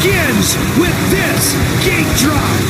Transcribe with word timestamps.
begins 0.00 0.56
with 0.78 1.10
this 1.10 1.52
gate 1.84 2.16
drop. 2.16 2.60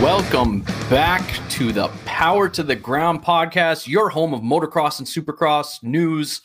Welcome 0.00 0.60
back 0.88 1.28
to 1.50 1.72
the 1.72 1.88
Power 2.04 2.48
to 2.50 2.62
the 2.62 2.76
Ground 2.76 3.24
podcast, 3.24 3.88
your 3.88 4.08
home 4.10 4.32
of 4.32 4.42
motocross 4.42 5.00
and 5.00 5.08
supercross 5.08 5.82
news 5.82 6.42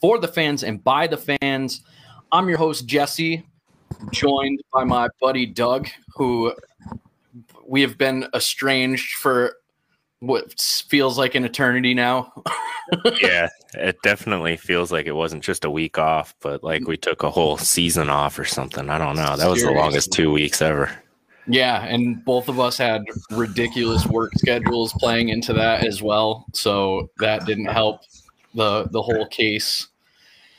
for 0.00 0.18
the 0.18 0.28
fans 0.28 0.62
and 0.62 0.84
by 0.84 1.08
the 1.08 1.16
fans. 1.16 1.80
I'm 2.30 2.48
your 2.48 2.58
host, 2.58 2.86
Jesse, 2.86 3.44
joined 4.12 4.62
by 4.72 4.84
my 4.84 5.08
buddy 5.20 5.46
Doug, 5.46 5.88
who 6.14 6.52
we 7.66 7.80
have 7.80 7.98
been 7.98 8.28
estranged 8.32 9.16
for 9.16 9.56
what 10.20 10.60
feels 10.88 11.18
like 11.18 11.34
an 11.34 11.44
eternity 11.44 11.94
now. 11.94 12.32
yeah, 13.20 13.48
it 13.74 13.96
definitely 14.02 14.56
feels 14.56 14.90
like 14.90 15.06
it 15.06 15.14
wasn't 15.14 15.42
just 15.42 15.64
a 15.64 15.70
week 15.70 15.98
off, 15.98 16.34
but 16.40 16.62
like 16.64 16.86
we 16.86 16.96
took 16.96 17.22
a 17.22 17.30
whole 17.30 17.58
season 17.58 18.08
off 18.08 18.38
or 18.38 18.44
something. 18.44 18.88
I 18.88 18.98
don't 18.98 19.16
know. 19.16 19.36
That 19.36 19.48
was 19.48 19.62
the 19.62 19.70
longest 19.70 20.12
two 20.12 20.32
weeks 20.32 20.62
ever. 20.62 20.90
Yeah, 21.48 21.84
and 21.84 22.24
both 22.24 22.48
of 22.48 22.58
us 22.58 22.76
had 22.76 23.04
ridiculous 23.30 24.04
work 24.06 24.32
schedules 24.36 24.92
playing 24.94 25.28
into 25.28 25.52
that 25.52 25.84
as 25.84 26.02
well, 26.02 26.44
so 26.52 27.10
that 27.18 27.46
didn't 27.46 27.66
help 27.66 28.00
the 28.54 28.88
the 28.90 29.02
whole 29.02 29.26
case. 29.26 29.88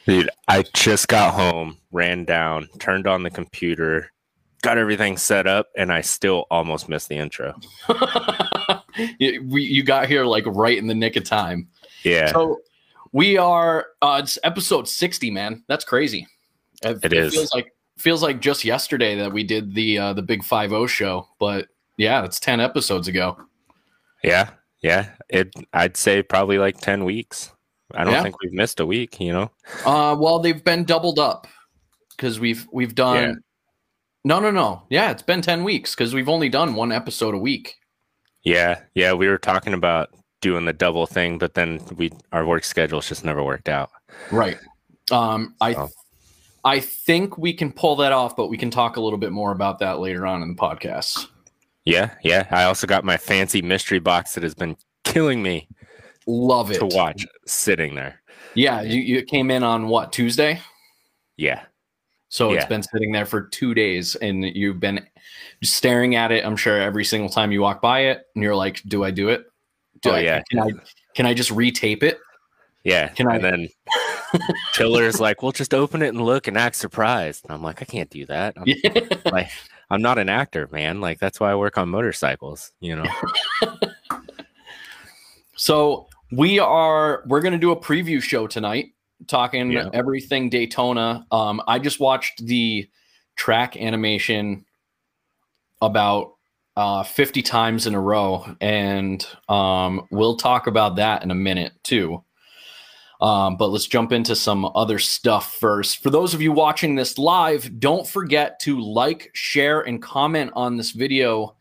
Dude, 0.06 0.30
I 0.48 0.64
just 0.74 1.10
got 1.10 1.34
home, 1.34 1.78
ran 1.92 2.24
down, 2.24 2.70
turned 2.80 3.08
on 3.08 3.24
the 3.24 3.30
computer, 3.30 4.14
got 4.62 4.78
everything 4.78 5.18
set 5.18 5.48
up, 5.48 5.68
and 5.76 5.92
I 5.92 6.00
still 6.00 6.46
almost 6.50 6.88
missed 6.88 7.10
the 7.10 7.18
intro. 7.18 7.56
you, 9.20 9.44
we, 9.50 9.64
you 9.64 9.84
got 9.84 10.08
here 10.08 10.26
like 10.26 10.46
right 10.48 10.78
in 10.78 10.88
the 10.88 10.96
nick 10.96 11.16
of 11.16 11.24
time. 11.24 11.68
Yeah. 12.04 12.32
So 12.32 12.60
we 13.12 13.38
are 13.38 13.88
uh 14.02 14.20
it's 14.24 14.38
episode 14.44 14.88
60, 14.88 15.32
man. 15.32 15.64
That's 15.68 15.86
crazy. 15.86 16.28
It, 16.84 17.00
It 17.04 17.14
is. 17.14 17.34
feels 17.34 17.54
like 17.54 17.74
feels 17.98 18.22
like 18.24 18.40
just 18.42 18.64
yesterday 18.64 19.16
that 19.16 19.32
we 19.34 19.44
did 19.44 19.74
the 19.74 19.98
uh 19.98 20.14
the 20.14 20.22
big 20.22 20.44
50 20.44 20.88
show, 20.88 21.28
but 21.40 21.68
yeah, 21.98 22.24
it's 22.24 22.40
10 22.40 22.60
episodes 22.60 23.08
ago. 23.08 23.38
yeah. 24.24 24.50
Yeah. 24.82 25.10
It 25.30 25.54
I'd 25.74 25.98
say 25.98 26.22
probably 26.22 26.60
like 26.60 26.80
10 26.80 27.04
weeks. 27.06 27.52
I 27.96 28.04
don't 28.04 28.14
Yeah. 28.14 28.22
think 28.24 28.36
we've 28.42 28.54
missed 28.54 28.80
a 28.80 28.86
week, 28.86 29.20
you 29.20 29.32
know? 29.34 29.52
Uh 29.86 30.16
well, 30.20 30.40
they've 30.40 30.64
been 30.64 30.84
doubled 30.84 31.18
up 31.20 31.48
cuz 32.18 32.40
we've 32.40 32.68
we've 32.72 32.94
done 32.96 33.24
Yeah. 33.24 33.34
No, 34.24 34.40
no, 34.42 34.52
no. 34.52 34.84
Yeah, 34.90 35.10
it's 35.12 35.24
been 35.24 35.42
10 35.42 35.64
weeks 35.64 35.96
cuz 35.96 36.14
we've 36.14 36.30
only 36.30 36.50
done 36.50 36.76
one 36.76 36.92
episode 36.92 37.34
a 37.34 37.38
week. 37.38 37.76
Yeah. 38.44 38.82
Yeah. 38.96 39.14
We 39.14 39.28
were 39.28 39.38
talking 39.38 39.74
about 39.74 40.10
doing 40.42 40.66
the 40.66 40.74
double 40.74 41.06
thing, 41.08 41.38
but 41.38 41.54
then 41.54 41.82
we 41.96 42.12
our 42.32 42.46
work 42.46 42.64
schedules 42.64 43.08
just 43.10 43.26
never 43.26 43.44
worked 43.44 43.70
out. 43.70 43.90
Right. 44.32 44.58
Um 45.12 45.56
I 45.62 45.74
So. 45.74 45.90
I 46.66 46.80
think 46.82 47.38
we 47.38 47.54
can 47.54 47.72
pull 47.72 47.96
that 47.98 48.12
off, 48.12 48.36
but 48.36 48.48
we 48.48 48.58
can 48.58 48.70
talk 48.70 48.98
a 48.98 49.02
little 49.02 49.20
bit 49.20 49.32
more 49.32 49.52
about 49.52 49.80
that 49.80 50.00
later 50.00 50.26
on 50.26 50.42
in 50.42 50.50
the 50.50 50.56
podcast. 50.56 51.28
Yeah, 51.86 52.14
yeah. 52.24 52.46
I 52.52 52.64
also 52.66 52.86
got 52.88 53.06
my 53.06 53.16
fancy 53.16 53.62
mystery 53.62 54.00
box 54.00 54.34
that 54.34 54.44
has 54.44 54.54
been 54.54 54.76
killing 55.06 55.42
me 55.42 55.70
Love 56.26 56.72
it. 56.72 56.80
to 56.80 56.86
watch 56.88 57.26
sitting 57.46 57.96
there. 57.96 58.22
Yeah, 58.54 58.82
you, 58.82 59.00
you 59.00 59.24
came 59.24 59.50
in 59.50 59.64
on 59.64 59.88
what 59.88 60.12
Tuesday, 60.12 60.60
Yeah. 61.38 61.64
So 62.30 62.52
it's 62.52 62.66
been 62.66 62.84
sitting 62.84 63.12
there 63.12 63.26
for 63.26 63.42
two 63.42 63.74
days, 63.74 64.16
and 64.16 64.44
you've 64.44 64.80
been 64.80 65.06
staring 65.64 66.16
at 66.16 66.32
it. 66.32 66.46
I'm 66.46 66.58
sure 66.58 66.80
every 66.80 67.06
single 67.06 67.30
time 67.30 67.52
you 67.52 67.62
walk 67.62 67.82
by 67.82 68.02
it, 68.02 68.24
and 68.36 68.44
you're 68.44 68.56
like, 68.56 68.82
"Do 68.88 69.04
I 69.04 69.12
do 69.12 69.30
it? 69.30 69.46
Do 70.02 70.12
Oh, 70.12 70.14
I, 70.16 70.20
yeah. 70.20 70.42
Can 70.50 70.60
I 70.60 70.70
can 71.16 71.26
I 71.26 71.34
just 71.34 71.52
retape 71.52 72.04
it? 72.04 72.20
Yeah. 72.84 73.08
Can 73.10 73.28
I- 73.28 73.36
and 73.36 73.44
then 73.44 73.70
Tiller's 74.74 75.20
like, 75.20 75.42
well, 75.42 75.52
just 75.52 75.74
open 75.74 76.02
it 76.02 76.10
and 76.10 76.22
look 76.22 76.48
and 76.48 76.58
act 76.58 76.76
surprised. 76.76 77.46
And 77.46 77.54
I'm 77.54 77.64
like, 77.64 77.82
I 77.82 77.86
can't 77.86 78.10
do 78.10 78.26
that. 78.28 78.56
I'm, 78.58 79.32
like, 79.32 79.50
I'm 79.90 80.02
not 80.02 80.18
an 80.18 80.30
actor, 80.30 80.68
man. 80.72 81.02
Like, 81.02 81.20
that's 81.20 81.40
why 81.40 81.52
I 81.52 81.56
work 81.56 81.78
on 81.78 81.90
motorcycles, 81.90 82.72
you 82.80 82.96
know? 82.96 83.06
so 85.56 86.08
we 86.32 86.60
are 86.60 87.24
we're 87.28 87.42
gonna 87.42 87.58
do 87.58 87.72
a 87.72 87.80
preview 87.80 88.22
show 88.22 88.48
tonight, 88.48 88.88
talking 89.28 89.72
Yeah. 89.72 89.90
everything 89.94 90.50
Daytona. 90.50 91.26
Um, 91.32 91.62
I 91.68 91.80
just 91.80 92.00
watched 92.00 92.46
the 92.46 92.88
track 93.36 93.78
animation 93.78 94.66
about 95.82 96.34
uh 96.76 97.04
50 97.04 97.42
times 97.42 97.88
in 97.88 97.96
a 97.96 98.00
row 98.00 98.46
and 98.62 99.26
um 99.50 100.08
we'll 100.12 100.38
talk 100.38 100.68
about 100.68 100.96
that 100.96 101.24
in 101.24 101.32
a 101.32 101.36
minute 101.36 101.72
too 101.84 102.24
um 103.22 103.58
but 103.58 103.68
let's 103.68 103.88
jump 103.88 104.12
into 104.12 104.36
some 104.36 104.66
other 104.76 104.98
stuff 105.00 105.56
first 105.56 106.02
for 106.02 106.10
those 106.10 106.34
of 106.34 106.42
you 106.42 106.52
watching 106.52 106.96
this 106.96 107.18
live 107.18 107.80
don't 107.80 108.08
forget 108.08 108.60
to 108.60 108.80
like 108.80 109.30
share 109.34 109.82
and 109.82 110.02
comment 110.02 110.52
on 110.56 110.78
this 110.78 110.92
video 110.92 111.56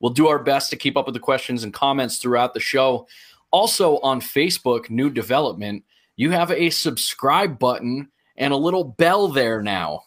we'll 0.00 0.12
do 0.12 0.28
our 0.28 0.38
best 0.38 0.70
to 0.70 0.76
keep 0.76 0.96
up 0.96 1.04
with 1.06 1.14
the 1.14 1.20
questions 1.20 1.64
and 1.64 1.72
comments 1.74 2.18
throughout 2.18 2.54
the 2.54 2.60
show 2.60 3.06
also 3.50 3.98
on 3.98 4.20
facebook 4.20 4.88
new 4.90 5.10
development 5.10 5.82
you 6.16 6.30
have 6.30 6.50
a 6.50 6.70
subscribe 6.70 7.58
button 7.58 8.08
and 8.36 8.52
a 8.52 8.56
little 8.56 8.84
bell 8.84 9.28
there 9.28 9.62
now 9.62 10.02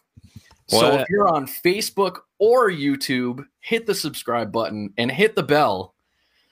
so 0.68 0.94
if 0.94 1.10
you're 1.10 1.28
on 1.28 1.46
Facebook 1.46 2.20
or 2.40 2.70
YouTube, 2.70 3.46
hit 3.60 3.86
the 3.86 3.96
subscribe 3.96 4.52
button 4.52 4.94
and 4.98 5.12
hit 5.12 5.36
the 5.36 5.44
bell 5.44 5.94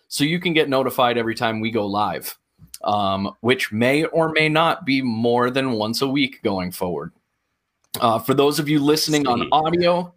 so 0.08 0.24
you 0.24 0.40
can 0.40 0.54
get 0.54 0.70
notified 0.70 1.18
every 1.18 1.36
time 1.36 1.60
we 1.60 1.72
go 1.72 1.86
live, 1.86 2.38
um, 2.84 3.36
which 3.42 3.72
may 3.72 4.06
or 4.06 4.32
may 4.32 4.50
not 4.50 4.86
be 4.86 5.02
more 5.02 5.50
than 5.50 5.74
once 5.74 6.02
a 6.02 6.08
week 6.08 6.42
going 6.44 6.72
forward. 6.72 7.12
Uh, 8.00 8.20
for 8.20 8.34
those 8.34 8.60
of 8.60 8.70
you 8.70 8.80
listening 8.80 9.28
on 9.28 9.48
audio, 9.52 10.14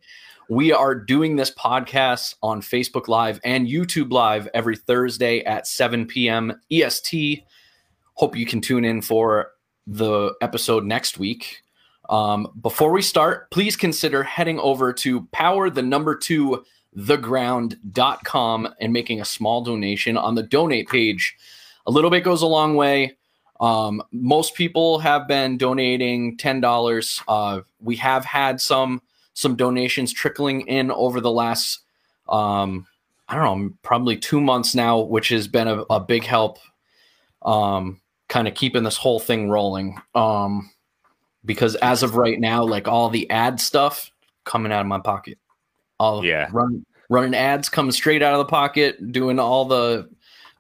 we 0.49 0.73
are 0.73 0.95
doing 0.95 1.37
this 1.37 1.53
podcast 1.53 2.35
on 2.43 2.61
Facebook 2.61 3.09
Live 3.09 3.41
and 3.45 3.67
YouTube 3.67 4.13
Live 4.13 4.49
every 4.55 4.77
Thursday 4.77 5.43
at 5.45 5.67
7 5.67 6.07
p.m. 6.07 6.61
EST. 6.71 7.45
Hope 8.15 8.37
you 8.37 8.47
can 8.47 8.61
tune 8.61 8.85
in 8.85 9.03
for 9.03 9.53
the 9.87 10.35
episode 10.41 10.85
next 10.85 11.19
week. 11.19 11.63
Um, 12.09 12.53
before 12.61 12.93
we 12.93 13.03
start, 13.03 13.51
please 13.51 13.77
consider 13.77 14.23
heading 14.23 14.59
over 14.59 14.93
to 14.93 15.23
power 15.27 15.71
the 15.71 15.83
number 15.83 16.15
two 16.17 16.65
theground.com 16.97 18.69
and 18.81 18.93
making 18.93 19.21
a 19.21 19.25
small 19.25 19.63
donation 19.63 20.17
on 20.17 20.35
the 20.35 20.43
donate 20.43 20.89
page. 20.89 21.37
A 21.87 21.91
little 21.91 22.11
bit 22.11 22.25
goes 22.25 22.43
a 22.43 22.47
long 22.47 22.77
way. 22.77 23.17
Um, 23.61 24.03
most 24.13 24.55
people 24.55 24.99
have 25.01 25.27
been 25.27 25.57
donating 25.57 26.37
ten 26.37 26.61
dollars. 26.61 27.23
Uh, 27.27 27.61
we 27.81 27.97
have 27.97 28.25
had 28.25 28.61
some 28.61 29.03
some 29.33 29.57
donations 29.57 30.13
trickling 30.13 30.63
in 30.63 30.91
over 30.91 31.21
the 31.21 31.31
last 31.31 31.81
um, 32.29 32.87
I 33.29 33.37
don't 33.37 33.63
know, 33.63 33.75
probably 33.83 34.17
two 34.17 34.41
months 34.41 34.75
now, 34.75 35.01
which 35.01 35.29
has 35.29 35.49
been 35.49 35.69
a, 35.69 35.83
a 35.91 36.01
big 36.01 36.25
help. 36.25 36.59
Um, 37.43 38.01
kind 38.35 38.49
of 38.49 38.55
keeping 38.55 38.83
this 38.83 38.97
whole 38.97 39.21
thing 39.21 39.49
rolling. 39.49 39.97
Um, 40.17 40.69
because 41.45 41.77
as 41.77 42.03
of 42.03 42.17
right 42.17 42.41
now, 42.41 42.65
like 42.65 42.89
all 42.89 43.09
the 43.09 43.31
ad 43.31 43.61
stuff 43.61 44.11
coming 44.45 44.73
out 44.73 44.81
of 44.81 44.89
my 44.89 44.99
pocket. 44.99 45.39
All 46.01 46.25
Yeah. 46.25 46.49
run, 46.51 46.85
running 47.09 47.37
ads 47.37 47.69
coming 47.69 47.93
straight 47.93 48.25
out 48.25 48.33
of 48.33 48.39
the 48.39 48.51
pocket, 48.51 49.13
doing 49.13 49.39
all 49.39 49.67
the 49.67 50.09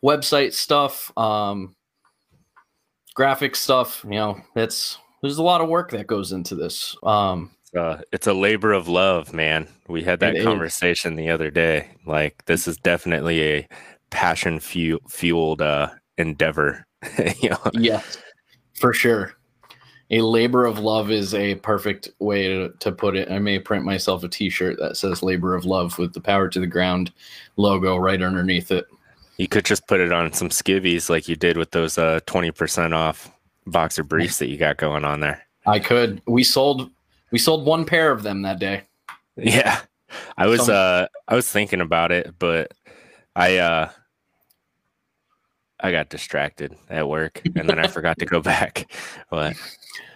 website 0.04 0.52
stuff, 0.52 1.10
um, 1.18 1.74
graphic 3.14 3.56
stuff. 3.56 4.04
You 4.04 4.10
know, 4.20 4.41
it's 4.54 4.98
there's 5.20 5.38
a 5.38 5.42
lot 5.42 5.60
of 5.60 5.68
work 5.68 5.91
that 5.91 6.06
goes 6.06 6.30
into 6.30 6.54
this. 6.54 6.96
Um, 7.02 7.50
Uh, 7.76 7.98
it's 8.12 8.28
a 8.28 8.32
labor 8.34 8.72
of 8.72 8.86
love, 8.86 9.32
man. 9.34 9.66
We 9.88 10.04
had 10.04 10.20
that 10.20 10.36
It 10.36 10.38
is. 10.38 10.44
conversation 10.44 11.16
the 11.16 11.28
other 11.30 11.50
day. 11.50 11.88
Like, 12.06 12.44
this 12.44 12.68
is 12.68 12.76
definitely 12.76 13.42
a 13.42 13.68
passion 14.10 14.60
fu- 14.60 15.00
fueled 15.08 15.60
uh, 15.60 15.88
endeavor. 16.18 16.86
you 17.41 17.51
know? 17.51 17.59
yes, 17.74 18.18
for 18.74 18.92
sure. 18.92 19.34
A 20.10 20.21
labor 20.21 20.66
of 20.66 20.78
love 20.78 21.10
is 21.10 21.34
a 21.34 21.54
perfect 21.56 22.10
way 22.18 22.48
to, 22.48 22.68
to 22.80 22.92
put 22.92 23.16
it. 23.16 23.30
I 23.30 23.39
may 23.39 23.59
print 23.59 23.84
myself 23.84 24.22
a 24.22 24.28
T-shirt 24.28 24.78
that 24.78 24.97
says 24.97 25.22
"Labor 25.22 25.54
of 25.54 25.65
Love" 25.65 25.98
with 25.98 26.12
the 26.12 26.21
"Power 26.21 26.48
to 26.48 26.60
the 26.60 26.66
Ground" 26.66 27.10
logo 27.56 27.97
right 27.97 28.21
underneath 28.22 28.71
it. 28.71 28.86
You 29.39 29.48
could 29.48 29.65
just 29.65 29.89
put 29.89 30.01
it 30.01 30.12
on 30.12 30.33
some 30.33 30.51
skivvies 30.51 31.09
like 31.09 31.27
you 31.27 31.36
did 31.36 31.56
with 31.56 31.72
those 31.72 31.98
uh, 31.98 32.21
20% 32.27 32.95
off 32.95 33.30
boxer 33.66 34.03
briefs 34.04 34.39
that 34.39 34.48
you 34.48 34.56
got 34.56 34.77
going 34.77 35.04
on 35.04 35.21
there. 35.21 35.42
I 35.66 35.78
could. 35.78 36.21
We 36.27 36.45
sold. 36.45 36.91
We 37.30 37.39
sold 37.39 37.66
one 37.66 37.84
pair 37.84 38.12
of 38.12 38.22
them 38.22 38.42
that 38.42 38.59
day. 38.59 38.83
Yeah. 39.36 39.80
I 40.36 40.47
was 40.47 40.66
Some- 40.66 40.74
uh 40.74 41.06
I 41.27 41.34
was 41.34 41.51
thinking 41.51 41.80
about 41.80 42.12
it, 42.12 42.34
but 42.39 42.72
I 43.34 43.56
uh 43.59 43.91
I 45.80 45.91
got 45.91 46.09
distracted 46.09 46.76
at 46.88 47.09
work 47.09 47.42
and 47.56 47.68
then 47.68 47.78
I 47.78 47.86
forgot 47.86 48.18
to 48.18 48.26
go 48.26 48.41
back. 48.42 48.91
But 49.30 49.56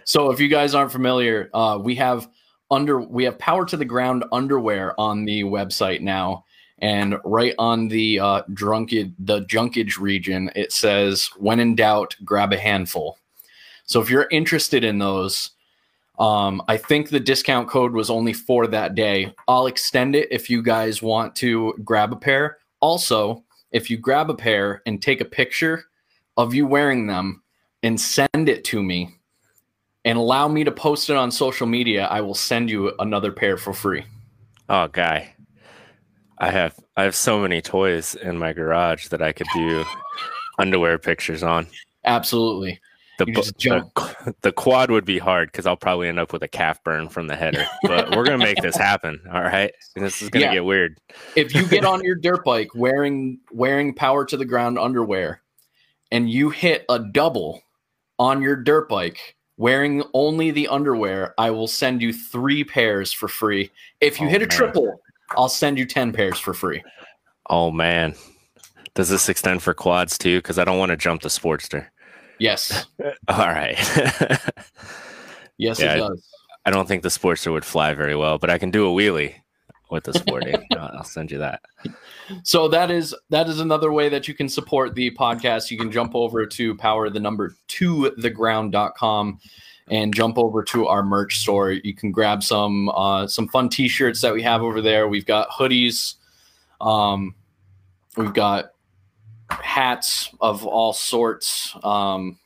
So 0.05 0.31
if 0.31 0.41
you 0.41 0.49
guys 0.49 0.75
aren't 0.75 0.93
familiar, 0.93 1.51
uh, 1.53 1.79
we 1.83 1.95
have 1.97 2.29
under 2.71 3.01
we 3.01 3.25
have 3.25 3.39
power 3.39 3.65
to 3.67 3.77
the 3.77 3.85
ground 3.85 4.25
underwear 4.33 4.99
on 5.01 5.25
the 5.25 5.45
website 5.45 6.01
now, 6.01 6.45
and 6.79 7.17
right 7.25 7.55
on 7.59 7.89
the 7.89 8.21
uh, 8.21 8.43
drunkage 8.53 9.15
the 9.19 9.45
junkage 9.45 9.99
region, 9.99 10.51
it 10.55 10.73
says, 10.73 11.31
"When 11.37 11.61
in 11.61 11.75
doubt, 11.75 12.17
grab 12.25 12.53
a 12.53 12.59
handful." 12.59 13.19
So 13.85 14.01
if 14.01 14.11
you're 14.11 14.29
interested 14.31 14.85
in 14.85 14.99
those, 14.99 15.51
um, 16.19 16.63
I 16.69 16.77
think 16.77 17.09
the 17.09 17.21
discount 17.21 17.69
code 17.69 17.93
was 17.93 18.11
only 18.11 18.35
for 18.35 18.67
that 18.67 18.95
day. 18.95 19.33
I'll 19.47 19.67
extend 19.67 20.15
it 20.15 20.29
if 20.31 20.51
you 20.51 20.63
guys 20.63 21.03
want 21.03 21.35
to 21.37 21.75
grab 21.85 22.13
a 22.13 22.17
pair. 22.17 22.59
Also, 22.81 23.45
if 23.73 23.91
you 23.91 23.97
grab 23.97 24.31
a 24.31 24.35
pair 24.35 24.83
and 24.87 25.01
take 25.01 25.21
a 25.21 25.25
picture 25.25 25.85
of 26.37 26.55
you 26.55 26.67
wearing 26.67 27.07
them 27.07 27.43
and 27.83 28.01
send 28.01 28.49
it 28.49 28.65
to 28.65 28.83
me 28.83 29.17
and 30.05 30.19
allow 30.19 30.49
me 30.49 30.65
to 30.65 30.73
post 30.73 31.11
it 31.11 31.17
on 31.17 31.31
social 31.31 31.67
media, 31.67 32.07
I 32.07 32.21
will 32.21 32.35
send 32.35 32.71
you 32.71 32.93
another 32.99 33.33
pair 33.33 33.57
for 33.57 33.73
free. 33.73 34.05
Oh, 34.69 34.89
guy. 34.89 35.35
I 36.39 36.51
have 36.51 36.79
I 36.97 37.03
have 37.03 37.17
so 37.17 37.41
many 37.41 37.61
toys 37.61 38.15
in 38.15 38.39
my 38.39 38.53
garage 38.53 39.09
that 39.09 39.21
I 39.21 39.33
could 39.33 39.49
do 39.55 39.85
underwear 40.59 40.99
pictures 40.99 41.43
on. 41.43 41.67
Absolutely. 42.05 42.81
The, 43.19 43.25
the, 43.25 44.35
the 44.43 44.53
quad 44.53 44.93
would 44.93 45.05
be 45.05 45.19
hard 45.19 45.51
because 45.51 45.67
I'll 45.67 45.77
probably 45.77 46.09
end 46.09 46.21
up 46.21 46.33
with 46.33 46.45
a 46.45 46.49
calf 46.49 46.83
burn 46.85 47.09
from 47.09 47.27
the 47.27 47.35
header. 47.35 47.67
But 47.83 48.15
we're 48.15 48.25
gonna 48.25 48.39
make 48.39 48.63
this 48.63 48.77
happen. 48.77 49.21
All 49.33 49.43
right. 49.43 49.73
This 49.97 50.23
is 50.23 50.31
gonna 50.31 50.47
yeah. 50.47 50.53
get 50.55 50.65
weird. 50.65 50.99
if 51.35 51.53
you 51.53 51.67
get 51.67 51.85
on 51.85 52.05
your 52.05 52.15
dirt 52.15 52.45
bike 52.45 52.71
wearing 52.75 53.41
wearing 53.51 53.93
power 53.93 54.25
to 54.25 54.37
the 54.37 54.45
ground 54.45 54.79
underwear 54.79 55.43
and 56.13 56.31
you 56.31 56.51
hit 56.51 56.85
a 56.89 57.01
double 57.01 57.63
on 58.21 58.41
your 58.41 58.55
dirt 58.55 58.89
bike 58.89 59.37
wearing 59.57 60.05
only 60.15 60.53
the 60.53 60.69
underwear, 60.69 61.35
I 61.39 61.51
will 61.51 61.67
send 61.67 62.01
you 62.01 62.13
three 62.13 62.63
pairs 62.63 63.13
for 63.13 63.27
free. 63.27 63.71
If 64.01 64.21
you 64.21 64.27
oh, 64.27 64.31
hit 64.31 64.43
a 64.43 64.47
man. 64.47 64.51
triple, 64.51 65.01
I'll 65.37 65.49
send 65.49 65.77
you 65.77 65.85
10 65.87 66.13
pairs 66.13 66.39
for 66.39 66.55
free. 66.55 66.83
Oh 67.51 67.71
man. 67.71 68.15
Does 68.95 69.09
this 69.09 69.29
extend 69.29 69.63
for 69.63 69.75
quads 69.75 70.19
too? 70.19 70.39
Because 70.39 70.59
I 70.59 70.65
don't 70.65 70.79
want 70.79 70.91
to 70.91 70.97
jump 70.97 71.23
the 71.23 71.29
Sportster. 71.29 71.87
Yes. 72.39 72.87
All 73.29 73.49
right. 73.49 73.77
yes, 75.59 75.81
yeah, 75.81 75.95
it 75.95 75.99
does. 75.99 76.29
I, 76.65 76.69
I 76.69 76.73
don't 76.73 76.87
think 76.87 77.03
the 77.03 77.09
Sportster 77.09 77.53
would 77.53 77.65
fly 77.65 77.95
very 77.95 78.17
well, 78.17 78.39
but 78.39 78.51
I 78.51 78.59
can 78.59 78.71
do 78.71 78.87
a 78.87 78.91
wheelie 78.91 79.35
with 79.91 80.05
the 80.05 80.13
Sporting. 80.13 80.67
I'll 80.79 81.05
send 81.05 81.31
you 81.31 81.39
that. 81.39 81.61
So 82.43 82.69
that 82.69 82.91
is 82.91 83.15
that 83.31 83.49
is 83.49 83.61
another 83.61 83.93
way 83.93 84.09
that 84.09 84.29
you 84.29 84.35
can 84.35 84.49
support 84.49 84.95
the 84.95 85.11
podcast. 85.13 85.71
You 85.71 85.79
can 85.79 85.91
jump 85.91 86.15
over 86.15 86.47
to 86.47 86.77
power 86.77 87.11
the 87.11 87.21
number 87.21 87.57
to 87.69 88.13
the 88.17 88.31
ground.com 88.31 89.41
and 89.91 90.15
jump 90.15 90.37
over 90.39 90.63
to 90.65 90.87
our 90.87 91.03
merch 91.03 91.39
store. 91.39 91.73
You 91.73 91.95
can 91.95 92.13
grab 92.13 92.43
some 92.43 92.89
uh, 92.91 93.27
some 93.27 93.49
fun 93.49 93.69
t-shirts 93.69 94.21
that 94.21 94.35
we 94.35 94.43
have 94.43 94.63
over 94.63 94.83
there. 94.83 95.09
We've 95.09 95.27
got 95.27 95.49
hoodies. 95.51 96.15
Um, 96.81 97.35
we've 98.17 98.35
got 98.35 98.73
hats 99.51 100.31
of 100.41 100.67
all 100.67 100.93
sorts, 100.93 101.75
um, 101.83 102.39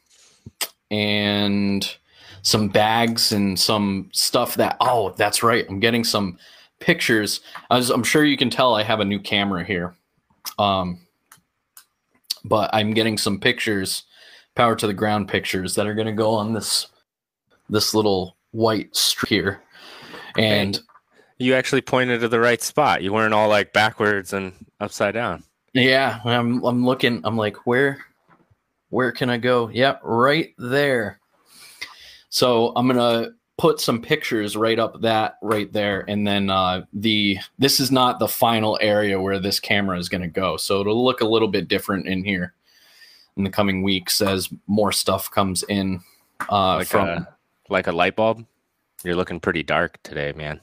and 0.91 1.97
some 2.43 2.69
bags 2.69 3.33
and 3.33 3.59
some 3.59 4.11
stuff 4.13 4.57
that. 4.57 4.77
Oh, 4.81 5.11
that's 5.17 5.43
right. 5.43 5.65
I'm 5.69 5.81
getting 5.81 6.05
some 6.05 6.39
pictures. 6.81 7.41
As 7.71 7.91
I'm 7.91 8.05
sure 8.05 8.25
you 8.25 8.37
can 8.37 8.51
tell, 8.51 8.75
I 8.75 8.83
have 8.83 9.01
a 9.01 9.05
new 9.05 9.19
camera 9.19 9.65
here. 9.65 9.95
Um, 10.59 11.01
but 12.45 12.71
I'm 12.73 12.93
getting 12.93 13.17
some 13.17 13.39
pictures, 13.39 14.05
power 14.55 14.75
to 14.77 14.87
the 14.87 14.95
ground 14.95 15.29
pictures 15.29 15.75
that 15.77 15.87
are 15.87 15.95
going 15.95 16.09
to 16.09 16.13
go 16.13 16.35
on 16.35 16.53
this 16.53 16.89
this 17.71 17.95
little 17.95 18.37
white 18.51 18.95
strip 18.95 19.29
here. 19.29 19.63
And 20.37 20.79
you 21.39 21.55
actually 21.55 21.81
pointed 21.81 22.21
to 22.21 22.29
the 22.29 22.41
right 22.41 22.61
spot. 22.61 23.03
You 23.03 23.13
weren't 23.13 23.35
all 23.35 23.49
like 23.49 23.73
backwards 23.73 24.33
and 24.33 24.53
upside 24.81 25.15
down. 25.15 25.45
Yeah, 25.75 26.21
I'm 26.25 26.63
I'm 26.65 26.85
looking. 26.85 27.21
I'm 27.25 27.37
like, 27.37 27.67
where 27.67 27.99
where 28.91 29.13
can 29.13 29.31
I 29.31 29.39
go? 29.39 29.69
Yep, 29.69 30.01
right 30.05 30.53
there. 30.59 31.19
So 32.29 32.73
I'm 32.77 32.87
gonna 32.87 33.31
put 33.59 33.81
some 33.81 34.03
pictures 34.03 34.57
right 34.57 34.79
up 34.79 35.01
that 35.01 35.39
right 35.43 35.73
there, 35.73 36.05
and 36.09 36.27
then 36.27 36.51
uh, 36.51 36.85
the 36.93 37.39
this 37.59 37.81
is 37.81 37.91
not 37.91 38.19
the 38.19 38.29
final 38.29 38.79
area 38.83 39.21
where 39.21 39.39
this 39.39 39.61
camera 39.61 39.99
is 39.99 40.09
gonna 40.09 40.29
go. 40.29 40.57
So 40.57 40.81
it'll 40.81 41.03
look 41.03 41.23
a 41.23 41.29
little 41.29 41.49
bit 41.49 41.69
different 41.69 42.07
in 42.07 42.23
here 42.23 42.55
in 43.37 43.45
the 43.45 43.51
coming 43.51 43.83
weeks 43.83 44.21
as 44.21 44.51
more 44.67 44.93
stuff 44.93 45.31
comes 45.31 45.63
in 45.65 46.01
uh, 46.51 46.77
like 46.77 46.87
from 46.87 47.09
a, 47.09 47.29
like 47.71 47.87
a 47.87 47.93
light 47.93 48.17
bulb. 48.17 48.45
You're 49.05 49.17
looking 49.17 49.41
pretty 49.41 49.63
dark 49.63 49.99
today, 50.03 50.33
man. 50.37 50.61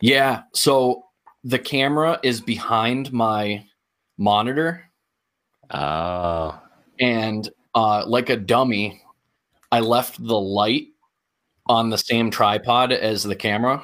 Yeah. 0.00 0.42
So 0.52 1.04
the 1.44 1.58
camera 1.58 2.18
is 2.22 2.40
behind 2.40 3.12
my 3.12 3.64
monitor. 4.18 4.84
Oh. 5.70 6.60
And 7.00 7.48
uh, 7.74 8.04
like 8.06 8.28
a 8.30 8.36
dummy, 8.36 9.02
I 9.72 9.80
left 9.80 10.22
the 10.22 10.38
light 10.38 10.88
on 11.66 11.90
the 11.90 11.98
same 11.98 12.30
tripod 12.30 12.92
as 12.92 13.22
the 13.22 13.36
camera 13.36 13.82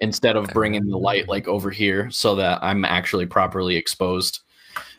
instead 0.00 0.36
of 0.36 0.48
bringing 0.48 0.86
the 0.88 0.96
light 0.96 1.28
like 1.28 1.46
over 1.46 1.70
here 1.70 2.10
so 2.10 2.34
that 2.34 2.62
I'm 2.62 2.84
actually 2.84 3.26
properly 3.26 3.76
exposed. 3.76 4.40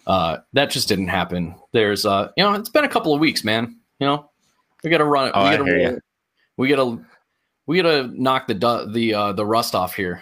Uh, 0.08 0.38
that 0.54 0.70
just 0.70 0.88
didn't 0.88 1.08
happen. 1.08 1.56
There's, 1.72 2.06
uh, 2.06 2.30
you 2.38 2.44
know, 2.44 2.54
it's 2.54 2.70
been 2.70 2.84
a 2.84 2.90
couple 2.90 3.14
of 3.14 3.20
weeks, 3.20 3.44
man. 3.44 3.78
You 4.00 4.08
know, 4.08 4.30
we 4.84 4.90
got 4.90 4.98
to 5.00 5.06
run. 5.06 5.32
Oh, 5.34 5.50
we 5.50 5.58
got 5.58 5.66
to 5.66 6.02
we 6.58 6.70
gotta 6.70 7.00
we 7.66 7.82
gotta 7.82 8.08
knock 8.14 8.48
the 8.48 8.90
the 8.92 9.14
uh, 9.14 9.34
the 9.34 9.46
rust 9.46 9.76
off 9.76 9.96
here 9.96 10.22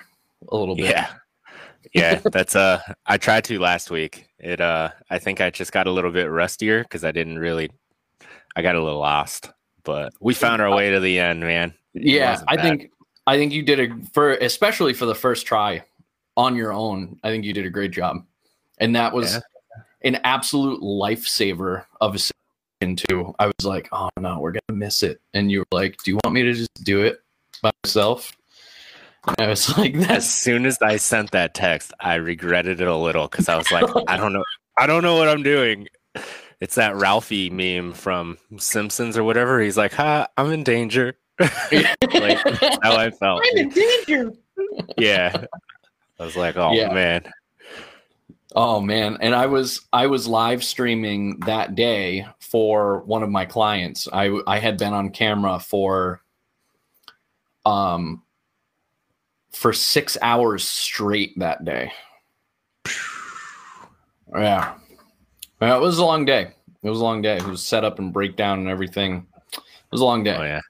a 0.49 0.55
little 0.55 0.75
bit. 0.75 0.91
Yeah, 0.91 1.13
yeah. 1.93 2.19
That's 2.23 2.55
uh, 2.55 2.81
I 3.05 3.17
tried 3.17 3.43
to 3.45 3.59
last 3.59 3.91
week. 3.91 4.27
It 4.39 4.61
uh, 4.61 4.89
I 5.09 5.19
think 5.19 5.41
I 5.41 5.49
just 5.49 5.71
got 5.71 5.87
a 5.87 5.91
little 5.91 6.11
bit 6.11 6.29
rustier 6.29 6.83
because 6.83 7.03
I 7.03 7.11
didn't 7.11 7.39
really. 7.39 7.69
I 8.55 8.61
got 8.61 8.75
a 8.75 8.83
little 8.83 8.99
lost, 8.99 9.51
but 9.83 10.13
we 10.19 10.33
found 10.33 10.61
our 10.61 10.73
way 10.75 10.91
to 10.91 10.99
the 10.99 11.19
end, 11.19 11.41
man. 11.41 11.73
It 11.93 12.03
yeah, 12.03 12.41
I 12.47 12.57
think 12.57 12.91
I 13.27 13.37
think 13.37 13.53
you 13.53 13.63
did 13.63 13.79
a 13.79 13.89
for 14.13 14.31
especially 14.31 14.93
for 14.93 15.05
the 15.05 15.15
first 15.15 15.45
try 15.45 15.83
on 16.37 16.55
your 16.55 16.73
own. 16.73 17.19
I 17.23 17.29
think 17.29 17.45
you 17.45 17.53
did 17.53 17.65
a 17.65 17.69
great 17.69 17.91
job, 17.91 18.25
and 18.79 18.95
that 18.95 19.13
was. 19.13 19.33
Yeah. 19.33 19.41
An 20.03 20.15
absolute 20.23 20.81
lifesaver 20.81 21.85
of 22.01 22.15
a 22.15 22.19
into, 22.81 23.33
I 23.39 23.45
was 23.45 23.65
like, 23.65 23.87
oh 23.91 24.09
no, 24.19 24.39
we're 24.39 24.51
gonna 24.51 24.77
miss 24.77 25.03
it. 25.03 25.21
And 25.33 25.51
you 25.51 25.59
were 25.59 25.65
like, 25.71 25.97
do 26.03 26.11
you 26.11 26.19
want 26.23 26.33
me 26.33 26.43
to 26.43 26.53
just 26.53 26.83
do 26.83 27.03
it 27.03 27.21
by 27.61 27.71
myself? 27.83 28.35
And 29.27 29.35
I 29.39 29.47
was 29.47 29.77
like, 29.77 29.93
that. 29.99 30.11
as 30.11 30.31
soon 30.31 30.65
as 30.65 30.77
I 30.81 30.97
sent 30.97 31.31
that 31.31 31.53
text, 31.53 31.93
I 31.99 32.15
regretted 32.15 32.81
it 32.81 32.87
a 32.87 32.95
little 32.95 33.27
because 33.27 33.49
I 33.49 33.57
was 33.57 33.71
like, 33.71 33.85
I 34.07 34.17
don't 34.17 34.33
know, 34.33 34.43
I 34.77 34.87
don't 34.87 35.03
know 35.03 35.15
what 35.15 35.27
I'm 35.27 35.43
doing. 35.43 35.87
It's 36.61 36.75
that 36.75 36.95
Ralphie 36.95 37.49
meme 37.49 37.93
from 37.93 38.37
Simpsons 38.57 39.17
or 39.17 39.23
whatever. 39.23 39.59
He's 39.59 39.77
like, 39.77 39.93
"Ha, 39.93 40.27
I'm 40.37 40.51
in 40.51 40.63
danger." 40.63 41.17
like 41.39 42.37
how 42.83 42.95
I 42.95 43.09
felt. 43.09 43.43
I'm 43.51 43.57
in 43.57 43.69
danger. 43.69 44.33
yeah, 44.95 45.45
I 46.19 46.23
was 46.23 46.37
like, 46.37 46.57
"Oh 46.57 46.71
yeah. 46.73 46.93
man." 46.93 47.23
Oh 48.55 48.79
man, 48.79 49.17
and 49.21 49.33
I 49.33 49.47
was 49.47 49.81
I 49.91 50.05
was 50.05 50.27
live 50.27 50.63
streaming 50.63 51.39
that 51.41 51.73
day 51.73 52.27
for 52.39 52.99
one 52.99 53.23
of 53.23 53.29
my 53.31 53.45
clients. 53.45 54.07
I 54.13 54.39
I 54.45 54.59
had 54.59 54.77
been 54.77 54.93
on 54.93 55.09
camera 55.09 55.59
for 55.59 56.21
um 57.65 58.21
for 59.53 59.73
6 59.73 60.17
hours 60.21 60.67
straight 60.67 61.37
that 61.39 61.65
day. 61.65 61.91
Yeah. 64.33 64.75
Well, 65.59 65.77
it 65.77 65.81
was 65.81 65.97
a 65.97 66.05
long 66.05 66.23
day. 66.23 66.53
It 66.83 66.89
was 66.89 67.01
a 67.01 67.03
long 67.03 67.21
day. 67.21 67.35
It 67.35 67.45
was 67.45 67.61
set 67.61 67.83
up 67.83 67.99
and 67.99 68.13
breakdown 68.13 68.59
and 68.59 68.69
everything. 68.69 69.27
It 69.51 69.61
was 69.91 69.99
a 69.99 70.05
long 70.05 70.23
day. 70.23 70.37
Oh 70.37 70.43
yeah. 70.43 70.61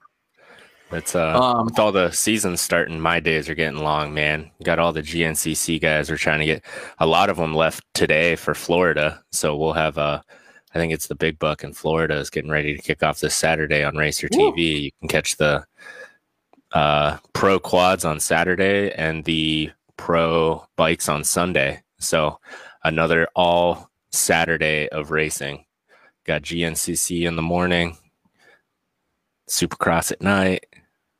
It's 0.91 1.15
uh, 1.15 1.39
um, 1.39 1.65
with 1.67 1.79
all 1.79 1.91
the 1.91 2.09
seasons 2.11 2.59
starting, 2.59 2.99
my 2.99 3.19
days 3.19 3.47
are 3.47 3.53
getting 3.53 3.79
long, 3.79 4.15
man. 4.15 4.49
got 4.63 4.79
all 4.79 4.91
the 4.91 5.03
GNCC 5.03 5.79
guys. 5.79 6.09
We're 6.09 6.17
trying 6.17 6.39
to 6.39 6.45
get 6.45 6.65
a 6.97 7.05
lot 7.05 7.29
of 7.29 7.37
them 7.37 7.53
left 7.53 7.85
today 7.93 8.35
for 8.35 8.53
Florida, 8.53 9.23
so 9.31 9.55
we'll 9.55 9.73
have 9.73 9.97
uh, 9.97 10.21
I 10.73 10.79
think 10.79 10.93
it's 10.93 11.07
the 11.07 11.15
Big 11.15 11.39
Buck 11.39 11.63
in 11.63 11.73
Florida 11.73 12.15
is 12.15 12.29
getting 12.29 12.51
ready 12.51 12.75
to 12.75 12.81
kick 12.81 13.03
off 13.03 13.19
this 13.19 13.35
Saturday 13.35 13.83
on 13.83 13.95
Racer 13.95 14.27
Woo. 14.33 14.51
TV. 14.51 14.83
You 14.83 14.91
can 14.99 15.07
catch 15.07 15.37
the 15.37 15.65
uh, 16.73 17.17
pro 17.33 17.59
quads 17.59 18.05
on 18.05 18.19
Saturday 18.19 18.91
and 18.91 19.23
the 19.25 19.71
pro 19.97 20.65
bikes 20.75 21.09
on 21.09 21.23
Sunday. 21.23 21.83
So 21.99 22.39
another 22.83 23.27
all 23.35 23.89
Saturday 24.11 24.89
of 24.89 25.11
racing. 25.11 25.65
Got 26.25 26.43
GNCC 26.43 27.27
in 27.27 27.35
the 27.35 27.41
morning, 27.41 27.97
Supercross 29.49 30.11
at 30.11 30.21
night, 30.21 30.65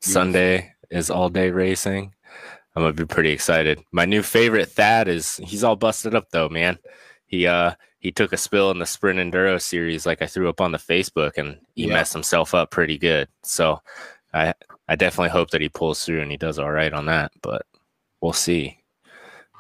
Sunday 0.02 0.74
is 0.90 1.10
all 1.10 1.30
day 1.30 1.50
racing. 1.52 2.14
I'm 2.76 2.84
gonna 2.84 2.94
be 2.94 3.06
pretty 3.06 3.32
excited. 3.32 3.84
My 3.92 4.06
new 4.06 4.22
favorite 4.22 4.70
Thad 4.70 5.08
is 5.08 5.38
he's 5.38 5.64
all 5.64 5.76
busted 5.76 6.16
up 6.16 6.30
though, 6.32 6.50
man. 6.50 6.78
He 7.26 7.48
uh 7.48 7.74
he 8.00 8.12
took 8.12 8.34
a 8.34 8.38
spill 8.38 8.72
in 8.72 8.80
the 8.80 8.86
sprint 8.86 9.20
enduro 9.20 9.62
series 9.62 10.06
like 10.06 10.22
I 10.22 10.28
threw 10.28 10.50
up 10.50 10.62
on 10.62 10.72
the 10.72 10.78
Facebook 10.78 11.38
and 11.38 11.60
he 11.76 11.88
yeah. 11.88 11.94
messed 11.94 12.14
himself 12.14 12.56
up 12.56 12.72
pretty 12.72 12.98
good. 12.98 13.28
So 13.44 13.80
I 14.34 14.54
I 14.92 14.96
definitely 14.96 15.30
hope 15.30 15.52
that 15.52 15.62
he 15.62 15.70
pulls 15.70 16.04
through 16.04 16.20
and 16.20 16.30
he 16.30 16.36
does 16.36 16.60
all 16.60 16.70
right 16.70 16.92
on 16.92 17.06
that, 17.06 17.32
but 17.42 17.66
we'll 18.20 18.34
see. 18.34 18.78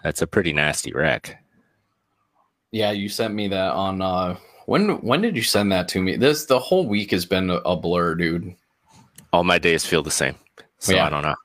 That's 0.03 0.21
a 0.21 0.27
pretty 0.27 0.51
nasty 0.51 0.91
wreck. 0.91 1.41
Yeah, 2.71 2.91
you 2.91 3.07
sent 3.07 3.33
me 3.33 3.47
that 3.47 3.71
on 3.71 4.01
uh 4.01 4.35
when 4.65 5.01
when 5.01 5.21
did 5.21 5.37
you 5.37 5.41
send 5.41 5.71
that 5.71 5.87
to 5.89 6.01
me? 6.01 6.17
This 6.17 6.47
the 6.47 6.59
whole 6.59 6.85
week 6.85 7.11
has 7.11 7.25
been 7.25 7.49
a, 7.49 7.77
blur, 7.77 8.15
dude. 8.15 8.53
All 9.31 9.45
my 9.45 9.57
days 9.57 9.85
feel 9.85 10.03
the 10.03 10.11
same. 10.11 10.35
So 10.79 10.95
yeah. 10.95 11.05
I 11.05 11.09
don't 11.09 11.23
know. 11.23 11.35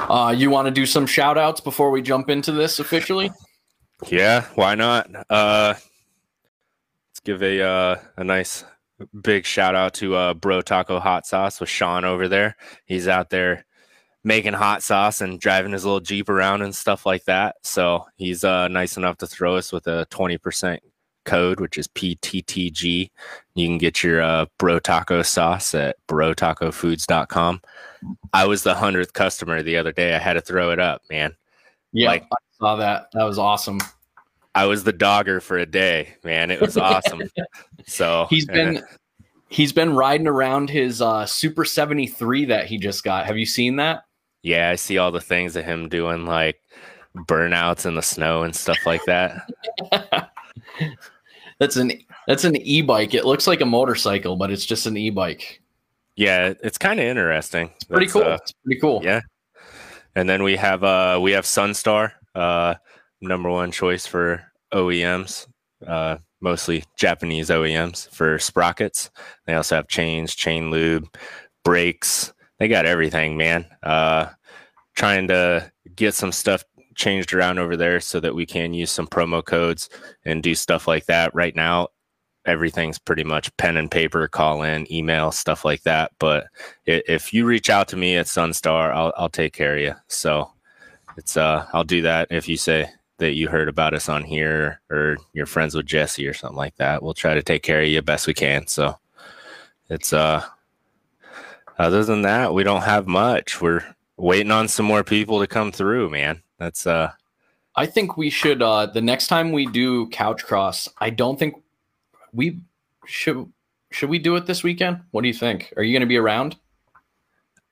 Uh 0.00 0.34
you 0.36 0.50
want 0.50 0.66
to 0.66 0.70
do 0.70 0.84
some 0.84 1.06
shout 1.06 1.38
outs 1.38 1.62
before 1.62 1.90
we 1.90 2.02
jump 2.02 2.28
into 2.28 2.52
this 2.52 2.80
officially? 2.80 3.30
Yeah, 4.08 4.44
why 4.56 4.74
not? 4.74 5.08
Uh 5.30 5.72
let's 5.72 7.20
give 7.24 7.42
a 7.42 7.62
uh 7.62 7.96
a 8.18 8.24
nice 8.24 8.62
big 9.22 9.44
shout 9.44 9.74
out 9.74 9.94
to 9.94 10.14
uh 10.14 10.34
Bro 10.34 10.62
Taco 10.62 11.00
Hot 11.00 11.26
Sauce 11.26 11.60
with 11.60 11.68
Sean 11.68 12.04
over 12.04 12.28
there. 12.28 12.56
He's 12.86 13.08
out 13.08 13.30
there 13.30 13.64
making 14.24 14.52
hot 14.52 14.82
sauce 14.82 15.20
and 15.20 15.40
driving 15.40 15.72
his 15.72 15.84
little 15.84 16.00
Jeep 16.00 16.28
around 16.28 16.62
and 16.62 16.74
stuff 16.74 17.06
like 17.06 17.24
that. 17.24 17.56
So 17.62 18.06
he's 18.16 18.44
uh, 18.44 18.68
nice 18.68 18.96
enough 18.96 19.16
to 19.18 19.26
throw 19.26 19.56
us 19.56 19.72
with 19.72 19.86
a 19.86 20.06
20% 20.10 20.78
code, 21.24 21.60
which 21.60 21.78
is 21.78 21.88
PTTG. 21.88 23.10
You 23.54 23.66
can 23.66 23.78
get 23.78 24.02
your 24.02 24.20
uh, 24.20 24.46
Bro 24.58 24.80
Taco 24.80 25.22
sauce 25.22 25.74
at 25.74 25.96
brotacofoods.com. 26.08 27.62
I 28.32 28.46
was 28.46 28.62
the 28.62 28.74
100th 28.74 29.12
customer 29.12 29.62
the 29.62 29.76
other 29.76 29.92
day. 29.92 30.14
I 30.14 30.18
had 30.18 30.34
to 30.34 30.40
throw 30.40 30.70
it 30.70 30.78
up, 30.78 31.02
man. 31.10 31.34
Yeah, 31.92 32.08
like, 32.08 32.24
I 32.24 32.36
saw 32.58 32.76
that. 32.76 33.08
That 33.12 33.24
was 33.24 33.38
awesome. 33.38 33.80
I 34.54 34.66
was 34.66 34.84
the 34.84 34.92
dogger 34.92 35.40
for 35.40 35.58
a 35.58 35.66
day, 35.66 36.16
man. 36.24 36.50
It 36.50 36.60
was 36.60 36.76
awesome. 36.76 37.22
so 37.86 38.26
he's 38.30 38.46
been 38.46 38.82
he's 39.48 39.72
been 39.72 39.94
riding 39.94 40.26
around 40.26 40.70
his 40.70 41.00
uh, 41.00 41.26
Super 41.26 41.64
73 41.64 42.46
that 42.46 42.66
he 42.66 42.78
just 42.78 43.04
got. 43.04 43.26
Have 43.26 43.38
you 43.38 43.46
seen 43.46 43.76
that? 43.76 44.04
Yeah, 44.42 44.70
I 44.70 44.76
see 44.76 44.98
all 44.98 45.12
the 45.12 45.20
things 45.20 45.54
of 45.56 45.64
him 45.64 45.88
doing 45.88 46.24
like 46.24 46.60
burnouts 47.14 47.86
in 47.86 47.94
the 47.94 48.02
snow 48.02 48.42
and 48.42 48.54
stuff 48.54 48.78
like 48.86 49.04
that. 49.04 49.50
that's 51.58 51.76
an 51.76 51.92
that's 52.26 52.44
an 52.44 52.56
e-bike. 52.56 53.14
It 53.14 53.26
looks 53.26 53.46
like 53.46 53.60
a 53.60 53.66
motorcycle, 53.66 54.36
but 54.36 54.50
it's 54.50 54.64
just 54.64 54.86
an 54.86 54.96
e-bike. 54.96 55.60
Yeah, 56.16 56.54
it's 56.62 56.78
kind 56.78 56.98
of 56.98 57.06
interesting. 57.06 57.70
It's 57.76 57.84
pretty 57.84 58.06
cool. 58.06 58.22
Uh, 58.22 58.34
it's 58.34 58.52
pretty 58.52 58.80
cool. 58.80 59.00
Yeah. 59.04 59.20
And 60.14 60.28
then 60.28 60.42
we 60.42 60.56
have 60.56 60.82
uh 60.82 61.18
we 61.20 61.32
have 61.32 61.44
Sunstar, 61.44 62.12
uh 62.34 62.74
number 63.20 63.50
one 63.50 63.70
choice 63.70 64.06
for 64.06 64.44
OEMs, 64.72 65.46
uh 65.86 66.16
mostly 66.40 66.84
Japanese 66.96 67.50
OEMs 67.50 68.08
for 68.10 68.38
sprockets. 68.38 69.10
They 69.46 69.54
also 69.54 69.76
have 69.76 69.88
chains, 69.88 70.34
chain 70.34 70.70
lube, 70.70 71.06
brakes, 71.64 72.32
they 72.60 72.68
got 72.68 72.86
everything, 72.86 73.36
man. 73.36 73.66
Uh, 73.82 74.26
trying 74.94 75.26
to 75.28 75.72
get 75.96 76.14
some 76.14 76.30
stuff 76.30 76.62
changed 76.94 77.32
around 77.32 77.58
over 77.58 77.76
there 77.76 78.00
so 78.00 78.20
that 78.20 78.34
we 78.34 78.44
can 78.44 78.74
use 78.74 78.90
some 78.90 79.06
promo 79.06 79.42
codes 79.44 79.88
and 80.26 80.42
do 80.42 80.54
stuff 80.54 80.86
like 80.86 81.06
that. 81.06 81.34
Right 81.34 81.56
now, 81.56 81.88
everything's 82.44 82.98
pretty 82.98 83.24
much 83.24 83.54
pen 83.56 83.78
and 83.78 83.90
paper, 83.90 84.28
call 84.28 84.62
in, 84.62 84.90
email, 84.92 85.32
stuff 85.32 85.64
like 85.64 85.82
that. 85.84 86.12
But 86.18 86.48
if 86.84 87.32
you 87.32 87.46
reach 87.46 87.70
out 87.70 87.88
to 87.88 87.96
me 87.96 88.16
at 88.16 88.26
Sunstar, 88.26 88.94
I'll, 88.94 89.12
I'll 89.16 89.30
take 89.30 89.54
care 89.54 89.76
of 89.76 89.82
you. 89.82 89.94
So 90.08 90.52
it's 91.16 91.38
uh, 91.38 91.66
I'll 91.72 91.84
do 91.84 92.02
that 92.02 92.28
if 92.30 92.46
you 92.46 92.58
say 92.58 92.90
that 93.20 93.34
you 93.34 93.48
heard 93.48 93.68
about 93.68 93.94
us 93.94 94.08
on 94.08 94.24
here 94.24 94.80
or 94.90 95.16
you're 95.32 95.46
friends 95.46 95.74
with 95.74 95.86
Jesse 95.86 96.26
or 96.26 96.34
something 96.34 96.56
like 96.56 96.76
that. 96.76 97.02
We'll 97.02 97.14
try 97.14 97.34
to 97.34 97.42
take 97.42 97.62
care 97.62 97.80
of 97.80 97.88
you 97.88 98.02
best 98.02 98.26
we 98.26 98.34
can. 98.34 98.66
So 98.66 98.98
it's 99.88 100.12
uh 100.12 100.44
other 101.78 102.04
than 102.04 102.22
that, 102.22 102.52
we 102.52 102.62
don't 102.62 102.82
have 102.82 103.06
much. 103.06 103.62
We're 103.62 103.82
waiting 104.16 104.50
on 104.52 104.68
some 104.68 104.84
more 104.84 105.02
people 105.02 105.40
to 105.40 105.46
come 105.46 105.72
through, 105.72 106.10
man. 106.10 106.42
That's 106.58 106.86
uh 106.86 107.12
I 107.76 107.86
think 107.86 108.16
we 108.16 108.30
should 108.30 108.60
uh 108.62 108.86
the 108.86 109.00
next 109.00 109.28
time 109.28 109.52
we 109.52 109.66
do 109.66 110.08
couch 110.08 110.44
cross, 110.44 110.88
I 110.98 111.10
don't 111.10 111.38
think 111.38 111.54
we 112.32 112.58
should 113.06 113.50
should 113.90 114.10
we 114.10 114.18
do 114.18 114.36
it 114.36 114.46
this 114.46 114.62
weekend? 114.62 115.00
What 115.10 115.22
do 115.22 115.28
you 115.28 115.34
think? 115.34 115.72
Are 115.76 115.82
you 115.82 115.92
going 115.92 116.00
to 116.00 116.06
be 116.06 116.16
around? 116.16 116.56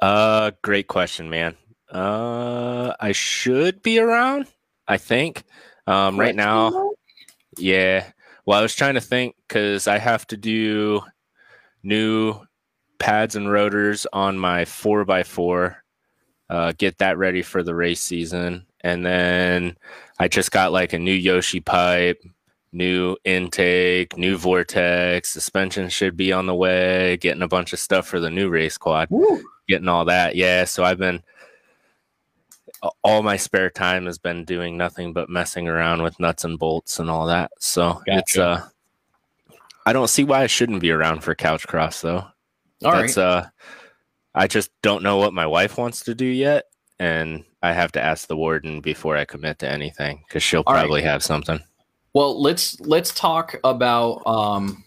Uh 0.00 0.52
great 0.62 0.88
question, 0.88 1.28
man. 1.30 1.56
Uh 1.90 2.94
I 3.00 3.12
should 3.12 3.82
be 3.82 3.98
around, 3.98 4.46
I 4.88 4.96
think. 4.96 5.44
Um 5.86 6.18
right 6.18 6.34
now 6.34 6.92
yeah. 7.56 8.10
Well, 8.46 8.58
I 8.58 8.62
was 8.62 8.74
trying 8.74 8.94
to 8.94 9.00
think 9.00 9.36
cuz 9.48 9.86
I 9.86 9.98
have 9.98 10.26
to 10.28 10.36
do 10.36 11.02
new 11.82 12.40
pads 12.98 13.36
and 13.36 13.50
rotors 13.50 14.06
on 14.12 14.38
my 14.38 14.64
4x4, 14.64 15.76
uh, 16.50 16.72
get 16.78 16.98
that 16.98 17.18
ready 17.18 17.42
for 17.42 17.62
the 17.62 17.74
race 17.74 18.00
season. 18.00 18.66
And 18.82 19.04
then 19.04 19.76
I 20.18 20.28
just 20.28 20.50
got 20.50 20.72
like 20.72 20.92
a 20.92 20.98
new 20.98 21.12
Yoshi 21.12 21.60
pipe, 21.60 22.22
new 22.72 23.16
intake, 23.24 24.16
new 24.16 24.36
vortex, 24.36 25.30
suspension 25.30 25.88
should 25.88 26.16
be 26.16 26.32
on 26.32 26.46
the 26.46 26.54
way, 26.54 27.16
getting 27.18 27.42
a 27.42 27.48
bunch 27.48 27.72
of 27.72 27.78
stuff 27.78 28.06
for 28.06 28.20
the 28.20 28.30
new 28.30 28.48
race 28.48 28.78
quad, 28.78 29.08
Woo. 29.10 29.42
getting 29.68 29.88
all 29.88 30.04
that. 30.06 30.36
Yeah. 30.36 30.64
So 30.64 30.84
I've 30.84 30.98
been, 30.98 31.22
all 33.02 33.22
my 33.22 33.36
spare 33.36 33.70
time 33.70 34.06
has 34.06 34.18
been 34.18 34.44
doing 34.44 34.76
nothing 34.76 35.12
but 35.12 35.28
messing 35.28 35.68
around 35.68 36.02
with 36.02 36.18
nuts 36.20 36.44
and 36.44 36.58
bolts 36.58 36.98
and 36.98 37.10
all 37.10 37.26
that. 37.26 37.50
So 37.58 37.94
gotcha. 38.06 38.18
it's, 38.18 38.38
uh, 38.38 38.68
I 39.86 39.92
don't 39.92 40.08
see 40.08 40.24
why 40.24 40.42
I 40.42 40.46
shouldn't 40.46 40.80
be 40.80 40.90
around 40.90 41.24
for 41.24 41.34
couch 41.34 41.66
cross 41.66 42.02
though. 42.02 42.26
All 42.84 42.92
That's 42.92 43.16
right. 43.16 43.24
uh 43.24 43.44
I 44.34 44.46
just 44.46 44.70
don't 44.82 45.02
know 45.02 45.16
what 45.16 45.32
my 45.32 45.46
wife 45.46 45.78
wants 45.78 46.04
to 46.04 46.14
do 46.14 46.26
yet 46.26 46.66
and 46.98 47.44
I 47.62 47.72
have 47.72 47.90
to 47.92 48.00
ask 48.00 48.28
the 48.28 48.36
warden 48.36 48.80
before 48.80 49.16
I 49.16 49.24
commit 49.24 49.58
to 49.60 49.68
anything 49.68 50.22
cuz 50.28 50.42
she'll 50.42 50.62
All 50.66 50.74
probably 50.74 51.00
right. 51.00 51.10
have 51.10 51.22
something. 51.22 51.60
Well, 52.12 52.40
let's 52.40 52.78
let's 52.80 53.12
talk 53.12 53.58
about 53.64 54.24
um 54.26 54.84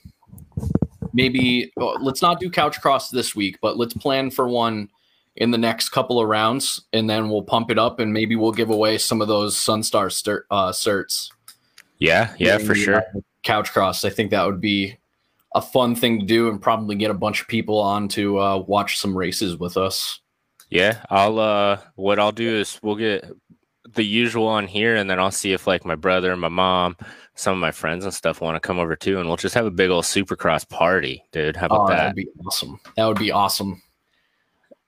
maybe 1.14 1.72
well, 1.76 1.98
let's 2.00 2.22
not 2.22 2.40
do 2.40 2.50
couch 2.50 2.80
cross 2.80 3.10
this 3.10 3.36
week, 3.36 3.58
but 3.62 3.78
let's 3.78 3.94
plan 3.94 4.30
for 4.30 4.48
one 4.48 4.88
in 5.36 5.52
the 5.52 5.58
next 5.58 5.90
couple 5.90 6.20
of 6.20 6.28
rounds 6.28 6.82
and 6.94 7.10
then 7.10 7.30
we'll 7.30 7.44
pump 7.44 7.72
it 7.72 7.80
up 7.80 8.00
and 8.00 8.14
maybe 8.14 8.36
we'll 8.36 8.52
give 8.52 8.70
away 8.70 8.98
some 8.98 9.22
of 9.22 9.28
those 9.28 9.56
Sunstar 9.56 10.12
stir, 10.12 10.46
uh, 10.52 10.72
certs. 10.72 11.30
Yeah, 12.00 12.34
yeah, 12.38 12.58
for 12.58 12.76
sure. 12.76 13.04
Couch 13.44 13.72
cross. 13.72 14.04
I 14.04 14.10
think 14.10 14.32
that 14.32 14.46
would 14.46 14.60
be 14.60 14.98
a 15.54 15.62
fun 15.62 15.96
thing 15.96 16.20
to 16.20 16.26
do 16.26 16.50
and 16.50 16.62
probably 16.62 16.96
get 16.96 17.12
a 17.12 17.16
bunch 17.16 17.42
of 17.42 17.48
people 17.48 17.80
on 17.80 18.08
to 18.10 18.40
uh, 18.40 18.58
watch 18.58 18.98
some 18.98 19.18
races 19.18 19.58
with 19.58 19.78
us. 19.78 20.20
Yeah, 20.70 21.04
I'll 21.10 21.38
uh 21.38 21.80
what 21.96 22.18
I'll 22.18 22.32
do 22.32 22.50
is 22.50 22.80
we'll 22.82 22.96
get 22.96 23.30
the 23.94 24.04
usual 24.04 24.48
on 24.48 24.68
here 24.68 24.96
and 24.96 25.10
then 25.10 25.20
I'll 25.20 25.30
see 25.30 25.52
if 25.52 25.68
like 25.68 25.86
my 25.86 25.96
brother, 25.96 26.36
my 26.38 26.48
mom, 26.48 26.96
some 27.36 27.54
of 27.54 27.60
my 27.60 27.72
friends 27.72 28.06
and 28.06 28.14
stuff 28.14 28.40
want 28.40 28.56
to 28.56 28.66
come 28.66 28.80
over 28.80 28.96
too 28.96 29.20
and 29.20 29.28
we'll 29.28 29.38
just 29.38 29.56
have 29.56 29.66
a 29.66 29.72
big 29.72 29.90
old 29.90 30.06
supercross 30.06 30.68
party, 30.68 31.26
dude. 31.34 31.58
How 31.58 31.66
about 31.66 31.82
oh, 31.82 31.88
that? 31.90 31.98
That'd 31.98 32.16
be 32.16 32.30
awesome. 32.46 32.80
That 32.96 33.06
would 33.06 33.20
be 33.20 33.32
awesome. 33.32 33.82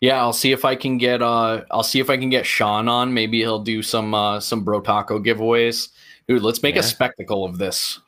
Yeah, 0.04 0.20
I'll 0.20 0.34
see 0.34 0.52
if 0.52 0.66
I 0.66 0.76
can 0.76 0.98
get 0.98 1.22
uh 1.22 1.64
I'll 1.72 1.82
see 1.82 2.02
if 2.02 2.10
I 2.10 2.18
can 2.18 2.30
get 2.30 2.46
Sean 2.46 2.90
on. 2.90 3.14
Maybe 3.14 3.40
he'll 3.40 3.64
do 3.64 3.82
some 3.82 4.14
uh 4.14 4.42
some 4.42 4.62
bro 4.62 4.82
taco 4.82 5.18
giveaways. 5.18 5.92
Dude, 6.28 6.42
let's 6.42 6.62
make 6.62 6.76
yeah. 6.76 6.82
a 6.82 6.84
spectacle 6.84 7.46
of 7.46 7.58
this. 7.58 8.02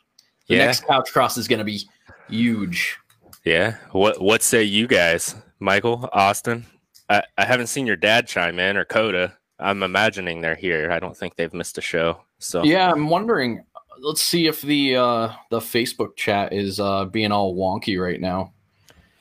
The 0.49 0.57
yeah. 0.57 0.65
next 0.65 0.85
couch 0.85 1.13
cross 1.13 1.37
is 1.37 1.47
gonna 1.47 1.63
be 1.63 1.87
huge. 2.27 2.97
Yeah. 3.45 3.77
What 3.93 4.19
what 4.19 4.43
say 4.43 4.61
you 4.63 4.87
guys, 4.87 5.37
Michael, 5.61 6.09
Austin? 6.11 6.65
I, 7.09 7.23
I 7.37 7.45
haven't 7.45 7.67
seen 7.67 7.87
your 7.87 7.95
dad 7.95 8.27
chime 8.27 8.59
in 8.59 8.75
or 8.75 8.83
Coda. 8.83 9.37
I'm 9.57 9.81
imagining 9.81 10.41
they're 10.41 10.53
here. 10.53 10.91
I 10.91 10.99
don't 10.99 11.15
think 11.15 11.37
they've 11.37 11.53
missed 11.53 11.77
a 11.77 11.81
show. 11.81 12.19
So 12.39 12.65
yeah, 12.65 12.91
I'm 12.91 13.07
wondering. 13.07 13.63
Let's 14.01 14.21
see 14.21 14.47
if 14.47 14.61
the 14.61 14.97
uh, 14.97 15.31
the 15.49 15.61
Facebook 15.61 16.17
chat 16.17 16.51
is 16.51 16.77
uh, 16.77 17.05
being 17.05 17.31
all 17.31 17.55
wonky 17.55 17.97
right 17.97 18.19
now. 18.19 18.51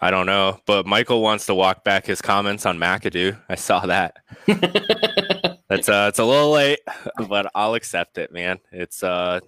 I 0.01 0.11
don't 0.11 0.27
know, 0.27 0.61
but 0.67 0.87
Michael 0.87 1.23
wants 1.23 1.47
to 1.47 1.55
walk 1.55 1.85
back 1.85 2.07
his 2.07 2.21
comments 2.21 2.67
on 2.67 2.79
McAdoo. 2.79 3.41
I 3.49 3.55
saw 3.55 3.87
that. 3.87 4.17
That's 5.69 5.89
uh, 5.89 6.07
it's 6.09 6.19
a 6.19 6.25
little 6.25 6.51
late, 6.51 6.81
but 7.29 7.51
I'll 7.55 7.75
accept 7.75 8.19
it, 8.19 8.31
man. 8.33 8.59
It's 8.71 9.03
uh, 9.03 9.41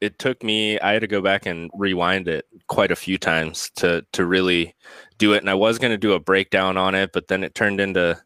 it 0.00 0.18
took 0.18 0.42
me 0.42 0.78
i 0.80 0.92
had 0.92 1.00
to 1.00 1.06
go 1.06 1.20
back 1.20 1.46
and 1.46 1.70
rewind 1.74 2.28
it 2.28 2.46
quite 2.66 2.90
a 2.90 2.96
few 2.96 3.18
times 3.18 3.70
to 3.76 4.04
to 4.12 4.26
really 4.26 4.74
do 5.18 5.32
it 5.32 5.38
and 5.38 5.50
i 5.50 5.54
was 5.54 5.78
going 5.78 5.90
to 5.90 5.96
do 5.96 6.12
a 6.12 6.20
breakdown 6.20 6.76
on 6.76 6.94
it 6.94 7.10
but 7.12 7.28
then 7.28 7.42
it 7.42 7.54
turned 7.54 7.80
into 7.80 8.18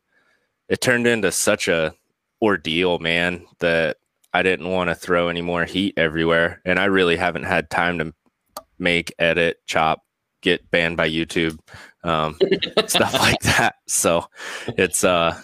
it 0.69 0.81
turned 0.81 1.07
into 1.07 1.31
such 1.31 1.69
a 1.69 1.95
ordeal 2.43 2.99
man 2.99 3.45
that 3.61 3.99
i 4.33 4.43
didn't 4.43 4.69
want 4.69 4.90
to 4.90 4.95
throw 4.95 5.29
any 5.29 5.43
more 5.43 5.64
heat 5.64 5.95
everywhere 5.97 6.61
and 6.64 6.79
i 6.79 6.85
really 6.87 7.17
haven't 7.17 7.45
had 7.45 7.71
time 7.71 7.99
to 7.99 8.12
make 8.79 9.14
edit 9.19 9.59
chop 9.67 10.02
get 10.41 10.71
banned 10.71 10.97
by 10.97 11.09
youtube 11.09 11.59
um, 12.03 12.39
stuff 12.87 13.15
like 13.15 13.41
that 13.41 13.77
so 13.87 14.27
it's 14.77 15.05
uh 15.05 15.39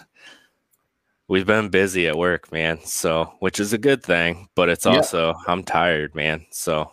we've 1.27 1.45
been 1.45 1.69
busy 1.69 2.07
at 2.07 2.17
work, 2.17 2.51
man. 2.51 2.79
So, 2.83 3.33
which 3.39 3.59
is 3.59 3.73
a 3.73 3.77
good 3.77 4.03
thing, 4.03 4.47
but 4.55 4.69
it's 4.69 4.85
also 4.85 5.29
yeah. 5.29 5.33
I'm 5.47 5.63
tired, 5.63 6.15
man. 6.15 6.45
So, 6.51 6.91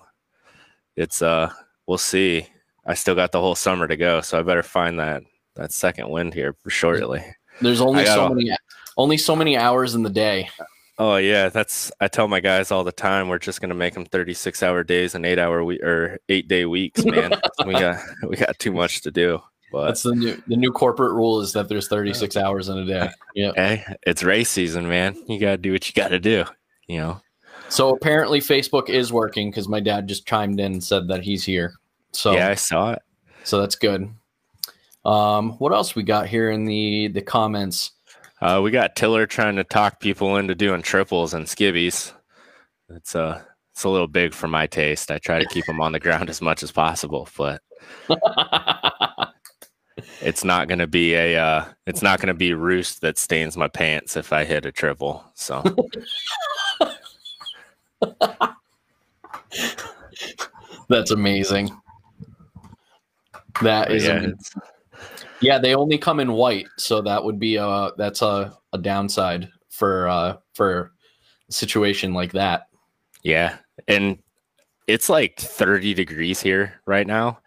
it's 0.96 1.22
uh, 1.22 1.52
we'll 1.86 1.98
see. 1.98 2.46
I 2.86 2.94
still 2.94 3.14
got 3.14 3.32
the 3.32 3.40
whole 3.40 3.54
summer 3.54 3.88
to 3.88 3.96
go, 3.96 4.20
so 4.20 4.38
I 4.38 4.42
better 4.42 4.62
find 4.62 4.98
that 5.00 5.22
that 5.56 5.72
second 5.72 6.10
wind 6.10 6.34
here 6.34 6.54
shortly. 6.68 7.24
There's 7.60 7.80
only 7.80 8.04
so 8.04 8.28
many 8.28 8.56
only 8.96 9.16
so 9.16 9.34
many 9.34 9.56
hours 9.56 9.94
in 9.94 10.02
the 10.02 10.10
day. 10.10 10.50
Oh 10.98 11.16
yeah, 11.16 11.48
that's 11.48 11.90
I 12.00 12.08
tell 12.08 12.28
my 12.28 12.40
guys 12.40 12.70
all 12.70 12.84
the 12.84 12.92
time. 12.92 13.28
We're 13.28 13.38
just 13.38 13.60
gonna 13.60 13.74
make 13.74 13.94
them 13.94 14.04
thirty 14.04 14.34
six 14.34 14.62
hour 14.62 14.84
days 14.84 15.14
and 15.14 15.26
eight 15.26 15.38
hour 15.38 15.64
week 15.64 15.82
or 15.82 16.18
eight 16.28 16.46
day 16.46 16.64
weeks, 16.66 17.04
man. 17.04 17.34
we 17.66 17.72
got 17.72 17.98
we 18.28 18.36
got 18.36 18.58
too 18.58 18.72
much 18.72 19.02
to 19.02 19.10
do. 19.10 19.40
But 19.72 19.86
that's 19.86 20.04
the 20.04 20.14
new 20.14 20.40
the 20.46 20.56
new 20.56 20.70
corporate 20.70 21.12
rule 21.12 21.40
is 21.40 21.52
that 21.54 21.68
there's 21.68 21.88
thirty 21.88 22.14
six 22.14 22.36
hours 22.36 22.68
in 22.68 22.78
a 22.78 22.84
day. 22.84 23.08
Yeah, 23.34 23.50
hey, 23.56 23.84
it's 24.06 24.22
race 24.22 24.48
season, 24.48 24.88
man. 24.88 25.16
You 25.26 25.40
gotta 25.40 25.56
do 25.56 25.72
what 25.72 25.88
you 25.88 26.00
gotta 26.00 26.20
do. 26.20 26.44
You 26.86 27.00
know. 27.00 27.20
So 27.68 27.90
apparently 27.90 28.38
Facebook 28.38 28.88
is 28.88 29.12
working 29.12 29.50
because 29.50 29.66
my 29.66 29.80
dad 29.80 30.06
just 30.06 30.24
chimed 30.24 30.60
in 30.60 30.74
and 30.74 30.84
said 30.84 31.08
that 31.08 31.24
he's 31.24 31.42
here. 31.44 31.74
So 32.12 32.32
yeah, 32.34 32.48
I 32.48 32.54
saw 32.54 32.92
it. 32.92 33.02
So 33.42 33.60
that's 33.60 33.74
good. 33.74 34.08
Um, 35.04 35.52
what 35.58 35.72
else 35.72 35.96
we 35.96 36.04
got 36.04 36.28
here 36.28 36.50
in 36.52 36.64
the 36.64 37.08
the 37.08 37.22
comments? 37.22 37.90
Uh, 38.40 38.60
we 38.62 38.70
got 38.70 38.96
Tiller 38.96 39.26
trying 39.26 39.56
to 39.56 39.64
talk 39.64 40.00
people 40.00 40.36
into 40.36 40.54
doing 40.54 40.82
triples 40.82 41.34
and 41.34 41.46
skivvies. 41.46 42.12
It's 42.90 43.14
uh 43.14 43.42
it's 43.72 43.84
a 43.84 43.88
little 43.88 44.06
big 44.06 44.34
for 44.34 44.46
my 44.46 44.66
taste. 44.66 45.10
I 45.10 45.18
try 45.18 45.40
to 45.40 45.48
keep 45.48 45.66
them 45.66 45.80
on 45.80 45.92
the 45.92 45.98
ground 46.00 46.30
as 46.30 46.40
much 46.40 46.62
as 46.62 46.70
possible, 46.70 47.28
but 47.36 47.60
it's 50.20 50.44
not 50.44 50.68
going 50.68 50.78
to 50.78 50.86
be 50.86 51.14
a 51.14 51.36
uh, 51.36 51.64
it's 51.86 52.02
not 52.02 52.20
going 52.20 52.28
to 52.28 52.34
be 52.34 52.54
roost 52.54 53.00
that 53.00 53.18
stains 53.18 53.56
my 53.56 53.66
pants 53.66 54.16
if 54.16 54.32
I 54.32 54.44
hit 54.44 54.64
a 54.64 54.70
triple. 54.70 55.24
So 55.34 55.64
That's 60.88 61.10
amazing. 61.10 61.70
That 63.62 63.90
is 63.90 64.04
yeah, 64.04 64.30
yeah, 65.44 65.58
they 65.58 65.74
only 65.74 65.98
come 65.98 66.20
in 66.20 66.32
white, 66.32 66.66
so 66.78 67.00
that 67.02 67.22
would 67.22 67.38
be 67.38 67.56
a 67.56 67.90
that's 67.96 68.22
a, 68.22 68.56
a 68.72 68.78
downside 68.78 69.48
for 69.70 70.08
uh 70.08 70.36
for 70.54 70.92
a 71.48 71.52
situation 71.52 72.14
like 72.14 72.32
that. 72.32 72.68
Yeah. 73.22 73.56
And 73.88 74.18
it's 74.86 75.08
like 75.08 75.38
30 75.40 75.94
degrees 75.94 76.40
here 76.40 76.80
right 76.86 77.06
now. 77.06 77.38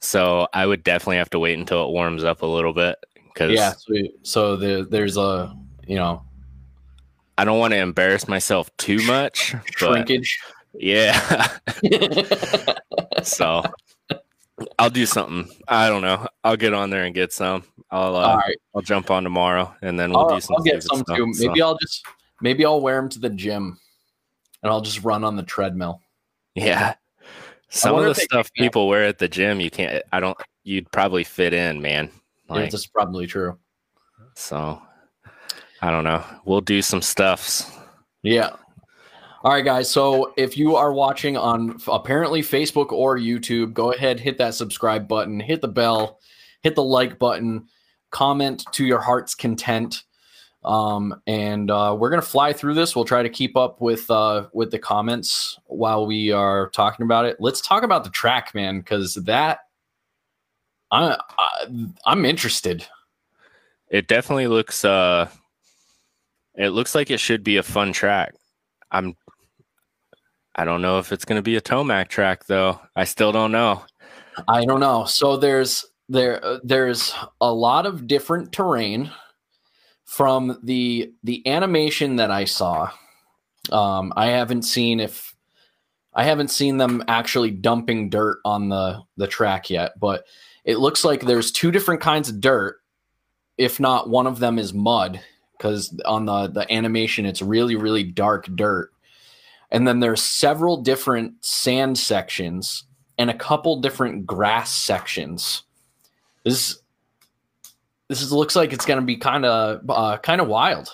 So 0.00 0.48
I 0.52 0.66
would 0.66 0.82
definitely 0.82 1.18
have 1.18 1.30
to 1.30 1.38
wait 1.38 1.58
until 1.58 1.86
it 1.86 1.92
warms 1.92 2.24
up 2.24 2.42
a 2.42 2.46
little 2.46 2.72
bit 2.72 2.96
because 3.32 3.52
yeah, 3.52 3.72
so, 3.72 3.94
so 4.22 4.56
the, 4.56 4.86
there's 4.90 5.16
a 5.16 5.56
you 5.86 5.96
know 5.96 6.22
I 7.38 7.44
don't 7.44 7.58
want 7.58 7.72
to 7.72 7.78
embarrass 7.78 8.28
myself 8.28 8.68
too 8.76 9.04
much. 9.06 9.54
Shrinkage. 9.76 10.38
Yeah. 10.74 11.48
so 13.22 13.62
I'll 14.78 14.90
do 14.90 15.06
something. 15.06 15.48
I 15.68 15.88
don't 15.88 16.02
know. 16.02 16.26
I'll 16.44 16.56
get 16.56 16.74
on 16.74 16.90
there 16.90 17.04
and 17.04 17.14
get 17.14 17.32
some. 17.32 17.64
I'll 17.90 18.16
uh, 18.16 18.20
All 18.20 18.36
right. 18.36 18.56
I'll 18.74 18.82
jump 18.82 19.10
on 19.10 19.22
tomorrow 19.22 19.74
and 19.82 19.98
then 19.98 20.10
we'll 20.10 20.20
I'll, 20.20 20.34
do 20.34 20.40
some. 20.40 20.56
I'll 20.56 20.62
get 20.62 20.82
some 20.82 20.98
stuff, 20.98 21.16
too. 21.16 21.26
Maybe 21.38 21.60
so. 21.60 21.66
I'll 21.66 21.78
just 21.78 22.04
maybe 22.40 22.64
I'll 22.64 22.80
wear 22.80 22.96
them 22.96 23.08
to 23.10 23.18
the 23.18 23.30
gym 23.30 23.78
and 24.62 24.72
I'll 24.72 24.80
just 24.80 25.04
run 25.04 25.24
on 25.24 25.36
the 25.36 25.42
treadmill. 25.42 26.00
Yeah. 26.54 26.94
Some 27.68 27.96
of 27.96 28.04
the 28.04 28.14
stuff 28.14 28.52
people 28.52 28.86
wear 28.86 29.04
at 29.04 29.18
the 29.18 29.28
gym, 29.28 29.58
you 29.60 29.70
can't. 29.70 30.02
I 30.12 30.20
don't. 30.20 30.36
You'd 30.62 30.90
probably 30.92 31.24
fit 31.24 31.54
in, 31.54 31.80
man. 31.80 32.10
Like, 32.48 32.64
yeah, 32.64 32.70
that's 32.70 32.86
probably 32.86 33.26
true. 33.26 33.58
So 34.34 34.80
I 35.80 35.90
don't 35.90 36.04
know. 36.04 36.22
We'll 36.44 36.60
do 36.60 36.82
some 36.82 37.00
stuffs. 37.00 37.70
Yeah. 38.22 38.56
All 39.44 39.50
right, 39.50 39.64
guys. 39.64 39.90
So 39.90 40.32
if 40.36 40.56
you 40.56 40.76
are 40.76 40.92
watching 40.92 41.36
on 41.36 41.76
apparently 41.88 42.42
Facebook 42.42 42.92
or 42.92 43.18
YouTube, 43.18 43.72
go 43.72 43.90
ahead, 43.90 44.20
hit 44.20 44.38
that 44.38 44.54
subscribe 44.54 45.08
button, 45.08 45.40
hit 45.40 45.60
the 45.60 45.66
bell, 45.66 46.20
hit 46.60 46.76
the 46.76 46.84
like 46.84 47.18
button, 47.18 47.66
comment 48.10 48.64
to 48.70 48.86
your 48.86 49.00
heart's 49.00 49.34
content. 49.34 50.04
Um, 50.64 51.20
and 51.26 51.72
uh, 51.72 51.96
we're 51.98 52.10
gonna 52.10 52.22
fly 52.22 52.52
through 52.52 52.74
this. 52.74 52.94
We'll 52.94 53.04
try 53.04 53.24
to 53.24 53.28
keep 53.28 53.56
up 53.56 53.80
with 53.80 54.08
uh, 54.12 54.46
with 54.52 54.70
the 54.70 54.78
comments 54.78 55.58
while 55.66 56.06
we 56.06 56.30
are 56.30 56.70
talking 56.70 57.02
about 57.02 57.24
it. 57.24 57.38
Let's 57.40 57.60
talk 57.60 57.82
about 57.82 58.04
the 58.04 58.10
track, 58.10 58.54
man, 58.54 58.78
because 58.78 59.14
that 59.14 59.58
I, 60.92 61.18
I 61.36 61.66
I'm 62.06 62.24
interested. 62.24 62.86
It 63.88 64.06
definitely 64.06 64.46
looks 64.46 64.84
uh 64.84 65.28
it 66.54 66.68
looks 66.68 66.94
like 66.94 67.10
it 67.10 67.18
should 67.18 67.42
be 67.42 67.56
a 67.56 67.62
fun 67.64 67.92
track. 67.92 68.34
I'm 68.92 69.16
I 70.54 70.64
don't 70.64 70.82
know 70.82 70.98
if 70.98 71.12
it's 71.12 71.24
going 71.24 71.38
to 71.38 71.42
be 71.42 71.56
a 71.56 71.60
Tomac 71.60 72.08
track 72.08 72.46
though. 72.46 72.80
I 72.94 73.04
still 73.04 73.32
don't 73.32 73.52
know. 73.52 73.82
I 74.48 74.64
don't 74.64 74.80
know. 74.80 75.04
So 75.04 75.36
there's 75.36 75.84
there 76.08 76.44
uh, 76.44 76.58
there's 76.62 77.14
a 77.40 77.52
lot 77.52 77.86
of 77.86 78.06
different 78.06 78.52
terrain 78.52 79.10
from 80.04 80.58
the 80.62 81.12
the 81.24 81.46
animation 81.46 82.16
that 82.16 82.30
I 82.30 82.44
saw. 82.44 82.90
Um, 83.70 84.12
I 84.16 84.26
haven't 84.26 84.62
seen 84.62 85.00
if 85.00 85.34
I 86.14 86.24
haven't 86.24 86.48
seen 86.48 86.76
them 86.76 87.02
actually 87.08 87.50
dumping 87.50 88.10
dirt 88.10 88.38
on 88.44 88.68
the 88.68 89.00
the 89.16 89.26
track 89.26 89.70
yet, 89.70 89.98
but 89.98 90.24
it 90.64 90.78
looks 90.78 91.04
like 91.04 91.22
there's 91.22 91.50
two 91.50 91.70
different 91.70 92.02
kinds 92.02 92.28
of 92.28 92.40
dirt. 92.40 92.78
If 93.56 93.80
not, 93.80 94.10
one 94.10 94.26
of 94.26 94.38
them 94.38 94.58
is 94.58 94.74
mud 94.74 95.20
because 95.56 95.98
on 96.04 96.26
the 96.26 96.48
the 96.48 96.70
animation 96.72 97.24
it's 97.24 97.40
really 97.40 97.76
really 97.76 98.02
dark 98.02 98.46
dirt 98.54 98.91
and 99.72 99.88
then 99.88 100.00
there's 100.00 100.22
several 100.22 100.76
different 100.76 101.44
sand 101.44 101.98
sections 101.98 102.84
and 103.18 103.30
a 103.30 103.34
couple 103.34 103.80
different 103.80 104.26
grass 104.26 104.70
sections. 104.70 105.64
This 106.44 106.78
this 108.08 108.20
is, 108.20 108.30
looks 108.30 108.54
like 108.54 108.74
it's 108.74 108.84
going 108.84 109.00
to 109.00 109.06
be 109.06 109.16
kind 109.16 109.46
of 109.46 109.80
uh, 109.88 110.18
kind 110.18 110.40
of 110.40 110.46
wild. 110.46 110.90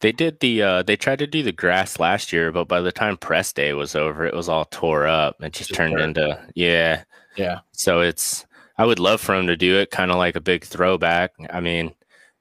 They 0.00 0.12
did 0.12 0.40
the 0.40 0.62
uh, 0.62 0.82
they 0.82 0.96
tried 0.96 1.20
to 1.20 1.26
do 1.26 1.42
the 1.42 1.52
grass 1.52 1.98
last 1.98 2.30
year 2.30 2.52
but 2.52 2.68
by 2.68 2.82
the 2.82 2.92
time 2.92 3.16
press 3.16 3.54
day 3.54 3.72
was 3.72 3.94
over 3.94 4.26
it 4.26 4.34
was 4.34 4.50
all 4.50 4.66
tore 4.66 5.06
up 5.06 5.36
it 5.40 5.54
just, 5.54 5.70
just 5.70 5.78
turned 5.78 5.98
into 5.98 6.38
yeah. 6.54 7.04
Yeah. 7.36 7.60
So 7.72 8.00
it's 8.00 8.44
i 8.76 8.84
would 8.84 8.98
love 8.98 9.20
for 9.20 9.34
them 9.36 9.46
to 9.46 9.56
do 9.56 9.78
it 9.78 9.90
kind 9.90 10.10
of 10.10 10.18
like 10.18 10.36
a 10.36 10.42
big 10.42 10.64
throwback. 10.64 11.30
I 11.48 11.60
mean 11.60 11.94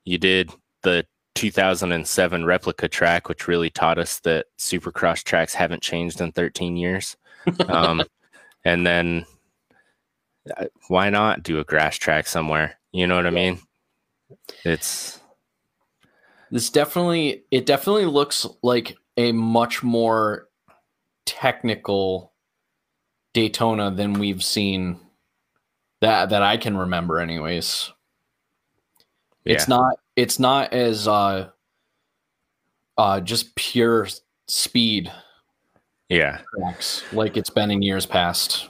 you 0.03 0.17
did 0.17 0.51
the 0.81 1.05
2007 1.35 2.45
replica 2.45 2.87
track, 2.87 3.27
which 3.27 3.47
really 3.47 3.69
taught 3.69 3.97
us 3.97 4.19
that 4.19 4.45
supercross 4.57 5.23
tracks 5.23 5.53
haven't 5.53 5.81
changed 5.81 6.21
in 6.21 6.31
13 6.31 6.77
years. 6.77 7.17
Um, 7.67 8.03
and 8.65 8.85
then 8.85 9.25
uh, 10.55 10.65
why 10.87 11.09
not 11.09 11.43
do 11.43 11.59
a 11.59 11.63
grass 11.63 11.97
track 11.97 12.27
somewhere? 12.27 12.77
You 12.91 13.07
know 13.07 13.15
what 13.15 13.27
I 13.27 13.31
mean? 13.31 13.59
It's 14.63 15.19
this 16.51 16.69
definitely 16.69 17.43
it 17.49 17.65
definitely 17.65 18.05
looks 18.05 18.45
like 18.61 18.95
a 19.17 19.31
much 19.31 19.81
more 19.81 20.47
technical 21.25 22.31
Daytona 23.33 23.89
than 23.89 24.13
we've 24.13 24.43
seen 24.43 24.99
that 26.01 26.29
that 26.29 26.43
I 26.43 26.57
can 26.57 26.77
remember 26.77 27.19
anyways. 27.19 27.91
Yeah. 29.45 29.53
It's 29.53 29.67
not 29.67 29.95
it's 30.15 30.39
not 30.39 30.73
as 30.73 31.07
uh 31.07 31.49
uh 32.97 33.19
just 33.19 33.55
pure 33.55 34.07
speed 34.47 35.11
yeah. 36.09 36.39
tracks 36.57 37.03
like 37.13 37.37
it's 37.37 37.49
been 37.49 37.71
in 37.71 37.81
years 37.81 38.05
past. 38.05 38.69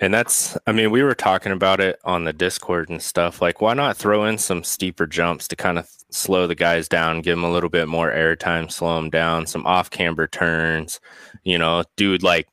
And 0.00 0.14
that's 0.14 0.56
i 0.66 0.72
mean 0.72 0.90
we 0.90 1.02
were 1.02 1.14
talking 1.14 1.52
about 1.52 1.78
it 1.78 2.00
on 2.04 2.24
the 2.24 2.32
discord 2.32 2.88
and 2.88 3.02
stuff 3.02 3.42
like 3.42 3.60
why 3.60 3.74
not 3.74 3.98
throw 3.98 4.24
in 4.24 4.38
some 4.38 4.64
steeper 4.64 5.06
jumps 5.06 5.46
to 5.48 5.56
kind 5.56 5.78
of 5.78 5.86
slow 6.10 6.46
the 6.46 6.54
guys 6.54 6.88
down 6.88 7.20
give 7.20 7.36
them 7.36 7.44
a 7.44 7.52
little 7.52 7.68
bit 7.68 7.86
more 7.86 8.10
airtime 8.10 8.72
slow 8.72 8.96
them 8.96 9.10
down 9.10 9.46
some 9.46 9.66
off 9.66 9.90
camber 9.90 10.26
turns 10.26 11.00
you 11.44 11.58
know 11.58 11.84
dude 11.98 12.22
like 12.22 12.48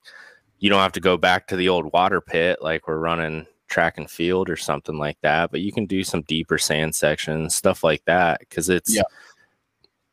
you 0.59 0.69
don't 0.69 0.81
have 0.81 0.91
to 0.91 0.99
go 0.99 1.15
back 1.15 1.47
to 1.47 1.55
the 1.55 1.69
old 1.69 1.93
water 1.93 2.19
pit 2.19 2.61
like 2.61 2.85
we're 2.85 2.99
running 2.99 3.47
track 3.67 3.97
and 3.97 4.09
field 4.09 4.49
or 4.49 4.55
something 4.55 4.97
like 4.97 5.17
that. 5.21 5.51
But 5.51 5.61
you 5.61 5.71
can 5.71 5.85
do 5.85 6.03
some 6.03 6.21
deeper 6.23 6.57
sand 6.57 6.95
sections, 6.95 7.55
stuff 7.55 7.83
like 7.83 8.03
that, 8.05 8.39
because 8.39 8.69
it's 8.69 8.95
yeah. 8.95 9.03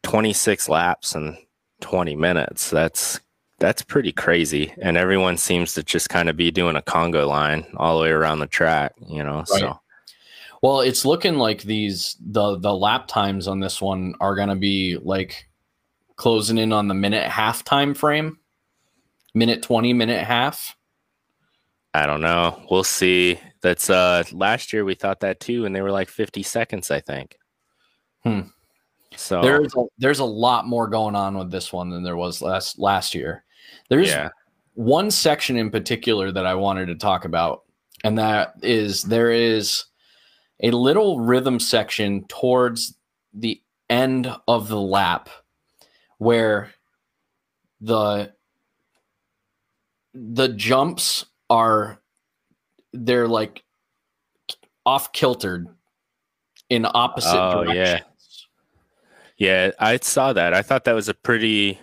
26 0.02 0.68
laps 0.68 1.14
and 1.14 1.36
20 1.80 2.16
minutes. 2.16 2.70
That's 2.70 3.20
that's 3.58 3.82
pretty 3.82 4.12
crazy. 4.12 4.74
And 4.80 4.96
everyone 4.96 5.36
seems 5.36 5.74
to 5.74 5.82
just 5.82 6.08
kind 6.08 6.28
of 6.28 6.36
be 6.36 6.50
doing 6.50 6.76
a 6.76 6.82
Congo 6.82 7.26
line 7.26 7.64
all 7.76 7.98
the 7.98 8.04
way 8.04 8.10
around 8.10 8.40
the 8.40 8.46
track, 8.46 8.92
you 9.08 9.22
know. 9.22 9.38
Right. 9.38 9.48
So 9.48 9.80
well, 10.64 10.80
it's 10.80 11.04
looking 11.04 11.34
like 11.34 11.62
these 11.62 12.16
the 12.20 12.58
the 12.58 12.74
lap 12.74 13.06
times 13.06 13.46
on 13.48 13.60
this 13.60 13.82
one 13.82 14.14
are 14.20 14.34
gonna 14.34 14.56
be 14.56 14.96
like 14.96 15.48
closing 16.16 16.58
in 16.58 16.72
on 16.72 16.88
the 16.88 16.94
minute 16.94 17.28
half 17.28 17.64
time 17.64 17.94
frame. 17.94 18.38
Minute 19.34 19.62
20, 19.62 19.92
minute 19.92 20.24
half. 20.24 20.76
I 21.94 22.06
don't 22.06 22.20
know. 22.20 22.60
We'll 22.70 22.84
see. 22.84 23.38
That's 23.62 23.88
uh 23.88 24.24
last 24.32 24.72
year 24.72 24.84
we 24.84 24.94
thought 24.94 25.20
that 25.20 25.40
too, 25.40 25.64
and 25.64 25.74
they 25.74 25.80
were 25.80 25.92
like 25.92 26.08
50 26.08 26.42
seconds, 26.42 26.90
I 26.90 27.00
think. 27.00 27.38
Hmm. 28.24 28.40
So 29.16 29.40
there's 29.40 29.74
a, 29.76 29.84
there's 29.96 30.18
a 30.18 30.24
lot 30.24 30.66
more 30.66 30.88
going 30.88 31.14
on 31.14 31.38
with 31.38 31.52
this 31.52 31.72
one 31.72 31.90
than 31.90 32.02
there 32.02 32.16
was 32.16 32.42
last 32.42 32.78
last 32.80 33.14
year. 33.14 33.44
There's 33.88 34.08
yeah. 34.08 34.30
one 34.74 35.10
section 35.10 35.56
in 35.56 35.70
particular 35.70 36.32
that 36.32 36.46
I 36.46 36.56
wanted 36.56 36.86
to 36.86 36.96
talk 36.96 37.24
about, 37.24 37.62
and 38.02 38.18
that 38.18 38.54
is 38.62 39.04
there 39.04 39.30
is 39.30 39.84
a 40.62 40.72
little 40.72 41.20
rhythm 41.20 41.60
section 41.60 42.26
towards 42.26 42.98
the 43.32 43.62
end 43.88 44.34
of 44.48 44.66
the 44.68 44.80
lap 44.80 45.28
where 46.18 46.72
the 47.80 48.32
the 50.12 50.48
jumps 50.48 51.26
are 51.50 52.00
they're 52.92 53.28
like 53.28 53.62
off 54.86 55.12
kiltered 55.12 55.66
in 56.70 56.86
opposite 56.92 57.38
oh, 57.38 57.64
directions. 57.64 58.48
Yeah. 59.36 59.66
yeah, 59.66 59.70
I 59.78 59.98
saw 59.98 60.32
that. 60.32 60.54
I 60.54 60.62
thought 60.62 60.84
that 60.84 60.94
was 60.94 61.08
a 61.08 61.14
pretty 61.14 61.78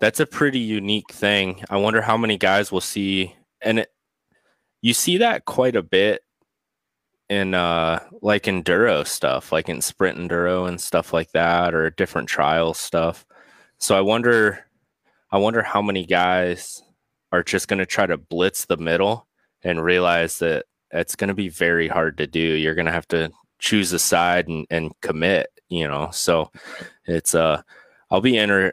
that's 0.00 0.20
a 0.20 0.26
pretty 0.26 0.58
unique 0.58 1.12
thing. 1.12 1.62
I 1.68 1.76
wonder 1.76 2.00
how 2.00 2.16
many 2.16 2.38
guys 2.38 2.72
will 2.72 2.80
see 2.80 3.34
and 3.60 3.80
it, 3.80 3.90
you 4.80 4.94
see 4.94 5.18
that 5.18 5.44
quite 5.44 5.76
a 5.76 5.82
bit 5.82 6.22
in 7.28 7.54
uh 7.54 8.00
like 8.22 8.44
enduro 8.44 9.06
stuff, 9.06 9.52
like 9.52 9.68
in 9.68 9.80
sprint 9.80 10.18
enduro 10.18 10.66
and 10.66 10.80
stuff 10.80 11.12
like 11.12 11.30
that 11.32 11.74
or 11.74 11.90
different 11.90 12.28
trial 12.28 12.74
stuff. 12.74 13.26
So 13.78 13.96
I 13.96 14.00
wonder 14.00 14.64
I 15.30 15.38
wonder 15.38 15.62
how 15.62 15.80
many 15.80 16.06
guys 16.06 16.82
are 17.32 17.42
just 17.42 17.68
going 17.68 17.78
to 17.78 17.86
try 17.86 18.06
to 18.06 18.16
blitz 18.16 18.64
the 18.64 18.76
middle 18.76 19.26
and 19.62 19.82
realize 19.82 20.38
that 20.38 20.66
it's 20.90 21.16
going 21.16 21.28
to 21.28 21.34
be 21.34 21.48
very 21.48 21.88
hard 21.88 22.16
to 22.18 22.26
do. 22.26 22.40
You're 22.40 22.74
going 22.74 22.86
to 22.86 22.92
have 22.92 23.08
to 23.08 23.30
choose 23.58 23.92
a 23.92 23.98
side 23.98 24.48
and, 24.48 24.66
and 24.70 24.92
commit, 25.00 25.48
you 25.68 25.86
know. 25.86 26.08
So 26.12 26.50
it's 27.06 27.34
uh 27.34 27.62
I'll 28.10 28.20
be 28.20 28.36
inter 28.36 28.72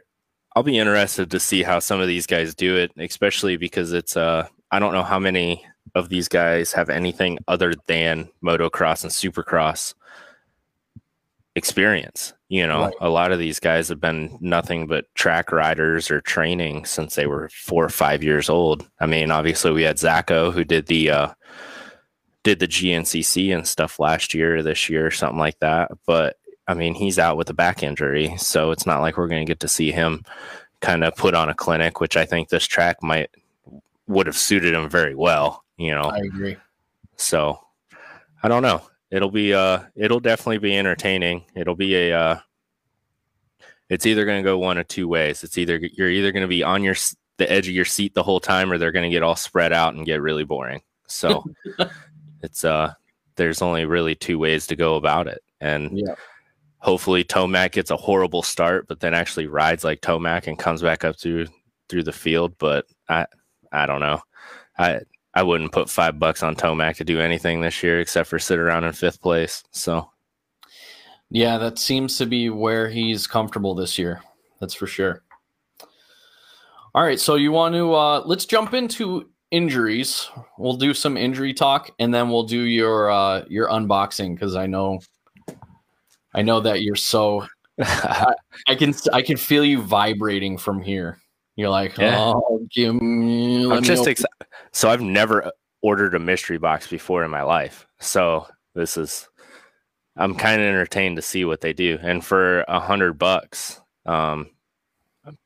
I'll 0.56 0.62
be 0.62 0.78
interested 0.78 1.30
to 1.30 1.40
see 1.40 1.62
how 1.62 1.78
some 1.78 2.00
of 2.00 2.08
these 2.08 2.26
guys 2.26 2.54
do 2.54 2.76
it, 2.76 2.90
especially 2.96 3.56
because 3.56 3.92
it's 3.92 4.16
uh 4.16 4.48
I 4.70 4.78
don't 4.78 4.94
know 4.94 5.02
how 5.02 5.18
many 5.18 5.64
of 5.94 6.08
these 6.08 6.28
guys 6.28 6.72
have 6.72 6.90
anything 6.90 7.38
other 7.48 7.74
than 7.86 8.28
motocross 8.42 9.02
and 9.02 9.12
supercross 9.12 9.94
experience. 11.54 12.34
You 12.48 12.66
know, 12.66 12.84
right. 12.84 12.94
a 13.02 13.10
lot 13.10 13.30
of 13.30 13.38
these 13.38 13.60
guys 13.60 13.88
have 13.88 14.00
been 14.00 14.38
nothing 14.40 14.86
but 14.86 15.04
track 15.14 15.52
riders 15.52 16.10
or 16.10 16.22
training 16.22 16.86
since 16.86 17.14
they 17.14 17.26
were 17.26 17.50
four 17.50 17.84
or 17.84 17.90
five 17.90 18.24
years 18.24 18.48
old. 18.48 18.88
I 19.00 19.06
mean, 19.06 19.30
obviously 19.30 19.70
we 19.70 19.82
had 19.82 19.96
Zacho 19.96 20.50
who 20.50 20.64
did 20.64 20.86
the 20.86 21.10
uh, 21.10 21.28
did 22.44 22.58
the 22.58 22.68
GNCC 22.68 23.54
and 23.54 23.66
stuff 23.66 24.00
last 24.00 24.32
year, 24.32 24.56
or 24.56 24.62
this 24.62 24.88
year, 24.88 25.06
or 25.06 25.10
something 25.10 25.38
like 25.38 25.58
that. 25.58 25.90
But 26.06 26.38
I 26.66 26.72
mean, 26.72 26.94
he's 26.94 27.18
out 27.18 27.36
with 27.36 27.50
a 27.50 27.54
back 27.54 27.82
injury, 27.82 28.34
so 28.38 28.70
it's 28.70 28.86
not 28.86 29.00
like 29.00 29.18
we're 29.18 29.28
going 29.28 29.44
to 29.44 29.50
get 29.50 29.60
to 29.60 29.68
see 29.68 29.92
him 29.92 30.24
kind 30.80 31.04
of 31.04 31.14
put 31.16 31.34
on 31.34 31.50
a 31.50 31.54
clinic, 31.54 32.00
which 32.00 32.16
I 32.16 32.24
think 32.24 32.48
this 32.48 32.66
track 32.66 33.02
might 33.02 33.30
would 34.06 34.26
have 34.26 34.36
suited 34.38 34.72
him 34.72 34.88
very 34.88 35.14
well. 35.14 35.64
You 35.76 35.94
know, 35.94 36.04
I 36.04 36.20
agree. 36.20 36.56
So 37.16 37.60
I 38.42 38.48
don't 38.48 38.62
know 38.62 38.82
it'll 39.10 39.30
be 39.30 39.54
uh 39.54 39.80
it'll 39.96 40.20
definitely 40.20 40.58
be 40.58 40.76
entertaining. 40.76 41.44
It'll 41.54 41.74
be 41.74 41.94
a 41.94 42.18
uh 42.18 42.38
it's 43.88 44.06
either 44.06 44.24
going 44.26 44.42
to 44.42 44.46
go 44.48 44.58
one 44.58 44.76
of 44.76 44.86
two 44.86 45.08
ways. 45.08 45.42
It's 45.42 45.56
either 45.56 45.76
you're 45.76 46.10
either 46.10 46.32
going 46.32 46.42
to 46.42 46.48
be 46.48 46.62
on 46.62 46.82
your 46.82 46.96
the 47.38 47.50
edge 47.50 47.68
of 47.68 47.74
your 47.74 47.84
seat 47.84 48.14
the 48.14 48.22
whole 48.22 48.40
time 48.40 48.70
or 48.70 48.78
they're 48.78 48.92
going 48.92 49.08
to 49.08 49.14
get 49.14 49.22
all 49.22 49.36
spread 49.36 49.72
out 49.72 49.94
and 49.94 50.04
get 50.04 50.20
really 50.20 50.44
boring. 50.44 50.82
So 51.06 51.44
it's 52.42 52.64
uh 52.64 52.92
there's 53.36 53.62
only 53.62 53.84
really 53.84 54.14
two 54.14 54.38
ways 54.38 54.66
to 54.66 54.76
go 54.76 54.96
about 54.96 55.26
it. 55.26 55.42
And 55.60 55.98
yeah. 55.98 56.14
hopefully 56.78 57.24
Tomac 57.24 57.72
gets 57.72 57.90
a 57.90 57.96
horrible 57.96 58.42
start 58.42 58.86
but 58.88 59.00
then 59.00 59.14
actually 59.14 59.46
rides 59.46 59.84
like 59.84 60.00
Tomac 60.00 60.46
and 60.46 60.58
comes 60.58 60.82
back 60.82 61.04
up 61.04 61.18
through 61.18 61.46
through 61.88 62.02
the 62.02 62.12
field, 62.12 62.54
but 62.58 62.86
I 63.08 63.26
I 63.72 63.86
don't 63.86 64.00
know. 64.00 64.20
I 64.78 65.00
I 65.38 65.42
wouldn't 65.42 65.70
put 65.70 65.88
five 65.88 66.18
bucks 66.18 66.42
on 66.42 66.56
Tomac 66.56 66.96
to 66.96 67.04
do 67.04 67.20
anything 67.20 67.60
this 67.60 67.80
year 67.80 68.00
except 68.00 68.28
for 68.28 68.40
sit 68.40 68.58
around 68.58 68.82
in 68.82 68.92
fifth 68.92 69.22
place. 69.22 69.62
So, 69.70 70.10
yeah, 71.30 71.58
that 71.58 71.78
seems 71.78 72.18
to 72.18 72.26
be 72.26 72.50
where 72.50 72.88
he's 72.88 73.28
comfortable 73.28 73.76
this 73.76 74.00
year. 74.00 74.20
That's 74.58 74.74
for 74.74 74.88
sure. 74.88 75.22
All 76.92 77.04
right, 77.04 77.20
so 77.20 77.36
you 77.36 77.52
want 77.52 77.76
to 77.76 77.94
uh, 77.94 78.22
let's 78.26 78.46
jump 78.46 78.74
into 78.74 79.30
injuries. 79.52 80.28
We'll 80.58 80.76
do 80.76 80.92
some 80.92 81.16
injury 81.16 81.54
talk, 81.54 81.92
and 82.00 82.12
then 82.12 82.30
we'll 82.30 82.42
do 82.42 82.62
your 82.62 83.08
uh, 83.08 83.44
your 83.48 83.68
unboxing 83.68 84.34
because 84.34 84.56
I 84.56 84.66
know 84.66 84.98
I 86.34 86.42
know 86.42 86.58
that 86.62 86.82
you're 86.82 86.96
so. 86.96 87.46
I, 87.80 88.34
I 88.66 88.74
can 88.74 88.92
I 89.12 89.22
can 89.22 89.36
feel 89.36 89.64
you 89.64 89.82
vibrating 89.82 90.58
from 90.58 90.82
here. 90.82 91.20
You're 91.58 91.70
like, 91.70 91.98
yeah. 91.98 92.14
oh, 92.16 92.64
give 92.70 92.94
me. 93.02 93.68
I'm 93.68 93.82
just. 93.82 94.08
So 94.70 94.88
I've 94.88 95.00
never 95.00 95.50
ordered 95.82 96.14
a 96.14 96.20
mystery 96.20 96.56
box 96.56 96.86
before 96.86 97.24
in 97.24 97.32
my 97.32 97.42
life. 97.42 97.84
So 97.98 98.46
this 98.76 98.96
is, 98.96 99.28
I'm 100.16 100.36
kind 100.36 100.62
of 100.62 100.68
entertained 100.68 101.16
to 101.16 101.22
see 101.22 101.44
what 101.44 101.60
they 101.60 101.72
do. 101.72 101.98
And 102.00 102.24
for 102.24 102.60
a 102.68 102.78
hundred 102.78 103.14
bucks, 103.14 103.80
um, 104.06 104.50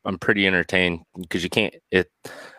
I'm 0.05 0.19
pretty 0.19 0.47
entertained 0.47 1.01
because 1.19 1.43
you 1.43 1.49
can't. 1.49 1.75
It, 1.91 2.11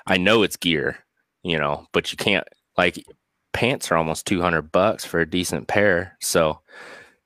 I 0.07 0.17
know 0.17 0.41
it's 0.41 0.57
gear, 0.57 0.97
you 1.43 1.59
know, 1.59 1.85
but 1.91 2.11
you 2.11 2.17
can't 2.17 2.47
like 2.75 3.05
pants 3.53 3.91
are 3.91 3.97
almost 3.97 4.25
200 4.25 4.71
bucks 4.71 5.05
for 5.05 5.19
a 5.19 5.29
decent 5.29 5.67
pair. 5.67 6.17
So 6.21 6.59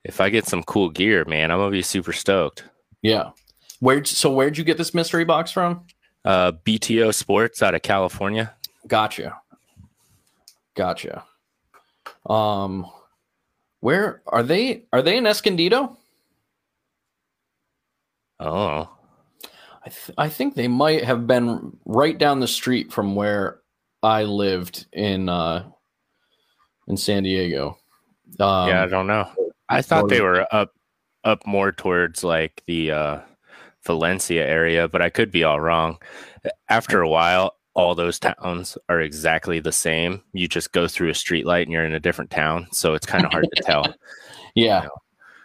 if 0.04 0.20
I 0.20 0.30
get 0.30 0.46
some 0.46 0.64
cool 0.64 0.90
gear, 0.90 1.24
man, 1.24 1.52
I'm 1.52 1.60
gonna 1.60 1.72
be 1.72 1.82
super 1.82 2.12
stoked. 2.12 2.66
Yeah. 3.02 3.30
Where 3.80 4.04
so 4.04 4.34
where'd 4.34 4.58
you 4.58 4.66
get 4.66 4.78
this 4.78 4.94
mystery 4.94 5.24
box 5.24 5.52
from? 5.52 5.86
Uh, 6.28 6.52
BTO 6.66 7.14
Sports 7.14 7.64
out 7.64 7.74
of 7.74 7.82
California. 7.82 8.54
Gotcha. 8.86 9.38
Gotcha. 10.76 11.24
Um, 12.26 12.86
where 13.80 14.22
are 14.28 14.44
they? 14.44 14.84
Are 14.92 15.02
they 15.02 15.18
in 15.18 15.26
Escondido? 15.26 15.98
Oh, 18.42 18.90
I 19.86 19.90
th- 19.90 20.18
I 20.18 20.28
think 20.28 20.56
they 20.56 20.68
might 20.68 21.06
have 21.06 21.26
been 21.28 21.78
right 21.86 22.18
down 22.18 22.42
the 22.42 22.48
street 22.48 22.92
from 22.92 23.16
where 23.16 23.62
I 24.04 24.24
lived 24.24 24.86
in 24.92 25.30
uh 25.30 25.64
in 26.90 26.98
San 26.98 27.24
Diego. 27.24 27.78
Um, 28.40 28.68
yeah, 28.68 28.84
I 28.84 28.88
don't 28.88 29.08
know. 29.08 29.30
I 29.70 29.82
thought 29.82 30.10
they 30.10 30.22
were 30.22 30.46
up 30.52 30.74
up 31.24 31.48
more 31.48 31.72
towards 31.72 32.24
like 32.24 32.62
the 32.68 32.92
uh 32.92 33.20
Valencia 33.88 34.46
area, 34.46 34.88
but 34.88 35.02
I 35.02 35.10
could 35.10 35.32
be 35.32 35.44
all 35.44 35.60
wrong. 35.60 35.98
After 36.70 37.02
a 37.02 37.10
while, 37.10 37.56
all 37.74 37.94
those 37.96 38.20
towns 38.20 38.78
are 38.90 39.02
exactly 39.02 39.60
the 39.60 39.72
same. 39.72 40.22
You 40.34 40.48
just 40.48 40.72
go 40.72 40.88
through 40.88 41.10
a 41.10 41.16
street 41.16 41.46
light 41.46 41.68
and 41.68 41.72
you're 41.72 41.86
in 41.86 41.94
a 41.94 42.00
different 42.00 42.32
town, 42.32 42.68
so 42.72 42.96
it's 42.96 43.06
kind 43.06 43.24
of 43.26 43.32
hard 43.32 43.48
to 43.56 43.64
tell. 43.64 43.86
Yeah. 44.56 44.82
You 44.82 44.88
know? 44.88 44.96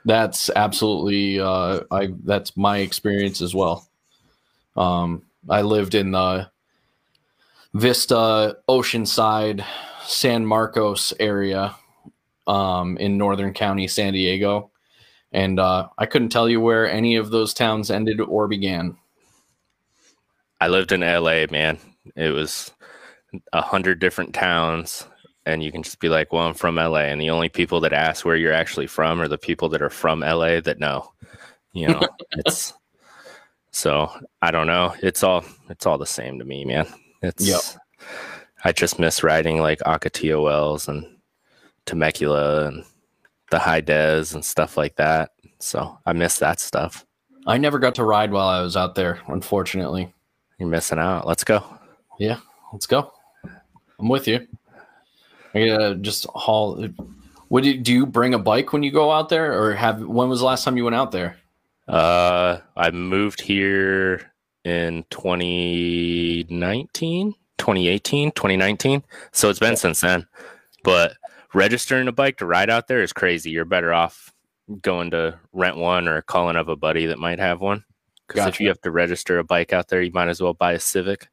That's 0.06 0.50
absolutely 0.56 1.38
uh 1.38 1.80
I 1.90 2.14
that's 2.24 2.56
my 2.56 2.78
experience 2.78 3.42
as 3.42 3.54
well. 3.54 3.86
Um 4.74 5.22
I 5.50 5.60
lived 5.60 5.94
in 5.94 6.12
the 6.12 6.50
Vista 7.74 8.56
Oceanside 8.70 9.62
San 10.06 10.46
Marcos 10.46 11.12
area 11.20 11.76
um 12.46 12.96
in 12.96 13.18
Northern 13.18 13.52
County, 13.52 13.86
San 13.86 14.14
Diego 14.14 14.71
and 15.32 15.58
uh, 15.58 15.88
I 15.98 16.06
couldn't 16.06 16.28
tell 16.28 16.48
you 16.48 16.60
where 16.60 16.88
any 16.88 17.16
of 17.16 17.30
those 17.30 17.54
towns 17.54 17.90
ended 17.90 18.20
or 18.20 18.46
began. 18.46 18.96
I 20.60 20.68
lived 20.68 20.92
in 20.92 21.00
LA, 21.00 21.46
man. 21.50 21.78
It 22.14 22.30
was 22.30 22.70
a 23.52 23.62
hundred 23.62 23.98
different 23.98 24.34
towns, 24.34 25.06
and 25.46 25.62
you 25.62 25.72
can 25.72 25.82
just 25.82 25.98
be 25.98 26.08
like, 26.08 26.32
"Well, 26.32 26.46
I'm 26.46 26.54
from 26.54 26.76
LA," 26.76 27.06
and 27.06 27.20
the 27.20 27.30
only 27.30 27.48
people 27.48 27.80
that 27.80 27.92
ask 27.92 28.24
where 28.24 28.36
you're 28.36 28.52
actually 28.52 28.86
from 28.86 29.20
are 29.20 29.28
the 29.28 29.38
people 29.38 29.70
that 29.70 29.82
are 29.82 29.90
from 29.90 30.20
LA 30.20 30.60
that 30.60 30.78
know. 30.78 31.12
You 31.72 31.88
know, 31.88 32.02
it's 32.32 32.74
so 33.72 34.10
I 34.40 34.50
don't 34.50 34.66
know. 34.66 34.94
It's 35.02 35.22
all 35.22 35.44
it's 35.70 35.86
all 35.86 35.98
the 35.98 36.06
same 36.06 36.38
to 36.38 36.44
me, 36.44 36.64
man. 36.64 36.86
It's 37.22 37.46
yep. 37.46 37.60
I 38.64 38.72
just 38.72 38.98
miss 38.98 39.24
riding 39.24 39.60
like 39.60 39.80
Ocotillo 39.80 40.44
Wells 40.44 40.86
and 40.86 41.04
Temecula 41.86 42.66
and 42.68 42.84
the 43.52 43.60
high 43.60 43.80
des 43.80 44.34
and 44.34 44.44
stuff 44.44 44.76
like 44.76 44.96
that. 44.96 45.30
So 45.60 45.96
I 46.04 46.12
miss 46.12 46.38
that 46.38 46.58
stuff. 46.58 47.06
I 47.46 47.56
never 47.58 47.78
got 47.78 47.94
to 47.96 48.04
ride 48.04 48.32
while 48.32 48.48
I 48.48 48.62
was 48.62 48.76
out 48.76 48.96
there, 48.96 49.20
unfortunately. 49.28 50.12
You're 50.58 50.68
missing 50.68 50.98
out. 50.98 51.26
Let's 51.26 51.44
go. 51.44 51.62
Yeah, 52.18 52.38
let's 52.72 52.86
go. 52.86 53.12
I'm 53.98 54.08
with 54.08 54.26
you. 54.26 54.46
I 55.54 55.66
gotta 55.66 55.96
just 55.96 56.26
haul. 56.34 56.88
Would 57.50 57.66
you 57.66 57.78
do 57.78 57.92
you 57.92 58.06
bring 58.06 58.34
a 58.34 58.38
bike 58.38 58.72
when 58.72 58.82
you 58.82 58.90
go 58.90 59.12
out 59.12 59.28
there, 59.28 59.60
or 59.60 59.74
have? 59.74 60.00
When 60.00 60.28
was 60.28 60.40
the 60.40 60.46
last 60.46 60.64
time 60.64 60.76
you 60.76 60.82
went 60.84 60.96
out 60.96 61.12
there? 61.12 61.36
Uh, 61.86 62.58
I 62.76 62.90
moved 62.90 63.40
here 63.40 64.32
in 64.64 65.04
2019, 65.10 67.34
2018, 67.58 68.32
2019. 68.32 69.04
So 69.32 69.50
it's 69.50 69.58
been 69.58 69.76
since 69.76 70.00
then. 70.00 70.26
But 70.84 71.12
registering 71.54 72.08
a 72.08 72.12
bike 72.12 72.38
to 72.38 72.46
ride 72.46 72.70
out 72.70 72.88
there 72.88 73.02
is 73.02 73.12
crazy. 73.12 73.50
You're 73.50 73.64
better 73.64 73.92
off 73.92 74.32
going 74.80 75.10
to 75.10 75.38
rent 75.52 75.76
one 75.76 76.08
or 76.08 76.22
calling 76.22 76.56
up 76.56 76.68
a 76.68 76.76
buddy 76.76 77.06
that 77.06 77.18
might 77.18 77.38
have 77.38 77.60
one. 77.60 77.84
Because 78.26 78.46
gotcha. 78.46 78.54
if 78.54 78.60
you 78.60 78.68
have 78.68 78.80
to 78.82 78.90
register 78.90 79.38
a 79.38 79.44
bike 79.44 79.72
out 79.72 79.88
there, 79.88 80.00
you 80.00 80.12
might 80.12 80.28
as 80.28 80.40
well 80.40 80.54
buy 80.54 80.72
a 80.72 80.80
Civic. 80.80 81.28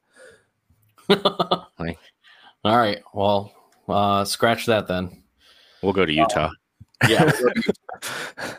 like, 1.09 1.97
all 2.63 2.77
right. 2.77 3.01
Well, 3.13 3.53
uh, 3.87 4.25
scratch 4.25 4.65
that 4.65 4.87
then. 4.87 5.23
We'll 5.81 5.93
go 5.93 6.05
to 6.05 6.13
Utah. 6.13 6.49
Uh, 7.01 7.07
yeah. 7.07 7.31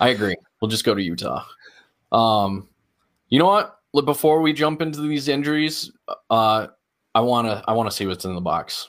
I 0.00 0.08
agree. 0.08 0.34
We'll 0.60 0.70
just 0.70 0.84
go 0.84 0.94
to 0.94 1.02
Utah. 1.02 1.44
Um, 2.10 2.68
You 3.28 3.38
know 3.38 3.46
what? 3.46 3.78
Before 4.04 4.40
we 4.40 4.52
jump 4.52 4.82
into 4.82 5.02
these 5.02 5.28
injuries, 5.28 5.92
uh, 6.28 6.66
I 7.14 7.20
wanna 7.20 7.62
I 7.68 7.74
wanna 7.74 7.92
see 7.92 8.06
what's 8.06 8.24
in 8.24 8.34
the 8.34 8.40
box. 8.40 8.88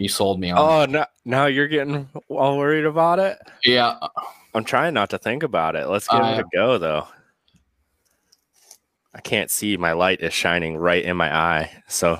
You 0.00 0.08
sold 0.08 0.40
me 0.40 0.50
on. 0.50 0.58
Oh, 0.58 0.86
no, 0.90 1.04
now 1.26 1.44
you're 1.44 1.68
getting 1.68 2.08
all 2.30 2.56
worried 2.56 2.86
about 2.86 3.18
it. 3.18 3.38
Yeah, 3.62 3.98
I'm 4.54 4.64
trying 4.64 4.94
not 4.94 5.10
to 5.10 5.18
think 5.18 5.42
about 5.42 5.76
it. 5.76 5.88
Let's 5.88 6.08
give 6.08 6.22
uh, 6.22 6.36
it 6.38 6.40
a 6.40 6.44
go, 6.54 6.78
though. 6.78 7.06
I 9.12 9.20
can't 9.20 9.50
see. 9.50 9.76
My 9.76 9.92
light 9.92 10.22
is 10.22 10.32
shining 10.32 10.78
right 10.78 11.04
in 11.04 11.18
my 11.18 11.36
eye, 11.36 11.82
so 11.86 12.18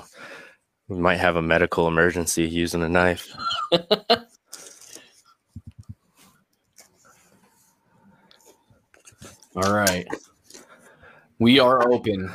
we 0.88 0.99
might 0.99 1.21
have 1.21 1.37
a 1.37 1.43
medical 1.43 1.88
emergency 1.88 2.47
using 2.47 2.83
a 2.83 2.88
knife. 2.90 3.35
All 9.57 9.73
right. 9.73 10.07
We 11.38 11.59
are 11.59 11.90
open. 11.90 12.31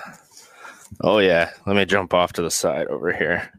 Oh 1.01 1.19
yeah. 1.19 1.51
Let 1.67 1.75
me 1.75 1.85
jump 1.85 2.15
off 2.15 2.33
to 2.33 2.41
the 2.41 2.49
side 2.49 2.87
over 2.87 3.13
here. 3.13 3.51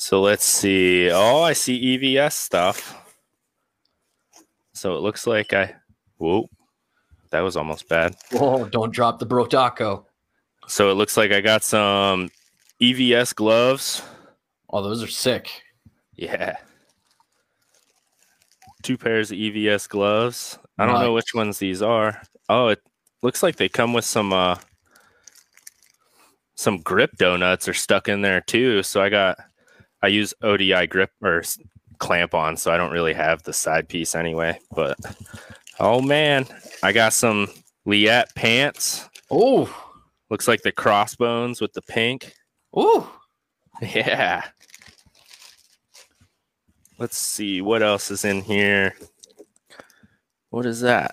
So 0.00 0.22
let's 0.22 0.46
see. 0.46 1.10
Oh, 1.10 1.42
I 1.42 1.52
see 1.52 1.98
EVS 1.98 2.32
stuff. 2.32 2.96
So 4.72 4.96
it 4.96 5.02
looks 5.02 5.26
like 5.26 5.52
I 5.52 5.74
whoa. 6.16 6.48
That 7.28 7.40
was 7.40 7.54
almost 7.54 7.86
bad. 7.86 8.16
Whoa, 8.32 8.64
don't 8.64 8.94
drop 8.94 9.18
the 9.18 9.26
Brotaco. 9.26 10.06
So 10.66 10.90
it 10.90 10.94
looks 10.94 11.18
like 11.18 11.32
I 11.32 11.42
got 11.42 11.62
some 11.62 12.30
EVS 12.80 13.34
gloves. 13.34 14.02
Oh, 14.70 14.82
those 14.82 15.02
are 15.02 15.06
sick. 15.06 15.50
Yeah. 16.14 16.56
Two 18.82 18.96
pairs 18.96 19.30
of 19.30 19.36
EVS 19.36 19.86
gloves. 19.86 20.58
I 20.78 20.86
don't 20.86 21.02
know 21.02 21.12
which 21.12 21.34
ones 21.34 21.58
these 21.58 21.82
are. 21.82 22.22
Oh, 22.48 22.68
it 22.68 22.80
looks 23.20 23.42
like 23.42 23.56
they 23.56 23.68
come 23.68 23.92
with 23.92 24.06
some 24.06 24.32
uh 24.32 24.56
some 26.54 26.78
grip 26.78 27.18
donuts 27.18 27.68
are 27.68 27.74
stuck 27.74 28.08
in 28.08 28.22
there 28.22 28.40
too. 28.40 28.82
So 28.82 29.02
I 29.02 29.10
got 29.10 29.38
I 30.02 30.08
use 30.08 30.34
ODI 30.42 30.86
grip 30.86 31.10
or 31.22 31.42
clamp 31.98 32.34
on, 32.34 32.56
so 32.56 32.72
I 32.72 32.76
don't 32.76 32.92
really 32.92 33.14
have 33.14 33.42
the 33.42 33.52
side 33.52 33.88
piece 33.88 34.14
anyway. 34.14 34.58
But 34.74 34.98
oh 35.78 36.00
man, 36.00 36.46
I 36.82 36.92
got 36.92 37.12
some 37.12 37.48
Leatt 37.84 38.34
pants. 38.34 39.08
Oh, 39.30 39.72
looks 40.30 40.48
like 40.48 40.62
the 40.62 40.72
crossbones 40.72 41.60
with 41.60 41.72
the 41.72 41.82
pink. 41.82 42.34
Oh, 42.74 43.12
yeah. 43.82 44.44
Let's 46.98 47.16
see 47.16 47.62
what 47.62 47.82
else 47.82 48.10
is 48.10 48.24
in 48.24 48.42
here. 48.42 48.94
What 50.50 50.66
is 50.66 50.80
that? 50.80 51.12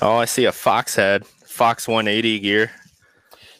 Oh, 0.00 0.16
I 0.16 0.24
see 0.24 0.46
a 0.46 0.52
Fox 0.52 0.96
head, 0.96 1.26
Fox 1.26 1.86
180 1.86 2.40
gear. 2.40 2.70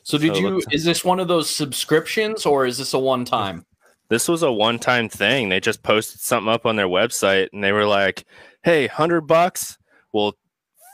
So 0.02 0.18
did 0.18 0.34
so 0.34 0.40
you? 0.40 0.62
Is 0.72 0.84
this 0.84 1.04
one 1.04 1.20
of 1.20 1.28
those 1.28 1.50
subscriptions 1.50 2.46
or 2.46 2.64
is 2.64 2.78
this 2.78 2.94
a 2.94 2.98
one 2.98 3.24
time? 3.24 3.66
This 4.08 4.28
was 4.28 4.42
a 4.42 4.52
one 4.52 4.78
time 4.78 5.08
thing. 5.08 5.48
They 5.48 5.60
just 5.60 5.82
posted 5.82 6.20
something 6.20 6.52
up 6.52 6.66
on 6.66 6.76
their 6.76 6.88
website 6.88 7.48
and 7.52 7.62
they 7.62 7.72
were 7.72 7.86
like, 7.86 8.24
"Hey, 8.62 8.86
hundred 8.86 9.22
bucks, 9.22 9.78
we'll 10.12 10.34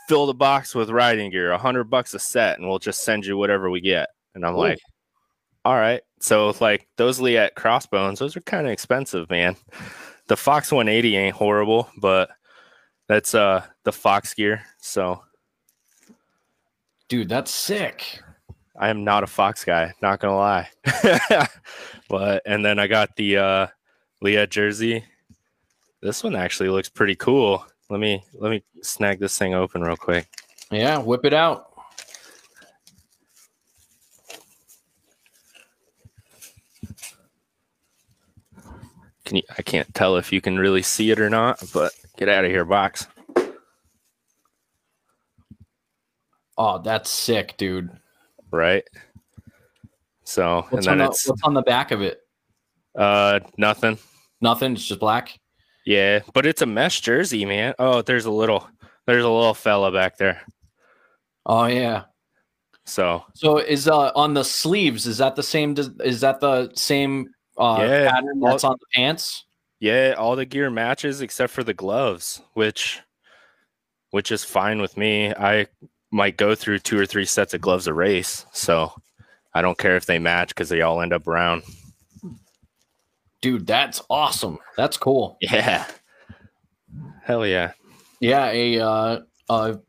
fill 0.07 0.25
the 0.25 0.33
box 0.33 0.75
with 0.75 0.89
riding 0.89 1.31
gear. 1.31 1.51
A 1.51 1.57
hundred 1.57 1.85
bucks 1.85 2.13
a 2.13 2.19
set, 2.19 2.59
and 2.59 2.67
we'll 2.67 2.79
just 2.79 3.03
send 3.03 3.25
you 3.25 3.37
whatever 3.37 3.69
we 3.69 3.81
get." 3.81 4.09
And 4.33 4.45
I'm 4.45 4.55
Ooh. 4.55 4.59
like, 4.59 4.79
"All 5.63 5.75
right." 5.75 6.01
So 6.19 6.53
like 6.59 6.87
those 6.97 7.21
Leatt 7.21 7.55
crossbones, 7.55 8.19
those 8.19 8.35
are 8.35 8.41
kind 8.41 8.65
of 8.67 8.73
expensive, 8.73 9.29
man 9.29 9.55
the 10.27 10.37
Fox 10.37 10.71
180 10.71 11.15
ain't 11.15 11.35
horrible, 11.35 11.89
but 11.97 12.29
that's 13.07 13.35
uh 13.35 13.63
the 13.83 13.91
Fox 13.91 14.33
gear. 14.33 14.63
So, 14.79 15.23
dude, 17.07 17.29
that's 17.29 17.51
sick. 17.51 18.21
I 18.77 18.89
am 18.89 19.03
not 19.03 19.23
a 19.23 19.27
Fox 19.27 19.63
guy, 19.63 19.93
not 20.01 20.19
gonna 20.19 20.35
lie. 20.35 20.69
but 22.09 22.41
and 22.45 22.63
then 22.63 22.79
I 22.79 22.87
got 22.87 23.15
the 23.15 23.37
uh 23.37 23.67
Leatt 24.21 24.49
jersey. 24.49 25.05
This 26.01 26.23
one 26.23 26.35
actually 26.35 26.69
looks 26.69 26.89
pretty 26.89 27.15
cool. 27.15 27.65
Let 27.89 27.99
me 27.99 28.23
let 28.33 28.51
me 28.51 28.63
snag 28.81 29.19
this 29.19 29.37
thing 29.37 29.53
open 29.53 29.81
real 29.81 29.97
quick. 29.97 30.27
Yeah, 30.71 30.97
whip 30.99 31.25
it 31.25 31.33
out. 31.33 31.71
Can 39.25 39.37
you, 39.37 39.43
I 39.57 39.63
can't 39.63 39.91
tell 39.95 40.17
if 40.17 40.31
you 40.31 40.39
can 40.39 40.57
really 40.57 40.83
see 40.83 41.09
it 41.09 41.19
or 41.19 41.31
not, 41.31 41.63
but 41.73 41.91
get 42.17 42.29
out 42.29 42.45
of 42.45 42.51
here, 42.51 42.63
box. 42.63 43.07
Oh, 46.57 46.77
that's 46.77 47.09
sick, 47.09 47.55
dude. 47.57 47.89
Right. 48.51 48.83
So, 50.25 50.65
what's 50.69 50.87
and 50.87 50.99
then 50.99 51.07
on 51.07 51.11
the, 51.11 51.23
what's 51.27 51.43
on 51.43 51.53
the 51.53 51.61
back 51.61 51.91
of 51.91 52.01
it? 52.01 52.19
Uh, 52.97 53.39
nothing. 53.57 53.97
Nothing. 54.41 54.73
It's 54.73 54.85
just 54.85 54.99
black. 54.99 55.39
Yeah, 55.85 56.19
but 56.33 56.45
it's 56.45 56.61
a 56.61 56.65
mesh 56.65 57.01
jersey, 57.01 57.45
man. 57.45 57.75
Oh, 57.77 58.01
there's 58.01 58.25
a 58.25 58.31
little, 58.31 58.67
there's 59.05 59.23
a 59.23 59.29
little 59.29 59.53
fella 59.53 59.91
back 59.91 60.17
there. 60.17 60.41
Oh 61.45 61.65
yeah. 61.65 62.05
So, 62.87 63.23
so 63.33 63.57
is 63.57 63.87
uh 63.87 64.11
on 64.15 64.33
the 64.33 64.43
sleeves? 64.43 65.05
Is 65.05 65.19
that 65.19 65.35
the 65.35 65.43
same? 65.43 65.75
Is 66.03 66.21
that 66.21 66.39
the 66.39 66.71
same 66.75 67.27
uh, 67.57 67.77
yeah, 67.79 68.11
pattern 68.11 68.39
that's 68.39 68.63
all, 68.63 68.71
on 68.71 68.77
the 68.79 68.99
pants. 68.99 69.45
Yeah, 69.79 70.15
all 70.17 70.35
the 70.35 70.45
gear 70.45 70.69
matches 70.69 71.21
except 71.21 71.53
for 71.53 71.63
the 71.63 71.73
gloves, 71.73 72.41
which 72.53 73.01
which 74.11 74.31
is 74.31 74.43
fine 74.43 74.81
with 74.81 74.97
me. 74.97 75.33
I 75.33 75.67
might 76.11 76.37
go 76.37 76.55
through 76.55 76.79
two 76.79 76.99
or 76.99 77.05
three 77.05 77.25
sets 77.25 77.53
of 77.53 77.61
gloves 77.61 77.87
a 77.87 77.93
race, 77.93 78.45
so 78.53 78.93
I 79.55 79.61
don't 79.61 79.77
care 79.77 79.95
if 79.95 80.05
they 80.05 80.19
match 80.19 80.49
because 80.49 80.67
they 80.67 80.81
all 80.81 81.01
end 81.01 81.13
up 81.13 81.23
brown. 81.23 81.63
Dude, 83.41 83.65
that's 83.65 84.01
awesome. 84.09 84.59
That's 84.75 84.97
cool. 84.97 85.37
Yeah. 85.39 85.85
Hell 87.23 87.47
yeah. 87.47 87.71
Yeah, 88.19 88.49
a 88.49 88.79
uh, 88.79 89.19
a 89.49 89.79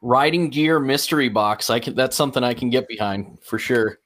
riding 0.00 0.48
gear 0.48 0.80
mystery 0.80 1.28
box. 1.28 1.68
I 1.68 1.80
can 1.80 1.94
that's 1.94 2.16
something 2.16 2.42
I 2.42 2.54
can 2.54 2.70
get 2.70 2.88
behind 2.88 3.38
for 3.42 3.58
sure. 3.58 3.98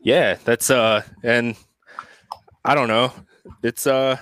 Yeah, 0.00 0.36
that's 0.44 0.70
uh 0.70 1.02
and 1.22 1.54
I 2.64 2.74
don't 2.74 2.88
know. 2.88 3.12
It's 3.62 3.86
uh 3.86 4.16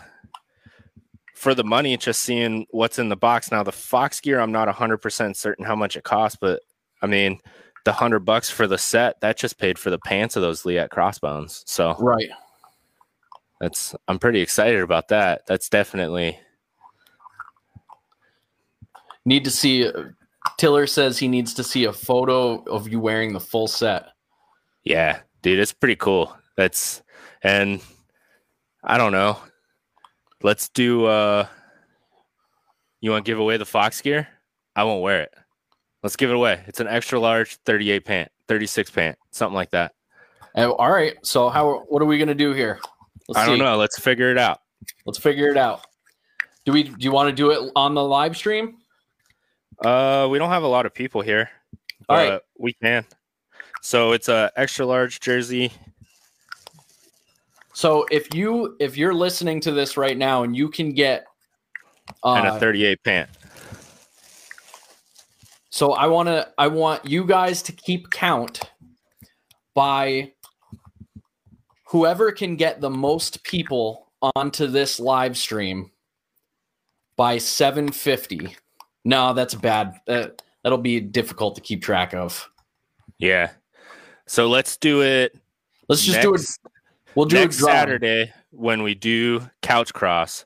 for 1.35 1.55
the 1.55 1.65
money, 1.65 1.97
just 1.97 2.23
seeing 2.23 2.67
what's 2.71 2.99
in 2.99 3.09
the 3.09 3.17
box. 3.17 3.51
Now 3.51 3.63
the 3.63 3.73
Fox 3.73 4.21
gear, 4.21 4.41
I'm 4.41 4.53
not 4.53 4.69
hundred 4.69 4.99
percent 4.99 5.37
certain 5.37 5.65
how 5.65 5.77
much 5.77 5.97
it 5.97 6.03
costs, 6.03 6.39
but 6.41 6.61
I 7.03 7.07
mean 7.07 7.39
the 7.85 7.93
hundred 7.93 8.21
bucks 8.21 8.51
for 8.51 8.67
the 8.67 8.79
set, 8.79 9.21
that 9.21 9.37
just 9.37 9.59
paid 9.59 9.79
for 9.79 9.91
the 9.91 9.99
pants 9.99 10.37
of 10.37 10.43
those 10.43 10.65
Leatt 10.65 10.91
crossbones. 10.91 11.63
So 11.67 11.95
right. 11.99 12.31
That's 13.61 13.95
I'm 14.09 14.19
pretty 14.19 14.41
excited 14.41 14.81
about 14.81 15.09
that. 15.09 15.47
That's 15.47 15.69
definitely 15.69 16.39
need 19.25 19.45
to 19.45 19.51
see 19.51 19.91
Tiller 20.57 20.87
says 20.87 21.19
he 21.19 21.29
needs 21.29 21.55
to 21.55 21.65
see 21.65 21.85
a 21.85 21.93
photo 21.93 22.63
of 22.65 22.89
you 22.89 22.99
wearing 23.01 23.33
the 23.33 23.41
full 23.41 23.69
set. 23.69 24.07
Yeah, 24.83 25.21
dude, 25.43 25.59
it's 25.59 25.75
pretty 25.75 25.97
cool. 25.97 26.35
That's 26.57 27.03
and 27.43 27.81
I 28.83 28.97
don't 28.97 29.13
know. 29.13 29.39
Let's 30.43 30.71
do 30.71 31.05
uh 31.05 31.47
you 33.01 33.11
want 33.11 33.25
to 33.25 33.31
give 33.31 33.39
away 33.39 33.57
the 33.57 33.67
Fox 33.67 34.01
gear? 34.01 34.29
I 34.75 34.85
won't 34.85 35.03
wear 35.03 35.23
it. 35.23 35.35
Let's 36.03 36.17
give 36.17 36.31
it 36.31 36.37
away. 36.37 36.63
It's 36.67 36.81
an 36.81 36.87
extra 36.87 37.21
large 37.21 37.57
38 37.67 38.05
pant, 38.05 38.31
36 38.49 38.91
pant, 38.91 39.19
something 39.31 39.55
like 39.55 39.71
that. 39.71 39.93
Uh, 40.57 40.71
all 40.71 40.91
right. 40.91 41.15
So 41.23 41.49
how 41.49 41.85
what 41.89 42.03
are 42.03 42.07
we 42.07 42.19
going 42.19 42.29
to 42.29 42.35
do 42.35 42.53
here? 42.53 42.81
Let's 43.29 43.41
I 43.41 43.47
don't 43.47 43.59
know. 43.59 43.77
Let's 43.77 43.99
figure 43.99 44.31
it 44.31 44.39
out. 44.39 44.61
Let's 45.05 45.19
figure 45.19 45.49
it 45.49 45.57
out. 45.57 45.87
Do 46.65 46.73
we 46.73 46.85
do 46.85 46.95
you 46.99 47.13
want 47.13 47.29
to 47.29 47.35
do 47.35 47.51
it 47.51 47.73
on 47.77 47.95
the 47.95 48.03
live 48.03 48.37
stream? 48.37 48.79
Uh 49.85 50.29
we 50.31 50.39
don't 50.39 50.51
have 50.51 50.63
a 50.63 50.69
lot 50.69 50.87
of 50.87 50.95
people 50.95 51.21
here. 51.21 51.51
All 52.09 52.17
right. 52.17 52.41
We 52.59 52.73
can. 52.75 53.05
So 53.83 54.13
it's 54.13 54.29
a 54.29 54.51
extra 54.57 54.85
large 54.85 55.21
jersey 55.21 55.73
so 57.81 58.05
if 58.11 58.35
you 58.35 58.77
if 58.79 58.99
you're 58.99 59.15
listening 59.15 59.59
to 59.63 59.73
this 59.73 59.97
right 59.97 60.19
now 60.19 60.43
and 60.43 60.55
you 60.55 60.69
can 60.69 60.93
get 60.93 61.25
uh, 62.23 62.35
and 62.35 62.49
a 62.49 62.59
38 62.59 63.03
pant. 63.03 63.31
So 65.71 65.93
I 65.93 66.07
want 66.07 66.29
to 66.29 66.53
I 66.59 66.67
want 66.67 67.05
you 67.05 67.25
guys 67.25 67.63
to 67.63 67.73
keep 67.73 68.11
count 68.11 68.61
by 69.75 70.33
whoever 71.87 72.33
can 72.33 72.57
get 72.57 72.81
the 72.81 72.91
most 72.91 73.43
people 73.45 74.13
onto 74.37 74.67
this 74.67 75.01
live 75.01 75.37
stream 75.37 75.91
by 77.17 77.39
750. 77.39 78.57
No, 79.05 79.33
that's 79.33 79.55
bad. 79.55 79.95
That 80.07 80.43
that'll 80.63 80.79
be 80.79 81.01
difficult 81.01 81.55
to 81.55 81.61
keep 81.61 81.83
track 81.83 82.15
of. 82.15 82.49
Yeah. 83.19 83.51
So 84.27 84.49
let's 84.49 84.77
do 84.77 85.03
it. 85.03 85.37
Let's 85.89 86.03
just 86.03 86.17
next, 86.17 86.27
do 86.27 86.35
it 86.35 86.71
We'll 87.15 87.27
do 87.27 87.37
next 87.37 87.59
Saturday 87.59 88.33
when 88.51 88.83
we 88.83 88.95
do 88.95 89.49
couch 89.63 89.93
cross. 89.93 90.45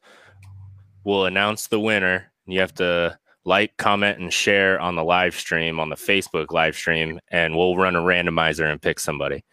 We'll 1.04 1.26
announce 1.26 1.66
the 1.66 1.78
winner. 1.78 2.32
You 2.46 2.60
have 2.60 2.74
to 2.76 3.18
like, 3.44 3.76
comment, 3.76 4.18
and 4.18 4.32
share 4.32 4.80
on 4.80 4.96
the 4.96 5.04
live 5.04 5.34
stream 5.34 5.78
on 5.78 5.90
the 5.90 5.96
Facebook 5.96 6.52
live 6.52 6.74
stream, 6.74 7.20
and 7.28 7.56
we'll 7.56 7.76
run 7.76 7.96
a 7.96 8.00
randomizer 8.00 8.70
and 8.70 8.80
pick 8.80 8.98
somebody. 8.98 9.44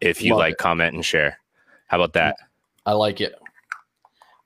If 0.00 0.22
you 0.22 0.32
Love 0.32 0.40
like, 0.40 0.52
it. 0.52 0.58
comment, 0.58 0.94
and 0.94 1.04
share. 1.04 1.38
How 1.86 1.98
about 1.98 2.12
that? 2.14 2.36
I 2.86 2.92
like 2.92 3.20
it. 3.20 3.34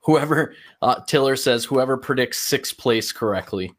Whoever 0.03 0.55
uh, 0.81 1.01
Tiller 1.07 1.35
says, 1.35 1.63
whoever 1.63 1.97
predicts 1.97 2.39
sixth 2.39 2.77
place 2.77 3.11
correctly, 3.11 3.73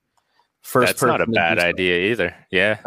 first. 0.62 0.86
That's 0.86 1.02
not 1.02 1.20
a 1.20 1.26
bad 1.26 1.58
idea 1.58 2.10
either. 2.10 2.34
Yeah. 2.50 2.78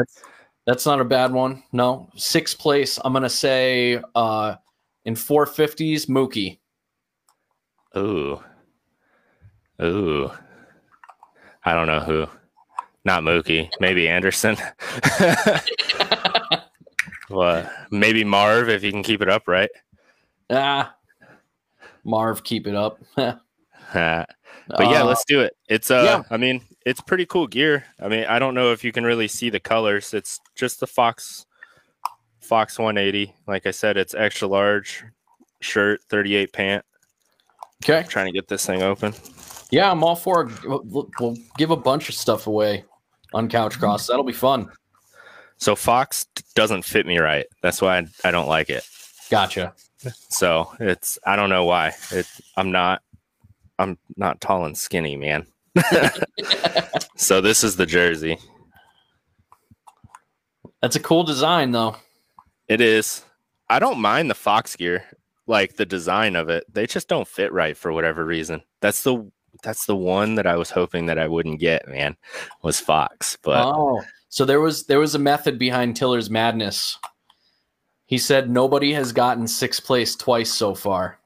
That's 0.65 0.85
not 0.85 0.99
a 0.99 1.05
bad 1.05 1.31
one. 1.31 1.63
No, 1.71 2.09
sixth 2.15 2.57
place. 2.57 2.99
I'm 3.03 3.13
gonna 3.13 3.29
say 3.29 4.01
uh, 4.15 4.55
in 5.05 5.15
450s, 5.15 6.07
Mookie. 6.07 6.59
Ooh. 7.95 8.41
Ooh. 9.81 10.31
I 11.67 11.73
don't 11.73 11.87
know 11.87 11.99
who. 11.99 12.27
Not 13.03 13.23
Mookie. 13.23 13.69
Maybe 13.81 14.07
Anderson. 14.07 14.55
what? 17.27 17.69
Maybe 17.91 18.23
Marv 18.23 18.69
if 18.69 18.85
you 18.85 18.91
can 18.93 19.03
keep 19.03 19.21
it 19.21 19.27
up, 19.27 19.49
right? 19.49 19.69
Ah, 20.49 20.95
Marv, 22.05 22.45
keep 22.45 22.67
it 22.67 22.75
up. 22.75 23.01
but 23.15 23.41
yeah, 23.93 25.03
let's 25.03 25.25
do 25.25 25.41
it. 25.41 25.57
It's 25.67 25.91
uh 25.91 26.03
yeah. 26.05 26.23
I 26.33 26.37
mean, 26.37 26.61
it's 26.85 27.01
pretty 27.01 27.25
cool 27.25 27.47
gear. 27.47 27.83
I 28.01 28.07
mean, 28.07 28.23
I 28.23 28.39
don't 28.39 28.55
know 28.55 28.71
if 28.71 28.85
you 28.85 28.93
can 28.93 29.03
really 29.03 29.27
see 29.27 29.49
the 29.49 29.59
colors. 29.59 30.13
It's 30.13 30.39
just 30.55 30.79
the 30.79 30.87
Fox 30.87 31.45
Fox 32.39 32.79
180. 32.79 33.35
Like 33.45 33.65
I 33.65 33.71
said, 33.71 33.97
it's 33.97 34.13
extra 34.13 34.47
large 34.47 35.03
shirt, 35.59 35.99
38 36.09 36.53
pant. 36.53 36.85
Okay. 37.83 38.05
trying 38.07 38.27
to 38.27 38.31
get 38.31 38.47
this 38.47 38.65
thing 38.65 38.81
open. 38.81 39.13
Yeah, 39.71 39.91
I'm 39.91 40.03
all 40.03 40.15
for 40.15 40.43
it. 40.43 40.63
We'll, 40.63 41.09
we'll 41.19 41.37
give 41.57 41.71
a 41.71 41.75
bunch 41.75 42.09
of 42.09 42.15
stuff 42.15 42.47
away 42.47 42.85
on 43.33 43.49
Couch 43.49 43.77
Cross. 43.77 44.07
That'll 44.07 44.23
be 44.23 44.33
fun. 44.33 44.69
So 45.57 45.75
Fox 45.75 46.25
doesn't 46.55 46.83
fit 46.83 47.05
me 47.05 47.17
right. 47.17 47.45
That's 47.61 47.81
why 47.81 47.97
I, 47.97 48.07
I 48.25 48.31
don't 48.31 48.47
like 48.47 48.69
it. 48.69 48.87
Gotcha. 49.29 49.73
So 50.29 50.71
it's 50.79 51.17
I 51.25 51.35
don't 51.35 51.49
know 51.49 51.65
why. 51.65 51.93
It 52.11 52.27
I'm 52.55 52.71
not 52.71 53.01
I'm 53.79 53.97
not 54.15 54.39
tall 54.39 54.65
and 54.65 54.77
skinny, 54.77 55.17
man. 55.17 55.45
so 57.15 57.41
this 57.41 57.63
is 57.63 57.75
the 57.75 57.85
jersey. 57.85 58.37
That's 60.81 60.95
a 60.95 60.99
cool 60.99 61.23
design, 61.23 61.71
though. 61.71 61.95
It 62.67 62.81
is. 62.81 63.23
I 63.69 63.79
don't 63.79 63.99
mind 63.99 64.29
the 64.29 64.35
Fox 64.35 64.75
gear, 64.75 65.03
like 65.47 65.75
the 65.75 65.85
design 65.85 66.35
of 66.35 66.49
it. 66.49 66.65
They 66.71 66.85
just 66.85 67.07
don't 67.07 67.27
fit 67.27 67.51
right 67.51 67.75
for 67.75 67.91
whatever 67.91 68.25
reason. 68.25 68.61
That's 68.81 69.03
the 69.03 69.29
that's 69.63 69.85
the 69.85 69.95
one 69.95 70.35
that 70.35 70.45
I 70.45 70.55
was 70.55 70.69
hoping 70.69 71.07
that 71.07 71.17
I 71.17 71.27
wouldn't 71.27 71.59
get, 71.59 71.87
man, 71.87 72.15
was 72.61 72.79
Fox. 72.79 73.37
But 73.41 73.65
oh, 73.65 74.03
so 74.29 74.45
there 74.45 74.61
was 74.61 74.85
there 74.85 74.99
was 74.99 75.15
a 75.15 75.19
method 75.19 75.57
behind 75.57 75.95
Tiller's 75.95 76.29
madness. 76.29 76.97
He 78.05 78.17
said 78.17 78.49
nobody 78.49 78.93
has 78.93 79.11
gotten 79.11 79.47
sixth 79.47 79.83
place 79.83 80.15
twice 80.15 80.51
so 80.51 80.75
far. 80.75 81.19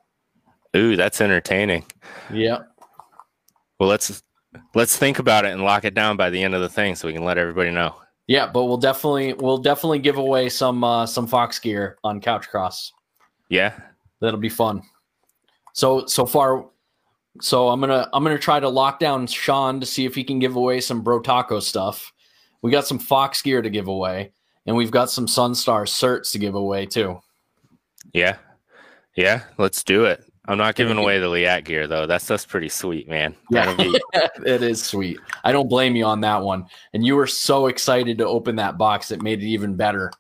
ooh, 0.76 0.96
that's 0.96 1.22
entertaining. 1.22 1.86
Yeah. 2.32 2.60
Well, 3.80 3.90
let's 3.90 4.24
let's 4.76 4.98
think 4.98 5.20
about 5.20 5.46
it 5.46 5.52
and 5.52 5.64
lock 5.64 5.86
it 5.86 5.94
down 5.94 6.18
by 6.18 6.30
the 6.30 6.42
end 6.42 6.56
of 6.56 6.62
the 6.62 6.70
thing 6.70 6.96
so 6.96 7.08
we 7.08 7.14
can 7.14 7.26
let 7.26 7.38
everybody 7.38 7.72
know. 7.72 7.96
Yeah, 8.28 8.48
but 8.48 8.66
we'll 8.66 8.78
definitely 8.78 9.34
we'll 9.34 9.58
definitely 9.58 10.00
give 10.00 10.18
away 10.18 10.50
some 10.50 10.84
uh, 10.84 11.06
some 11.06 11.28
Fox 11.28 11.60
gear 11.60 11.98
on 12.04 12.22
Couch 12.22 12.50
Cross. 12.50 12.94
Yeah. 13.50 13.74
That'll 14.22 14.40
be 14.40 14.50
fun. 14.50 14.84
So 15.74 16.06
so 16.06 16.26
far, 16.26 16.66
so 17.42 17.70
I'm 17.70 17.80
gonna 17.80 18.10
I'm 18.14 18.24
gonna 18.24 18.38
try 18.38 18.60
to 18.60 18.70
lock 18.70 19.00
down 19.00 19.28
Sean 19.28 19.80
to 19.80 19.86
see 19.86 20.06
if 20.06 20.16
he 20.16 20.24
can 20.24 20.40
give 20.40 20.56
away 20.56 20.80
some 20.80 21.02
Bro 21.02 21.22
Taco 21.22 21.60
stuff. 21.60 22.14
We 22.62 22.72
got 22.72 22.88
some 22.88 23.00
Fox 23.00 23.42
gear 23.42 23.62
to 23.62 23.70
give 23.70 23.88
away, 23.88 24.32
and 24.66 24.76
we've 24.76 24.92
got 24.92 25.10
some 25.10 25.26
Sunstar 25.26 25.84
certs 25.84 26.32
to 26.32 26.40
give 26.40 26.56
away 26.56 26.86
too. 26.86 27.22
Yeah. 28.14 28.38
Yeah, 29.16 29.44
let's 29.58 29.84
do 29.84 30.06
it. 30.06 30.24
I'm 30.48 30.58
not 30.58 30.76
giving 30.76 30.98
away 30.98 31.20
the 31.20 31.30
Leatt 31.30 31.66
gear 31.66 31.88
though. 31.88 32.08
That's 32.08 32.26
that's 32.26 32.46
pretty 32.46 32.70
sweet, 32.70 33.08
man. 33.08 33.36
Yeah. 33.50 33.76
Be 33.76 34.00
it 34.46 34.64
is 34.64 34.84
sweet. 34.84 35.20
I 35.44 35.52
don't 35.52 35.70
blame 35.70 35.96
you 35.96 36.06
on 36.06 36.22
that 36.22 36.42
one. 36.42 36.66
And 36.94 37.06
you 37.06 37.16
were 37.16 37.28
so 37.28 37.68
excited 37.68 38.18
to 38.18 38.28
open 38.28 38.56
that 38.56 38.78
box, 38.78 39.12
it 39.12 39.22
made 39.22 39.42
it 39.42 39.48
even 39.48 39.76
better. 39.76 40.12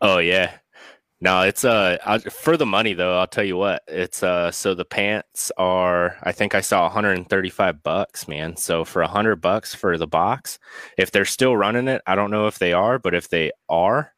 Oh 0.00 0.18
yeah. 0.18 0.52
No, 1.20 1.42
it's 1.42 1.64
uh 1.64 1.98
I, 2.06 2.18
for 2.18 2.56
the 2.56 2.66
money 2.66 2.94
though. 2.94 3.18
I'll 3.18 3.26
tell 3.26 3.44
you 3.44 3.56
what. 3.56 3.82
It's 3.88 4.22
uh 4.22 4.52
so 4.52 4.74
the 4.74 4.84
pants 4.84 5.50
are 5.56 6.16
I 6.22 6.30
think 6.32 6.54
I 6.54 6.60
saw 6.60 6.84
135 6.84 7.82
bucks, 7.82 8.28
man. 8.28 8.56
So 8.56 8.84
for 8.84 9.02
100 9.02 9.36
bucks 9.36 9.74
for 9.74 9.98
the 9.98 10.06
box, 10.06 10.58
if 10.96 11.10
they're 11.10 11.24
still 11.24 11.56
running 11.56 11.88
it, 11.88 12.02
I 12.06 12.14
don't 12.14 12.30
know 12.30 12.46
if 12.46 12.58
they 12.60 12.72
are, 12.72 12.98
but 13.00 13.14
if 13.14 13.28
they 13.28 13.50
are, 13.68 14.12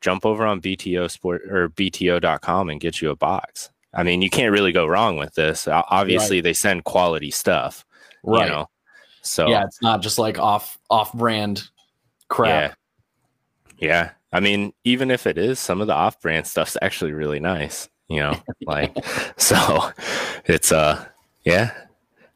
jump 0.00 0.24
over 0.24 0.46
on 0.46 0.62
BTO 0.62 1.10
sport 1.10 1.42
or 1.50 1.68
bto.com 1.68 2.70
and 2.70 2.80
get 2.80 3.02
you 3.02 3.10
a 3.10 3.16
box. 3.16 3.70
I 3.92 4.02
mean, 4.02 4.22
you 4.22 4.30
can't 4.30 4.52
really 4.52 4.72
go 4.72 4.86
wrong 4.86 5.16
with 5.18 5.34
this. 5.34 5.68
Obviously, 5.68 6.40
they 6.40 6.52
send 6.54 6.84
quality 6.84 7.30
stuff, 7.30 7.84
Right. 8.22 8.44
you 8.46 8.50
know. 8.52 8.70
So 9.22 9.48
Yeah, 9.48 9.64
it's 9.64 9.82
not 9.82 10.00
just 10.00 10.18
like 10.18 10.38
off 10.38 10.78
off 10.88 11.12
brand 11.12 11.64
crap. 12.28 12.74
Yeah. 13.78 13.86
Yeah. 13.88 14.10
I 14.32 14.40
mean, 14.40 14.72
even 14.84 15.10
if 15.10 15.26
it 15.26 15.38
is, 15.38 15.58
some 15.58 15.80
of 15.80 15.86
the 15.86 15.94
off 15.94 16.20
brand 16.20 16.46
stuff's 16.46 16.76
actually 16.80 17.12
really 17.12 17.40
nice, 17.40 17.88
you 18.08 18.20
know, 18.20 18.40
like, 18.66 18.96
so 19.36 19.90
it's, 20.44 20.72
uh, 20.72 21.04
yeah, 21.44 21.72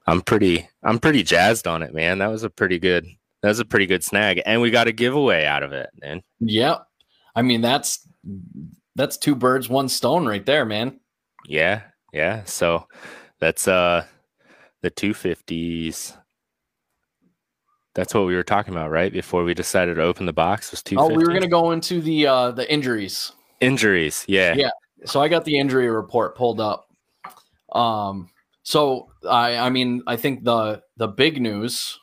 I'm 0.06 0.20
pretty, 0.20 0.68
I'm 0.82 0.98
pretty 0.98 1.22
jazzed 1.22 1.66
on 1.66 1.82
it, 1.82 1.94
man. 1.94 2.18
That 2.18 2.30
was 2.30 2.42
a 2.42 2.50
pretty 2.50 2.78
good, 2.78 3.06
that 3.42 3.48
was 3.48 3.60
a 3.60 3.64
pretty 3.64 3.86
good 3.86 4.02
snag. 4.02 4.42
And 4.44 4.60
we 4.60 4.70
got 4.70 4.88
a 4.88 4.92
giveaway 4.92 5.44
out 5.44 5.62
of 5.62 5.72
it, 5.72 5.90
man. 6.00 6.22
Yep. 6.40 6.86
I 7.36 7.42
mean 7.42 7.62
that's 7.62 8.06
that's 8.96 9.16
two 9.16 9.34
birds, 9.34 9.68
one 9.68 9.88
stone 9.88 10.26
right 10.26 10.44
there, 10.46 10.64
man. 10.64 11.00
Yeah. 11.46 11.82
Yeah. 12.12 12.44
So 12.44 12.86
that's, 13.40 13.66
uh, 13.68 14.04
the 14.82 14.90
250s. 14.90 16.16
That's 17.94 18.12
what 18.12 18.26
we 18.26 18.34
were 18.34 18.42
talking 18.42 18.74
about, 18.74 18.90
right? 18.90 19.12
Before 19.12 19.44
we 19.44 19.54
decided 19.54 19.94
to 19.94 20.02
open 20.02 20.26
the 20.26 20.32
box 20.32 20.72
was 20.72 20.82
250. 20.82 21.14
Oh, 21.14 21.16
we 21.16 21.24
were 21.24 21.32
gonna 21.32 21.50
go 21.50 21.70
into 21.70 22.00
the 22.00 22.26
uh 22.26 22.50
the 22.50 22.70
injuries. 22.70 23.32
injuries. 23.60 24.24
Yeah. 24.26 24.54
Yeah. 24.54 24.70
So 25.04 25.22
I 25.22 25.28
got 25.28 25.44
the 25.44 25.58
injury 25.58 25.88
report 25.88 26.36
pulled 26.36 26.60
up. 26.60 26.88
Um 27.72 28.30
so 28.64 29.10
I 29.28 29.56
I 29.56 29.70
mean 29.70 30.02
I 30.06 30.16
think 30.16 30.42
the 30.42 30.82
the 30.96 31.06
big 31.06 31.40
news 31.40 31.98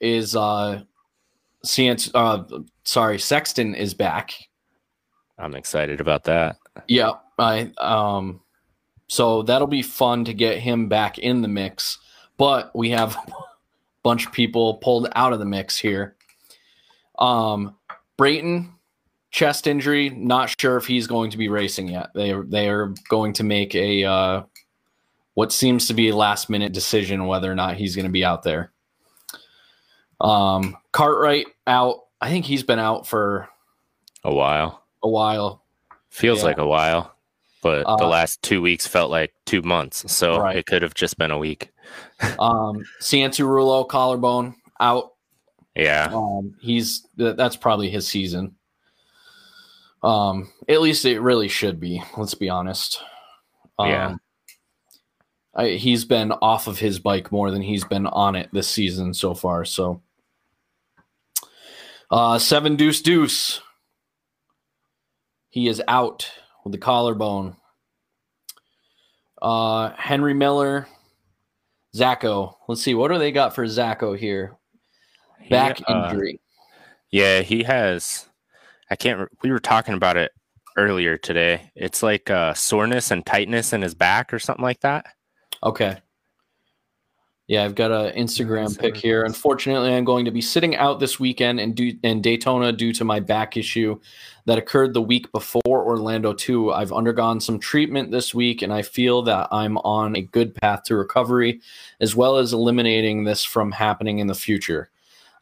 is 0.00 0.36
uh 0.36 0.82
CNC 1.64 2.10
uh 2.14 2.60
sorry, 2.84 3.18
Sexton 3.18 3.74
is 3.74 3.92
back. 3.92 4.34
I'm 5.38 5.54
excited 5.56 6.00
about 6.00 6.24
that. 6.24 6.58
Yeah, 6.86 7.12
I 7.38 7.72
um 7.78 8.40
so 9.08 9.42
that'll 9.42 9.66
be 9.66 9.82
fun 9.82 10.24
to 10.26 10.34
get 10.34 10.58
him 10.58 10.88
back 10.88 11.18
in 11.18 11.42
the 11.42 11.48
mix, 11.48 11.98
but 12.36 12.74
we 12.74 12.90
have 12.90 13.16
bunch 14.06 14.24
of 14.24 14.30
people 14.32 14.74
pulled 14.74 15.08
out 15.16 15.32
of 15.32 15.40
the 15.40 15.44
mix 15.44 15.76
here. 15.76 16.14
Um 17.18 17.74
Brayton 18.16 18.72
chest 19.32 19.66
injury, 19.66 20.10
not 20.10 20.54
sure 20.60 20.76
if 20.76 20.86
he's 20.86 21.06
going 21.08 21.30
to 21.32 21.36
be 21.38 21.48
racing 21.48 21.88
yet. 21.88 22.10
They 22.14 22.32
they 22.46 22.68
are 22.68 22.94
going 23.08 23.32
to 23.34 23.42
make 23.44 23.74
a 23.74 24.04
uh 24.04 24.42
what 25.34 25.52
seems 25.52 25.88
to 25.88 25.94
be 25.94 26.08
a 26.10 26.16
last 26.16 26.48
minute 26.48 26.72
decision 26.72 27.26
whether 27.26 27.50
or 27.50 27.54
not 27.56 27.76
he's 27.76 27.96
going 27.96 28.06
to 28.06 28.12
be 28.12 28.24
out 28.24 28.42
there. 28.44 28.70
Um 30.20 30.76
Cartwright 30.92 31.46
out. 31.66 31.96
I 32.20 32.30
think 32.30 32.44
he's 32.44 32.62
been 32.62 32.78
out 32.78 33.06
for 33.08 33.48
A 34.24 34.32
while. 34.32 34.84
a 35.02 35.08
while. 35.08 35.64
Feels 36.10 36.38
Yeah. 36.38 36.44
like 36.44 36.58
a 36.58 36.66
while, 36.66 37.12
but 37.66 37.98
the 37.98 38.04
Uh, 38.04 38.08
last 38.08 38.40
two 38.42 38.62
weeks 38.62 38.86
felt 38.86 39.10
like 39.10 39.32
two 39.44 39.60
months. 39.62 40.12
So 40.12 40.38
Right. 40.38 40.56
it 40.56 40.66
could 40.66 40.82
have 40.82 40.94
just 40.94 41.18
been 41.18 41.30
a 41.32 41.38
week. 41.38 41.70
Um, 42.38 42.84
Cianciarulo 43.00 43.86
collarbone 43.88 44.54
out. 44.80 45.12
Yeah. 45.74 46.10
Um, 46.12 46.54
he's 46.60 47.06
that's 47.16 47.56
probably 47.56 47.90
his 47.90 48.06
season. 48.08 48.54
Um, 50.02 50.52
at 50.68 50.80
least 50.80 51.04
it 51.04 51.20
really 51.20 51.48
should 51.48 51.78
be. 51.80 52.02
Let's 52.16 52.34
be 52.34 52.48
honest. 52.48 53.02
Um, 53.78 53.88
Yeah. 53.88 54.14
I, 55.54 55.68
he's 55.70 56.04
been 56.04 56.32
off 56.32 56.66
of 56.68 56.78
his 56.78 56.98
bike 56.98 57.32
more 57.32 57.50
than 57.50 57.62
he's 57.62 57.84
been 57.84 58.06
on 58.06 58.36
it 58.36 58.48
this 58.52 58.68
season 58.68 59.12
so 59.14 59.34
far. 59.34 59.64
So, 59.64 60.02
uh, 62.10 62.38
seven 62.38 62.76
deuce 62.76 63.00
deuce. 63.02 63.60
He 65.50 65.66
is 65.68 65.82
out 65.88 66.30
with 66.66 66.72
the 66.72 66.78
collarbone. 66.78 67.54
Uh, 69.40 69.92
Henry 69.96 70.34
Miller, 70.34 70.88
Zacho. 71.94 72.54
Let's 72.66 72.82
see 72.82 72.92
what 72.92 73.12
do 73.12 73.18
they 73.18 73.30
got 73.30 73.54
for 73.54 73.64
Zacho 73.66 74.18
here. 74.18 74.56
He, 75.40 75.48
Back 75.48 75.80
uh, 75.88 76.08
injury. 76.10 76.40
yeah, 77.12 77.42
he 77.42 77.62
has. 77.62 78.28
I 78.90 78.96
can't. 78.96 79.28
We 79.44 79.52
were 79.52 79.60
talking 79.60 79.94
about 79.94 80.16
it 80.16 80.32
earlier 80.76 81.16
today. 81.16 81.70
It's 81.76 82.02
like 82.02 82.30
uh, 82.30 82.52
soreness 82.54 83.12
and 83.12 83.24
tightness 83.24 83.72
in 83.72 83.80
his 83.80 83.94
back 83.94 84.34
or 84.34 84.40
something 84.40 84.64
like 84.64 84.80
that. 84.80 85.06
Okay. 85.62 85.98
Yeah, 87.48 87.62
I've 87.64 87.76
got 87.76 87.92
an 87.92 88.12
Instagram 88.16 88.76
pic 88.76 88.96
here. 88.96 89.22
Unfortunately, 89.24 89.94
I'm 89.94 90.04
going 90.04 90.24
to 90.24 90.32
be 90.32 90.40
sitting 90.40 90.74
out 90.74 90.98
this 90.98 91.20
weekend 91.20 91.60
in, 91.60 91.74
du- 91.74 91.98
in 92.02 92.20
Daytona 92.20 92.72
due 92.72 92.92
to 92.94 93.04
my 93.04 93.20
back 93.20 93.56
issue 93.56 94.00
that 94.46 94.58
occurred 94.58 94.94
the 94.94 95.02
week 95.02 95.30
before 95.30 95.62
Orlando 95.66 96.32
2. 96.32 96.72
I've 96.72 96.92
undergone 96.92 97.40
some 97.40 97.60
treatment 97.60 98.10
this 98.10 98.34
week, 98.34 98.62
and 98.62 98.72
I 98.72 98.82
feel 98.82 99.22
that 99.22 99.46
I'm 99.52 99.78
on 99.78 100.16
a 100.16 100.22
good 100.22 100.56
path 100.56 100.82
to 100.84 100.96
recovery, 100.96 101.60
as 102.00 102.16
well 102.16 102.36
as 102.36 102.52
eliminating 102.52 103.22
this 103.22 103.44
from 103.44 103.70
happening 103.70 104.18
in 104.18 104.26
the 104.26 104.34
future. 104.34 104.90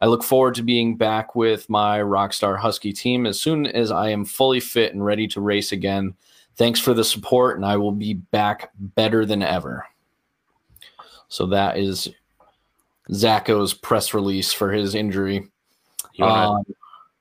I 0.03 0.07
look 0.07 0.23
forward 0.23 0.57
to 0.57 0.63
being 0.63 0.99
back 0.99 1.35
with 1.35 1.71
my 1.71 2.01
Rockstar 2.01 2.59
Husky 2.59 2.93
team 2.93 3.25
as 3.25 3.41
soon 3.41 3.65
as 3.65 3.91
I 3.91 4.11
am 4.11 4.27
fully 4.27 4.61
fit 4.61 4.93
and 4.93 5.03
ready 5.03 5.27
to 5.29 5.41
race 5.41 5.73
again. 5.73 6.13
Thanks 6.57 6.81
for 6.81 6.93
the 6.93 7.05
support, 7.05 7.57
and 7.57 7.65
I 7.65 7.79
will 7.79 7.93
be 7.93 8.13
back 8.13 8.73
better 8.79 9.25
than 9.25 9.43
ever. 9.43 9.87
So 11.35 11.47
that 11.47 11.79
is 11.79 12.09
Zacho's 13.11 13.75
press 13.75 14.15
release 14.15 14.53
for 14.53 14.71
his 14.71 14.95
injury. 14.95 15.51
You 16.13 16.25
want 16.25 16.69
to 16.69 16.73
um, 16.73 16.77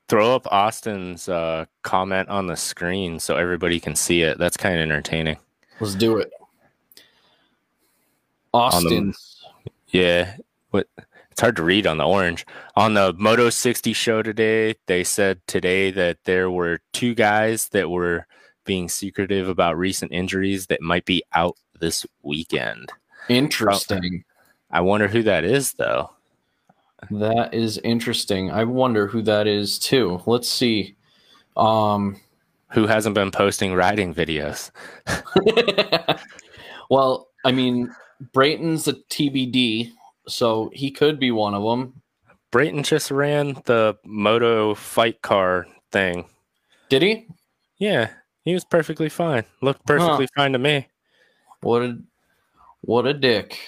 throw 0.08 0.36
up 0.36 0.46
Austin's 0.52 1.28
uh, 1.28 1.64
comment 1.82 2.28
on 2.28 2.46
the 2.46 2.54
screen 2.54 3.18
so 3.18 3.36
everybody 3.36 3.80
can 3.80 3.96
see 3.96 4.22
it? 4.22 4.38
That's 4.38 4.56
kind 4.56 4.76
of 4.76 4.82
entertaining. 4.82 5.36
Let's 5.80 5.96
do 5.96 6.18
it. 6.18 6.30
Austin. 8.52 9.14
Yeah. 9.88 10.36
What? 10.70 10.86
It's 11.32 11.40
hard 11.40 11.56
to 11.56 11.64
read 11.64 11.84
on 11.84 11.98
the 11.98 12.06
orange. 12.06 12.46
On 12.76 12.94
the 12.94 13.12
Moto 13.18 13.50
60 13.50 13.92
show 13.94 14.22
today, 14.22 14.76
they 14.86 15.02
said 15.02 15.40
today 15.48 15.90
that 15.90 16.18
there 16.22 16.52
were 16.52 16.78
two 16.92 17.16
guys 17.16 17.68
that 17.70 17.90
were 17.90 18.28
being 18.64 18.88
secretive 18.88 19.48
about 19.48 19.76
recent 19.76 20.12
injuries 20.12 20.68
that 20.68 20.80
might 20.80 21.04
be 21.04 21.24
out 21.34 21.56
this 21.80 22.06
weekend. 22.22 22.92
Interesting. 23.28 24.24
I 24.70 24.80
wonder 24.80 25.08
who 25.08 25.22
that 25.22 25.44
is, 25.44 25.72
though. 25.74 26.10
That 27.10 27.54
is 27.54 27.78
interesting. 27.78 28.50
I 28.50 28.64
wonder 28.64 29.06
who 29.06 29.22
that 29.22 29.46
is 29.46 29.78
too. 29.78 30.22
Let's 30.26 30.48
see. 30.48 30.96
Um, 31.56 32.20
who 32.72 32.86
hasn't 32.86 33.14
been 33.14 33.30
posting 33.30 33.74
riding 33.74 34.14
videos? 34.14 34.70
well, 36.90 37.28
I 37.44 37.52
mean, 37.52 37.94
Brayton's 38.32 38.88
a 38.88 38.94
TBD, 38.94 39.92
so 40.26 40.70
he 40.72 40.90
could 40.90 41.18
be 41.20 41.30
one 41.30 41.54
of 41.54 41.62
them. 41.62 42.00
Brayton 42.50 42.82
just 42.82 43.10
ran 43.10 43.60
the 43.64 43.96
moto 44.04 44.74
fight 44.74 45.22
car 45.22 45.66
thing. 45.90 46.24
Did 46.88 47.02
he? 47.02 47.26
Yeah, 47.78 48.10
he 48.44 48.54
was 48.54 48.64
perfectly 48.64 49.08
fine. 49.08 49.44
Looked 49.60 49.84
perfectly 49.86 50.26
huh. 50.36 50.42
fine 50.42 50.52
to 50.52 50.58
me. 50.58 50.88
What 51.60 51.82
a 51.82 51.98
what 52.84 53.06
a 53.06 53.14
dick. 53.14 53.58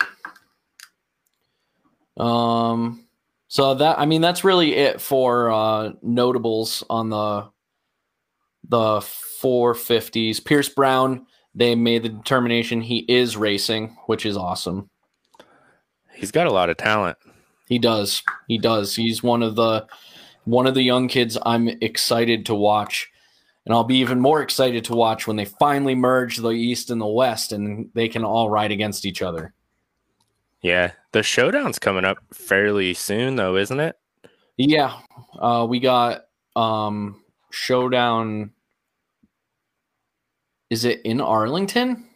Um, 2.16 3.06
so 3.48 3.74
that 3.74 3.98
I 3.98 4.06
mean 4.06 4.20
that's 4.20 4.44
really 4.44 4.74
it 4.74 5.00
for 5.00 5.50
uh, 5.50 5.92
notables 6.02 6.82
on 6.88 7.10
the 7.10 7.48
the 8.68 8.98
450s. 9.42 10.44
Pierce 10.44 10.68
Brown, 10.68 11.26
they 11.54 11.74
made 11.74 12.02
the 12.02 12.08
determination 12.08 12.80
he 12.80 12.98
is 13.08 13.36
racing, 13.36 13.96
which 14.06 14.26
is 14.26 14.36
awesome. 14.36 14.90
He's 16.14 16.32
got 16.32 16.46
a 16.46 16.52
lot 16.52 16.70
of 16.70 16.76
talent. 16.76 17.18
He 17.68 17.78
does. 17.78 18.22
He 18.48 18.58
does. 18.58 18.96
He's 18.96 19.22
one 19.22 19.42
of 19.42 19.54
the 19.54 19.86
one 20.44 20.66
of 20.66 20.74
the 20.74 20.82
young 20.82 21.08
kids 21.08 21.36
I'm 21.44 21.68
excited 21.68 22.46
to 22.46 22.54
watch 22.54 23.08
and 23.66 23.74
I'll 23.74 23.84
be 23.84 23.96
even 23.96 24.20
more 24.20 24.42
excited 24.42 24.84
to 24.84 24.94
watch 24.94 25.26
when 25.26 25.36
they 25.36 25.44
finally 25.44 25.96
merge 25.96 26.36
the 26.36 26.50
East 26.50 26.90
and 26.90 27.00
the 27.00 27.06
West 27.06 27.52
and 27.52 27.90
they 27.94 28.08
can 28.08 28.24
all 28.24 28.48
ride 28.48 28.70
against 28.70 29.04
each 29.04 29.22
other. 29.22 29.52
Yeah, 30.62 30.92
the 31.12 31.22
showdown's 31.22 31.78
coming 31.78 32.04
up 32.04 32.18
fairly 32.32 32.94
soon, 32.94 33.36
though, 33.36 33.56
isn't 33.56 33.80
it? 33.80 33.98
Yeah, 34.56 34.98
uh, 35.38 35.66
we 35.68 35.80
got 35.80 36.26
um, 36.54 37.22
showdown. 37.50 38.52
Is 40.70 40.84
it 40.84 41.02
in 41.02 41.20
Arlington? 41.20 42.06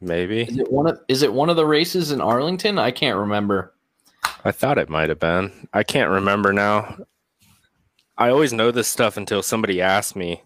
Maybe. 0.00 0.42
Is 0.42 0.58
it 0.58 0.70
one 0.70 0.88
of 0.88 0.98
Is 1.08 1.22
it 1.22 1.32
one 1.32 1.48
of 1.48 1.56
the 1.56 1.66
races 1.66 2.10
in 2.10 2.20
Arlington? 2.20 2.78
I 2.78 2.90
can't 2.90 3.18
remember. 3.18 3.74
I 4.44 4.50
thought 4.50 4.78
it 4.78 4.88
might 4.88 5.08
have 5.08 5.20
been. 5.20 5.68
I 5.72 5.84
can't 5.84 6.10
remember 6.10 6.52
now. 6.52 6.96
I 8.18 8.28
always 8.28 8.52
know 8.52 8.70
this 8.70 8.88
stuff 8.88 9.16
until 9.16 9.42
somebody 9.42 9.80
asks 9.80 10.14
me, 10.14 10.42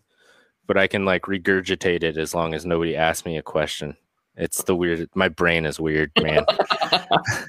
but 0.67 0.77
I 0.77 0.87
can 0.87 1.05
like 1.05 1.23
regurgitate 1.23 2.03
it 2.03 2.17
as 2.17 2.35
long 2.35 2.55
as 2.55 2.65
nobody 2.65 2.97
asks 2.97 3.27
me 3.27 3.37
a 3.37 3.43
question. 3.43 3.97
It's 4.37 4.63
the 4.63 4.77
weird. 4.77 5.09
My 5.15 5.29
brain 5.29 5.65
is 5.65 5.81
weird, 5.81 6.13
man. 6.23 6.45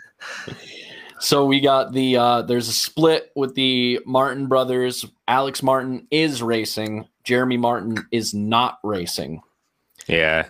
so 1.19 1.45
we 1.45 1.59
got 1.59 1.91
the 1.91 2.17
uh 2.17 2.41
there's 2.43 2.67
a 2.67 2.73
split 2.73 3.31
with 3.35 3.55
the 3.55 3.99
Martin 4.05 4.47
brothers. 4.47 5.05
Alex 5.27 5.61
Martin 5.61 6.07
is 6.11 6.41
racing. 6.41 7.07
Jeremy 7.23 7.57
Martin 7.57 7.97
is 8.11 8.33
not 8.33 8.79
racing. 8.83 9.41
Yeah. 10.07 10.47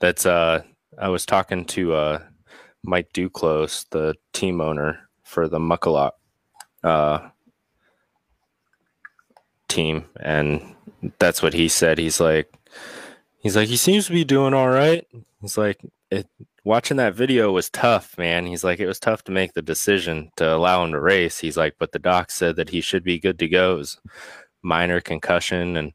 That's 0.00 0.26
uh 0.26 0.62
I 0.98 1.08
was 1.08 1.24
talking 1.24 1.64
to 1.66 1.94
uh 1.94 2.18
Mike 2.84 3.12
Duclos, 3.12 3.88
the 3.90 4.14
team 4.32 4.60
owner 4.60 5.08
for 5.24 5.48
the 5.48 5.58
Muckalot 5.58 6.12
uh 6.84 7.28
team, 9.72 10.04
and 10.20 10.74
that's 11.18 11.42
what 11.42 11.54
he 11.54 11.68
said. 11.68 11.98
He's 11.98 12.20
like, 12.20 12.52
he's 13.40 13.56
like, 13.56 13.68
he 13.68 13.76
seems 13.76 14.06
to 14.06 14.12
be 14.12 14.24
doing 14.24 14.54
all 14.54 14.68
right. 14.68 15.06
He's 15.40 15.58
like, 15.58 15.80
it, 16.10 16.28
watching 16.64 16.96
that 16.98 17.14
video 17.14 17.50
was 17.52 17.70
tough, 17.70 18.16
man. 18.18 18.46
He's 18.46 18.64
like, 18.64 18.80
it 18.80 18.86
was 18.86 19.00
tough 19.00 19.24
to 19.24 19.32
make 19.32 19.54
the 19.54 19.62
decision 19.62 20.30
to 20.36 20.54
allow 20.54 20.84
him 20.84 20.92
to 20.92 21.00
race. 21.00 21.38
He's 21.38 21.56
like, 21.56 21.76
but 21.78 21.92
the 21.92 21.98
doc 21.98 22.30
said 22.30 22.56
that 22.56 22.70
he 22.70 22.80
should 22.80 23.02
be 23.02 23.18
good 23.18 23.38
to 23.38 23.48
go. 23.48 23.78
It 23.78 23.96
minor 24.62 25.00
concussion, 25.00 25.76
and 25.76 25.92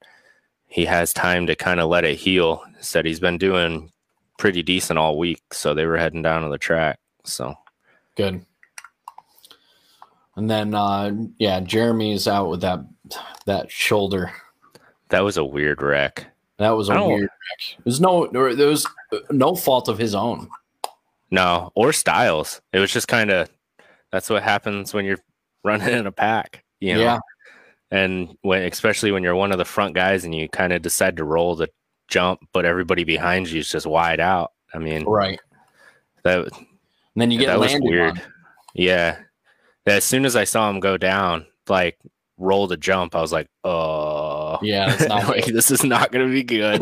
he 0.67 0.85
has 0.85 1.13
time 1.13 1.47
to 1.47 1.55
kind 1.55 1.79
of 1.79 1.89
let 1.89 2.03
it 2.03 2.17
heal. 2.17 2.63
Said 2.81 3.05
he's 3.05 3.19
been 3.19 3.37
doing 3.37 3.91
pretty 4.37 4.61
decent 4.61 4.99
all 4.99 5.17
week, 5.17 5.41
so 5.51 5.73
they 5.73 5.85
were 5.85 5.97
heading 5.97 6.21
down 6.21 6.43
to 6.43 6.49
the 6.49 6.57
track. 6.57 6.99
So 7.23 7.55
good. 8.15 8.45
And 10.35 10.49
then, 10.49 10.75
uh, 10.75 11.11
yeah, 11.39 11.61
Jeremy's 11.61 12.27
out 12.27 12.49
with 12.49 12.61
that 12.61 12.79
that 13.45 13.71
shoulder. 13.71 14.31
That 15.09 15.21
was 15.21 15.37
a 15.37 15.43
weird 15.43 15.81
wreck. 15.81 16.27
That 16.57 16.71
was 16.71 16.89
a 16.89 17.03
weird 17.03 17.21
wreck. 17.21 17.83
There's 17.83 18.01
no 18.01 18.27
there 18.27 18.67
was 18.67 18.85
uh, 19.11 19.19
no 19.31 19.55
fault 19.55 19.87
of 19.87 19.97
his 19.97 20.15
own. 20.15 20.49
No, 21.29 21.71
or 21.75 21.89
Stilez. 21.89 22.61
It 22.73 22.79
was 22.79 22.91
just 22.91 23.07
kind 23.07 23.29
of 23.29 23.49
that's 24.11 24.29
what 24.29 24.43
happens 24.43 24.93
when 24.93 25.05
you're 25.05 25.19
running 25.63 25.89
in 25.89 26.07
a 26.07 26.11
pack, 26.11 26.63
you 26.79 26.95
know. 26.95 27.01
Yeah. 27.01 27.19
And 27.89 28.37
when 28.41 28.63
especially 28.63 29.11
when 29.11 29.23
you're 29.23 29.35
one 29.35 29.51
of 29.51 29.57
the 29.57 29.65
front 29.65 29.95
guys 29.95 30.25
and 30.25 30.35
you 30.35 30.49
kind 30.49 30.73
of 30.73 30.81
decide 30.81 31.17
to 31.17 31.23
roll 31.23 31.55
the 31.55 31.69
jump, 32.07 32.41
but 32.53 32.65
everybody 32.65 33.03
behind 33.03 33.49
you 33.49 33.59
is 33.59 33.71
just 33.71 33.85
wide 33.85 34.19
out. 34.19 34.51
I 34.73 34.79
mean, 34.79 35.05
right. 35.05 35.39
That 36.23 36.39
and 36.47 36.67
then 37.15 37.31
you 37.31 37.39
get 37.39 37.47
that 37.47 37.59
was 37.59 37.75
weird. 37.79 38.11
On. 38.11 38.21
Yeah. 38.73 39.17
As 39.85 40.03
soon 40.03 40.25
as 40.25 40.35
I 40.35 40.43
saw 40.43 40.69
him 40.69 40.79
go 40.81 40.97
down, 40.97 41.45
like 41.69 41.97
roll 42.37 42.67
the 42.67 42.77
jump, 42.77 43.15
I 43.15 43.21
was 43.21 43.31
like, 43.31 43.49
oh, 43.63 44.59
yeah, 44.61 44.95
like, 45.27 45.45
this 45.45 45.71
is 45.71 45.83
not 45.83 46.11
going 46.11 46.27
to 46.27 46.31
be 46.31 46.43
good. 46.43 46.81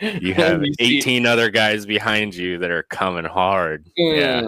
you 0.22 0.34
have 0.34 0.62
18 0.78 1.26
other 1.26 1.50
guys 1.50 1.86
behind 1.86 2.34
you 2.34 2.58
that 2.58 2.70
are 2.70 2.84
coming 2.84 3.24
hard. 3.24 3.88
Yeah. 3.96 4.42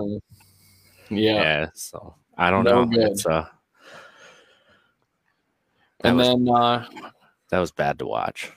Yeah. 1.11 1.43
Yeah. 1.43 1.67
So 1.75 2.15
I 2.37 2.51
don't 2.51 2.65
no 2.65 2.85
know. 2.85 3.15
Uh, 3.29 3.45
and 6.03 6.17
was, 6.17 6.27
then 6.27 6.49
uh, 6.49 6.87
that 7.51 7.59
was 7.59 7.71
bad 7.71 7.99
to 8.01 8.07
watch. 8.07 8.51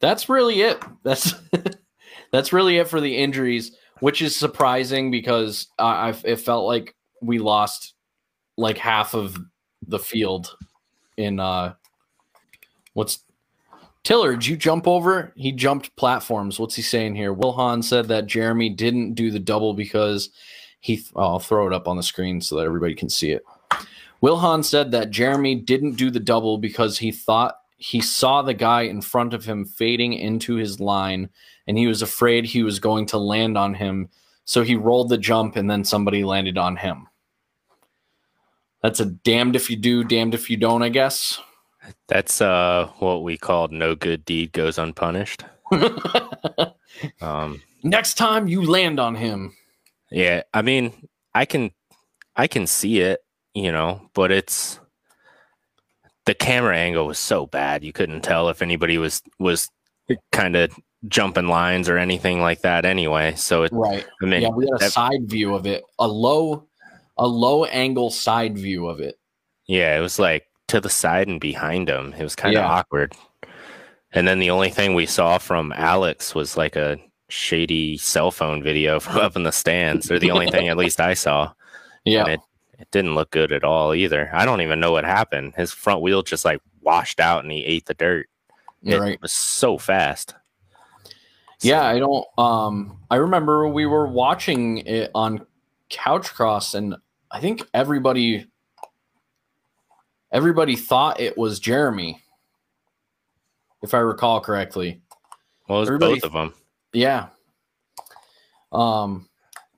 That's 0.00 0.28
really 0.28 0.62
it. 0.62 0.82
That's 1.02 1.34
that's 2.32 2.52
really 2.52 2.78
it 2.78 2.88
for 2.88 3.00
the 3.00 3.16
injuries, 3.16 3.76
which 4.00 4.22
is 4.22 4.36
surprising 4.36 5.10
because 5.10 5.68
uh, 5.78 5.82
I 5.82 6.14
it 6.24 6.36
felt 6.36 6.66
like 6.66 6.94
we 7.20 7.38
lost 7.38 7.94
like 8.58 8.76
half 8.76 9.14
of 9.14 9.38
the 9.86 9.98
field 9.98 10.56
in 11.16 11.40
uh 11.40 11.72
what's 12.92 13.20
Tiller, 14.04 14.32
did 14.32 14.46
you 14.46 14.56
jump 14.56 14.88
over? 14.88 15.32
He 15.36 15.52
jumped 15.52 15.94
platforms. 15.96 16.58
What's 16.58 16.74
he 16.74 16.82
saying 16.82 17.14
here? 17.14 17.32
Will 17.32 17.82
said 17.82 18.08
that 18.08 18.26
Jeremy 18.26 18.70
didn't 18.70 19.14
do 19.14 19.30
the 19.30 19.38
double 19.38 19.74
because 19.74 20.30
he. 20.80 21.04
Oh, 21.14 21.32
I'll 21.32 21.38
throw 21.38 21.66
it 21.66 21.74
up 21.74 21.86
on 21.86 21.96
the 21.96 22.02
screen 22.02 22.40
so 22.40 22.56
that 22.56 22.64
everybody 22.64 22.94
can 22.94 23.10
see 23.10 23.32
it. 23.32 23.44
Will 24.22 24.62
said 24.62 24.92
that 24.92 25.10
Jeremy 25.10 25.56
didn't 25.56 25.96
do 25.96 26.10
the 26.10 26.20
double 26.20 26.56
because 26.56 26.96
he 26.96 27.12
thought 27.12 27.58
he 27.76 28.00
saw 28.00 28.40
the 28.40 28.54
guy 28.54 28.82
in 28.82 29.02
front 29.02 29.34
of 29.34 29.44
him 29.44 29.64
fading 29.64 30.14
into 30.14 30.54
his 30.54 30.80
line 30.80 31.28
and 31.66 31.76
he 31.76 31.86
was 31.86 32.00
afraid 32.00 32.44
he 32.46 32.62
was 32.62 32.80
going 32.80 33.04
to 33.06 33.18
land 33.18 33.58
on 33.58 33.74
him. 33.74 34.08
So 34.46 34.62
he 34.62 34.74
rolled 34.74 35.10
the 35.10 35.18
jump 35.18 35.56
and 35.56 35.70
then 35.70 35.84
somebody 35.84 36.24
landed 36.24 36.56
on 36.56 36.76
him 36.76 37.08
that's 38.82 39.00
a 39.00 39.06
damned 39.06 39.56
if 39.56 39.70
you 39.70 39.76
do, 39.76 40.04
damned 40.04 40.34
if 40.34 40.50
you 40.50 40.56
don't, 40.56 40.82
I 40.82 40.88
guess. 40.88 41.40
That's 42.06 42.40
uh 42.40 42.90
what 42.98 43.22
we 43.22 43.38
call 43.38 43.68
no 43.68 43.94
good 43.94 44.24
deed 44.24 44.52
goes 44.52 44.78
unpunished. 44.78 45.44
um 47.20 47.62
Next 47.82 48.14
time 48.14 48.48
you 48.48 48.68
land 48.68 48.98
on 48.98 49.14
him. 49.14 49.54
Yeah, 50.10 50.42
I 50.52 50.62
mean, 50.62 50.92
I 51.34 51.44
can 51.44 51.70
I 52.36 52.46
can 52.46 52.66
see 52.66 53.00
it, 53.00 53.20
you 53.54 53.72
know, 53.72 54.10
but 54.14 54.30
it's 54.30 54.80
the 56.26 56.34
camera 56.34 56.76
angle 56.76 57.06
was 57.06 57.18
so 57.18 57.46
bad 57.46 57.82
you 57.82 57.92
couldn't 57.92 58.22
tell 58.22 58.48
if 58.48 58.60
anybody 58.60 58.98
was 58.98 59.22
was 59.38 59.70
kind 60.32 60.56
of 60.56 60.70
jumping 61.06 61.48
lines 61.48 61.88
or 61.88 61.96
anything 61.96 62.40
like 62.40 62.62
that 62.62 62.84
anyway. 62.84 63.34
So 63.36 63.62
it, 63.62 63.72
right. 63.72 64.06
I 64.22 64.26
mean, 64.26 64.42
yeah, 64.42 64.50
we 64.50 64.66
had 64.66 64.74
a 64.74 64.84
that, 64.84 64.92
side 64.92 65.28
view 65.28 65.54
of 65.54 65.66
it, 65.66 65.84
a 65.98 66.06
low 66.06 66.67
a 67.18 67.26
low 67.26 67.64
angle 67.64 68.10
side 68.10 68.56
view 68.56 68.86
of 68.86 69.00
it. 69.00 69.18
Yeah, 69.66 69.96
it 69.96 70.00
was 70.00 70.18
like 70.18 70.46
to 70.68 70.80
the 70.80 70.90
side 70.90 71.28
and 71.28 71.40
behind 71.40 71.88
him. 71.88 72.14
It 72.18 72.22
was 72.22 72.36
kind 72.36 72.56
of 72.56 72.62
yeah. 72.62 72.68
awkward. 72.68 73.14
And 74.12 74.26
then 74.26 74.38
the 74.38 74.50
only 74.50 74.70
thing 74.70 74.94
we 74.94 75.06
saw 75.06 75.38
from 75.38 75.72
Alex 75.76 76.34
was 76.34 76.56
like 76.56 76.76
a 76.76 76.98
shady 77.28 77.98
cell 77.98 78.30
phone 78.30 78.62
video 78.62 79.00
from 79.00 79.18
up 79.18 79.36
in 79.36 79.42
the 79.42 79.52
stands, 79.52 80.10
or 80.10 80.18
the 80.18 80.30
only 80.30 80.50
thing 80.50 80.68
at 80.68 80.76
least 80.76 81.00
I 81.00 81.14
saw. 81.14 81.52
Yeah. 82.04 82.24
And 82.24 82.28
it, 82.30 82.40
it 82.78 82.90
didn't 82.90 83.14
look 83.14 83.30
good 83.30 83.52
at 83.52 83.64
all 83.64 83.94
either. 83.94 84.30
I 84.32 84.44
don't 84.44 84.60
even 84.60 84.80
know 84.80 84.92
what 84.92 85.04
happened. 85.04 85.54
His 85.56 85.72
front 85.72 86.00
wheel 86.00 86.22
just 86.22 86.44
like 86.44 86.60
washed 86.80 87.20
out 87.20 87.42
and 87.42 87.52
he 87.52 87.64
ate 87.64 87.86
the 87.86 87.94
dirt. 87.94 88.28
It 88.82 88.98
right. 88.98 89.20
was 89.20 89.32
so 89.32 89.76
fast. 89.76 90.34
Yeah, 91.60 91.82
I 91.82 91.98
don't 91.98 92.24
um 92.38 92.98
I 93.10 93.16
remember 93.16 93.68
we 93.68 93.86
were 93.86 94.06
watching 94.06 94.78
it 94.78 95.10
on 95.14 95.44
Couch 95.90 96.32
Cross 96.32 96.74
and 96.74 96.94
I 97.30 97.40
think 97.40 97.62
everybody 97.74 98.46
everybody 100.32 100.76
thought 100.76 101.20
it 101.20 101.36
was 101.36 101.58
Jeremy, 101.58 102.22
if 103.82 103.94
I 103.94 103.98
recall 103.98 104.40
correctly. 104.40 105.00
Well, 105.68 105.78
it 105.78 105.80
was 105.80 105.88
everybody, 105.88 106.14
both 106.14 106.24
of 106.24 106.32
them. 106.32 106.54
Yeah. 106.92 107.26
Um, 108.72 109.28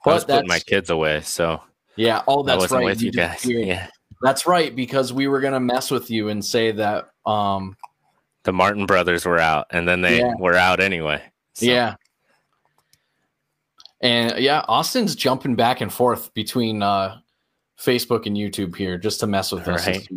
I 0.05 0.15
was 0.15 0.25
putting 0.25 0.49
my 0.49 0.61
kids 0.61 0.91
away, 0.91 1.21
so 1.23 1.61
yeah. 1.97 2.23
Oh, 2.27 2.43
that's 2.43 2.71
right. 2.71 2.85
With 2.85 3.03
you, 3.03 3.07
you 3.07 3.13
guys, 3.13 3.45
yeah. 3.45 3.89
That's 4.23 4.47
right 4.47 4.75
because 4.75 5.13
we 5.13 5.29
were 5.29 5.41
gonna 5.41 5.61
mess 5.61 5.91
with 5.91 6.11
you 6.11 6.29
and 6.29 6.45
say 6.45 6.73
that 6.73 7.11
um, 7.27 7.77
the 8.45 8.53
Martin 8.53 8.87
brothers 8.87 9.25
were 9.25 9.39
out, 9.39 9.67
and 9.71 9.87
then 9.87 10.01
they 10.01 10.21
yeah. 10.21 10.35
were 10.39 10.57
out 10.57 10.81
anyway. 10.81 11.23
So. 11.55 11.67
Yeah. 11.67 11.95
And 14.03 14.39
yeah, 14.39 14.65
Austin's 14.67 15.15
jumping 15.15 15.57
back 15.57 15.83
and 15.83 15.93
forth 15.93 16.33
between 16.33 16.83
uh, 16.83 17.19
Facebook 17.81 18.27
and 18.27 18.37
YouTube 18.37 18.77
here 18.77 18.99
just 18.99 19.21
to 19.21 19.27
mess 19.27 19.53
with 19.53 19.67
us. 19.67 19.87
Right. 19.87 20.09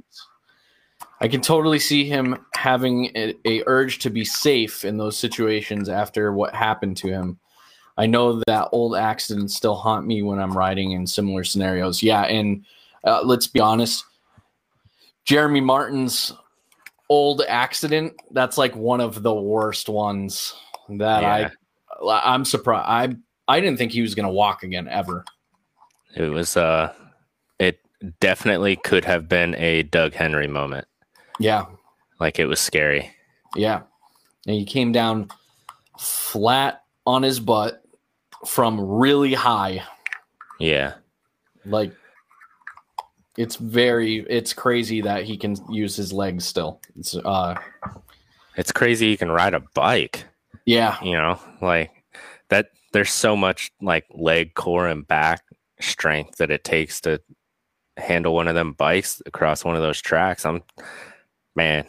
I 1.22 1.28
can 1.28 1.42
totally 1.42 1.80
see 1.80 2.04
him 2.04 2.46
having 2.54 3.06
a, 3.16 3.34
a, 3.46 3.64
urge 3.66 4.00
to 4.00 4.10
be 4.10 4.26
safe 4.26 4.84
in 4.84 4.98
those 4.98 5.18
situations 5.18 5.88
after 5.88 6.34
what 6.34 6.54
happened 6.54 6.98
to 6.98 7.08
him. 7.08 7.40
I 7.98 8.08
know 8.08 8.42
that 8.48 8.70
old 8.72 8.96
accidents 8.96 9.56
still 9.56 9.76
haunt 9.76 10.06
me 10.06 10.22
when 10.22 10.40
I'm 10.40 10.58
riding 10.58 10.92
in 10.92 11.08
similar 11.08 11.44
scenarios. 11.44 12.04
Yeah, 12.04 12.24
and 12.24 12.66
uh, 13.06 13.22
let's 13.24 13.48
be 13.48 13.60
honest, 13.60 14.04
Jeremy 15.24 15.62
Martin's 15.62 16.34
old 17.08 17.44
accident, 17.48 18.14
that's 18.32 18.58
like 18.58 18.76
one 18.76 19.00
of 19.00 19.24
the 19.24 19.34
worst 19.34 19.88
ones 19.88 20.56
that 20.90 21.22
yeah. 21.22 21.50
I 22.06 22.32
I'm 22.34 22.44
surprised. 22.44 23.18
I 23.48 23.54
I 23.56 23.60
didn't 23.62 23.78
think 23.78 23.92
he 23.92 24.02
was 24.02 24.16
going 24.16 24.26
to 24.26 24.34
walk 24.34 24.64
again 24.64 24.88
ever. 24.88 25.24
It 26.16 26.30
was 26.30 26.58
uh 26.58 26.94
definitely 28.20 28.76
could 28.76 29.06
have 29.06 29.28
been 29.28 29.56
a 29.56 29.84
Doug 29.84 30.14
Henry 30.14 30.48
moment. 30.48 30.88
Yeah. 31.40 31.66
Like 32.20 32.40
it 32.40 32.46
was 32.46 32.60
scary. 32.60 33.12
Yeah. 33.56 33.82
And 34.46 34.56
he 34.56 34.66
came 34.66 34.92
down 34.92 35.30
flat 36.00 36.84
on 37.06 37.24
his 37.24 37.40
butt 37.40 37.84
from 38.46 38.80
really 38.80 39.34
high. 39.34 39.84
Yeah. 40.60 40.96
Like 41.66 41.94
it's 43.38 43.56
very 43.56 44.26
it's 44.30 44.54
crazy 44.54 45.02
that 45.02 45.24
he 45.24 45.38
can 45.38 45.56
use 45.70 45.96
his 45.96 46.14
legs 46.14 46.46
still. 46.46 46.82
It's 46.98 47.16
uh 47.16 47.56
it's 48.56 48.72
crazy 48.72 49.10
he 49.10 49.18
can 49.18 49.32
ride 49.32 49.54
a 49.54 49.64
bike. 49.74 50.26
Yeah. 50.66 50.98
You 51.04 51.14
know, 51.14 51.40
like 51.62 51.92
that 52.50 52.70
there's 52.92 53.12
so 53.12 53.36
much 53.36 53.72
like 53.82 54.06
leg 54.12 54.54
core 54.54 54.88
and 54.88 55.08
back 55.08 55.44
strength 55.80 56.38
that 56.38 56.52
it 56.52 56.64
takes 56.64 57.02
to 57.02 57.22
handle 57.98 58.34
one 58.34 58.48
of 58.48 58.56
them 58.56 58.74
bikes 58.74 59.22
across 59.26 59.64
one 59.64 59.76
of 59.76 59.82
those 59.82 60.02
tracks. 60.02 60.46
I'm 60.46 60.64
man, 61.56 61.86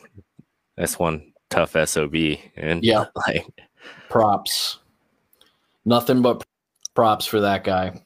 that's 0.77 0.99
one 0.99 1.33
tough 1.51 1.77
SOB. 1.89 2.15
And 2.57 2.85
yeah, 2.85 3.07
like 3.27 3.47
props. 4.09 4.79
Nothing 5.85 6.23
but 6.23 6.45
props 6.95 7.27
for 7.27 7.41
that 7.41 7.65
guy. 7.65 8.01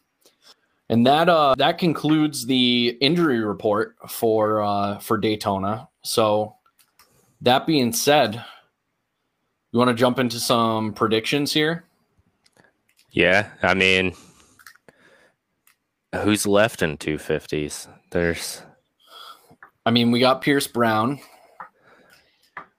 And 0.88 1.06
that 1.06 1.28
uh 1.28 1.54
that 1.58 1.78
concludes 1.78 2.46
the 2.46 2.96
injury 3.00 3.44
report 3.44 3.96
for 4.08 4.62
uh 4.62 4.98
for 4.98 5.18
Daytona. 5.18 5.88
So 6.02 6.54
that 7.42 7.66
being 7.66 7.92
said, 7.92 8.42
you 9.72 9.78
want 9.78 9.88
to 9.88 9.94
jump 9.94 10.18
into 10.18 10.40
some 10.40 10.92
predictions 10.92 11.52
here? 11.52 11.84
Yeah, 13.10 13.48
I 13.62 13.74
mean 13.74 14.14
who's 16.14 16.46
left 16.46 16.82
in 16.82 16.96
250s? 16.96 17.88
There's 18.10 18.62
I 19.88 19.90
mean, 19.90 20.10
we 20.10 20.20
got 20.20 20.42
Pierce 20.42 20.66
Brown. 20.66 21.18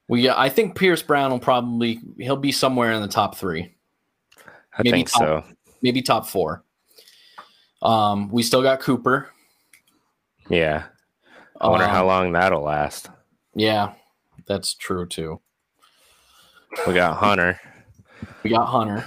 We, 0.08 0.30
I 0.30 0.50
think 0.50 0.76
Pierce 0.76 1.02
Brown 1.02 1.32
will 1.32 1.40
probably 1.40 2.00
he'll 2.20 2.38
be 2.38 2.52
somewhere 2.52 2.92
in 2.92 3.02
the 3.02 3.08
top 3.08 3.36
three. 3.36 3.74
I 4.78 4.84
maybe 4.84 4.92
think 4.92 5.10
top, 5.10 5.20
so. 5.20 5.44
Maybe 5.82 6.04
top 6.04 6.28
four. 6.28 6.64
Um, 7.82 8.30
we 8.30 8.44
still 8.44 8.62
got 8.62 8.80
Cooper. 8.80 9.30
Yeah. 10.50 10.84
I 11.60 11.68
wonder 11.68 11.86
um, 11.86 11.92
how 11.92 12.06
long 12.06 12.32
that'll 12.32 12.62
last. 12.62 13.10
Yeah, 13.56 13.94
that's 14.48 14.76
true 14.76 15.08
too. 15.08 15.42
We 16.88 16.94
got 16.94 17.18
Hunter. 17.18 17.60
We 18.44 18.52
got 18.52 18.68
Hunter. 18.68 19.04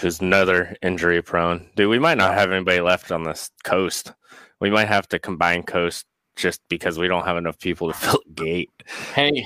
Who's 0.00 0.20
another 0.20 0.76
injury 0.82 1.22
prone. 1.22 1.68
Dude, 1.76 1.90
we 1.90 1.98
might 1.98 2.16
not 2.16 2.34
have 2.34 2.50
anybody 2.50 2.80
left 2.80 3.12
on 3.12 3.22
this 3.22 3.50
coast. 3.64 4.12
We 4.58 4.70
might 4.70 4.88
have 4.88 5.06
to 5.08 5.18
combine 5.18 5.62
coast 5.62 6.06
just 6.36 6.62
because 6.68 6.98
we 6.98 7.06
don't 7.06 7.26
have 7.26 7.36
enough 7.36 7.58
people 7.58 7.88
to 7.88 7.94
fill 7.98 8.20
the 8.26 8.32
gate. 8.32 8.70
Hey, 9.14 9.44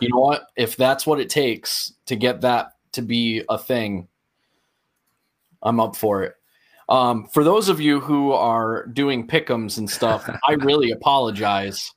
you 0.00 0.08
know 0.08 0.18
what? 0.18 0.46
If 0.56 0.76
that's 0.76 1.06
what 1.06 1.20
it 1.20 1.30
takes 1.30 1.92
to 2.06 2.16
get 2.16 2.40
that 2.40 2.72
to 2.92 3.02
be 3.02 3.44
a 3.48 3.56
thing, 3.56 4.08
I'm 5.62 5.78
up 5.78 5.94
for 5.94 6.24
it. 6.24 6.34
Um, 6.88 7.28
for 7.28 7.44
those 7.44 7.68
of 7.68 7.80
you 7.80 8.00
who 8.00 8.32
are 8.32 8.86
doing 8.86 9.28
pickums 9.28 9.78
and 9.78 9.88
stuff, 9.88 10.28
I 10.48 10.54
really 10.54 10.90
apologize. 10.90 11.92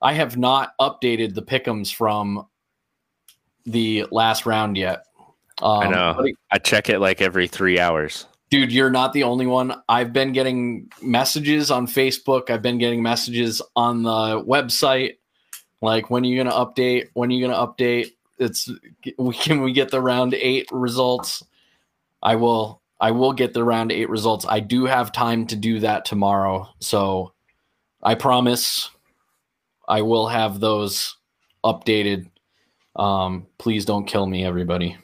I 0.00 0.14
have 0.14 0.38
not 0.38 0.72
updated 0.80 1.34
the 1.34 1.42
pickums 1.42 1.94
from 1.94 2.46
the 3.66 4.06
last 4.10 4.46
round 4.46 4.76
yet. 4.76 5.04
Um, 5.62 5.82
I 5.82 5.88
know. 5.88 6.26
I 6.50 6.58
check 6.58 6.88
it 6.88 6.98
like 6.98 7.22
every 7.22 7.46
three 7.46 7.78
hours. 7.78 8.26
Dude, 8.50 8.72
you're 8.72 8.90
not 8.90 9.12
the 9.12 9.22
only 9.22 9.46
one. 9.46 9.80
I've 9.88 10.12
been 10.12 10.32
getting 10.32 10.90
messages 11.00 11.70
on 11.70 11.86
Facebook. 11.86 12.50
I've 12.50 12.60
been 12.60 12.78
getting 12.78 13.02
messages 13.02 13.62
on 13.76 14.02
the 14.02 14.44
website. 14.44 15.16
Like, 15.80 16.10
when 16.10 16.24
are 16.24 16.26
you 16.26 16.36
gonna 16.36 16.54
update? 16.54 17.08
When 17.14 17.30
are 17.30 17.32
you 17.32 17.46
gonna 17.46 17.66
update? 17.66 18.12
It's 18.38 18.68
we 19.18 19.34
can 19.34 19.62
we 19.62 19.72
get 19.72 19.90
the 19.90 20.00
round 20.00 20.34
eight 20.34 20.68
results? 20.70 21.44
I 22.22 22.34
will 22.36 22.82
I 23.00 23.12
will 23.12 23.32
get 23.32 23.54
the 23.54 23.64
round 23.64 23.90
eight 23.90 24.10
results. 24.10 24.44
I 24.48 24.60
do 24.60 24.84
have 24.84 25.12
time 25.12 25.46
to 25.46 25.56
do 25.56 25.80
that 25.80 26.04
tomorrow. 26.04 26.68
So 26.80 27.32
I 28.02 28.16
promise 28.16 28.90
I 29.88 30.02
will 30.02 30.28
have 30.28 30.60
those 30.60 31.16
updated. 31.64 32.28
Um, 32.96 33.46
please 33.58 33.84
don't 33.84 34.06
kill 34.06 34.26
me, 34.26 34.44
everybody. 34.44 34.96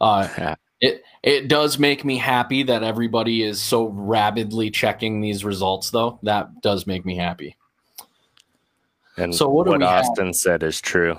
Uh, 0.00 0.28
yeah. 0.38 0.54
It 0.80 1.02
it 1.22 1.48
does 1.48 1.78
make 1.78 2.04
me 2.04 2.18
happy 2.18 2.62
that 2.64 2.82
everybody 2.82 3.42
is 3.42 3.60
so 3.60 3.86
rabidly 3.86 4.70
checking 4.70 5.20
these 5.20 5.44
results, 5.44 5.90
though. 5.90 6.18
That 6.22 6.60
does 6.60 6.86
make 6.86 7.06
me 7.06 7.16
happy. 7.16 7.56
And 9.16 9.34
so 9.34 9.48
what, 9.48 9.66
what 9.66 9.82
Austin 9.82 10.26
have? 10.26 10.36
said 10.36 10.62
is 10.62 10.80
true. 10.80 11.18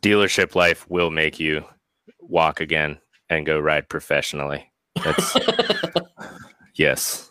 Dealership 0.00 0.54
life 0.54 0.88
will 0.88 1.10
make 1.10 1.38
you 1.38 1.62
walk 2.20 2.60
again 2.60 2.98
and 3.28 3.44
go 3.44 3.58
ride 3.58 3.88
professionally. 3.88 4.70
That's 5.04 5.36
yes. 6.74 7.30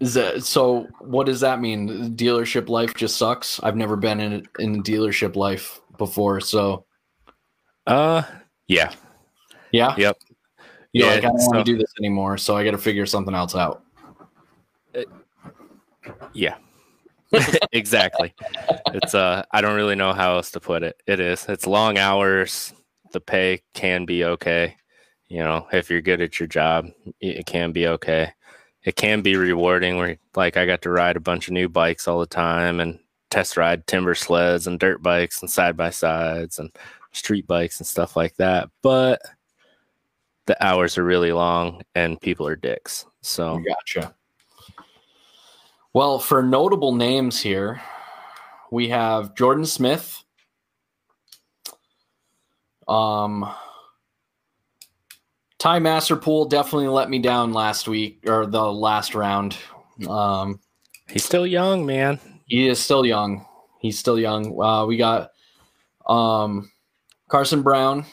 Is 0.00 0.14
that 0.14 0.44
so? 0.44 0.86
What 1.00 1.26
does 1.26 1.40
that 1.40 1.60
mean? 1.60 2.16
Dealership 2.16 2.68
life 2.68 2.94
just 2.94 3.16
sucks. 3.16 3.60
I've 3.62 3.76
never 3.76 3.96
been 3.96 4.20
in 4.20 4.48
in 4.58 4.82
dealership 4.82 5.36
life 5.36 5.80
before, 5.98 6.40
so. 6.40 6.84
Uh, 7.88 8.22
yeah, 8.66 8.92
yeah, 9.72 9.94
yep. 9.96 10.18
you 10.92 11.04
yeah, 11.04 11.12
like, 11.12 11.24
I 11.24 11.28
don't 11.28 11.38
so, 11.40 11.46
want 11.52 11.66
to 11.66 11.72
do 11.72 11.78
this 11.78 11.92
anymore, 11.98 12.36
so 12.36 12.54
I 12.54 12.62
got 12.62 12.72
to 12.72 12.78
figure 12.78 13.06
something 13.06 13.34
else 13.34 13.54
out. 13.54 13.82
Uh, 14.94 15.04
yeah, 16.34 16.56
exactly. 17.72 18.34
it's 18.88 19.14
uh 19.14 19.42
I 19.50 19.60
don't 19.60 19.74
really 19.74 19.94
know 19.94 20.12
how 20.12 20.34
else 20.36 20.50
to 20.52 20.60
put 20.60 20.82
it. 20.82 21.00
It 21.06 21.18
is. 21.18 21.46
It's 21.48 21.66
long 21.66 21.98
hours, 21.98 22.72
The 23.12 23.20
pay 23.20 23.62
can 23.74 24.04
be 24.04 24.24
okay. 24.24 24.76
You 25.28 25.40
know, 25.40 25.66
if 25.72 25.90
you're 25.90 26.00
good 26.00 26.20
at 26.20 26.38
your 26.38 26.46
job, 26.46 26.86
it 27.20 27.46
can 27.46 27.72
be 27.72 27.86
okay. 27.86 28.32
It 28.82 28.96
can 28.96 29.20
be 29.22 29.36
rewarding 29.36 29.96
where 29.96 30.18
like 30.34 30.56
I 30.56 30.66
got 30.66 30.82
to 30.82 30.90
ride 30.90 31.16
a 31.16 31.20
bunch 31.20 31.48
of 31.48 31.54
new 31.54 31.68
bikes 31.68 32.08
all 32.08 32.20
the 32.20 32.26
time 32.26 32.80
and 32.80 32.98
test 33.30 33.56
ride 33.56 33.86
timber 33.86 34.14
sleds 34.14 34.66
and 34.66 34.78
dirt 34.78 35.02
bikes 35.02 35.42
and 35.42 35.50
side 35.50 35.76
by 35.76 35.90
sides 35.90 36.58
and 36.58 36.70
street 37.12 37.46
bikes 37.46 37.80
and 37.80 37.86
stuff 37.86 38.16
like 38.16 38.36
that. 38.36 38.68
But 38.82 39.20
the 40.46 40.62
hours 40.64 40.96
are 40.98 41.04
really 41.04 41.32
long 41.32 41.82
and 41.94 42.20
people 42.20 42.46
are 42.46 42.56
dicks. 42.56 43.04
So 43.20 43.60
gotcha. 43.66 44.14
Well, 45.92 46.18
for 46.18 46.42
notable 46.42 46.94
names 46.94 47.40
here, 47.40 47.80
we 48.70 48.88
have 48.88 49.34
Jordan 49.34 49.66
Smith. 49.66 50.22
Um, 52.86 53.50
Ty 55.58 55.80
Masterpool 55.80 56.48
definitely 56.48 56.88
let 56.88 57.10
me 57.10 57.18
down 57.18 57.52
last 57.52 57.88
week 57.88 58.20
or 58.26 58.46
the 58.46 58.72
last 58.72 59.14
round. 59.14 59.56
Um, 60.08 60.60
he's 61.08 61.24
still 61.24 61.46
young, 61.46 61.84
man. 61.84 62.20
He 62.46 62.68
is 62.68 62.78
still 62.78 63.04
young. 63.04 63.44
He's 63.80 63.98
still 63.98 64.18
young. 64.18 64.58
Uh, 64.60 64.86
we 64.86 64.96
got 64.96 65.30
um, 66.06 66.70
Carson 67.28 67.62
Brown. 67.62 68.04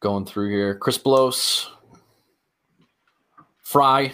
Going 0.00 0.26
through 0.26 0.50
here. 0.50 0.74
Chris 0.76 0.98
Blose. 0.98 1.70
Fry. 3.62 4.12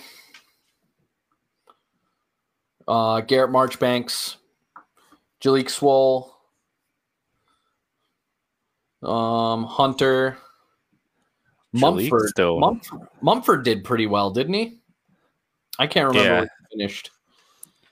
Uh, 2.87 3.21
Garrett 3.21 3.51
Marchbanks. 3.51 4.37
Jalek 5.43 5.67
Swoll. 5.67 6.31
Um, 9.03 9.65
Hunter. 9.65 10.39
Mumford. 11.73 12.29
Still. 12.29 12.59
Mumford. 12.61 13.01
Mumford 13.21 13.65
did 13.65 13.85
pretty 13.85 14.07
well, 14.07 14.31
didn't 14.31 14.55
he? 14.55 14.81
I 15.79 15.87
can't 15.87 16.09
remember 16.09 16.29
yeah. 16.29 16.41
where 16.41 16.51
he 16.71 16.79
finished. 16.79 17.11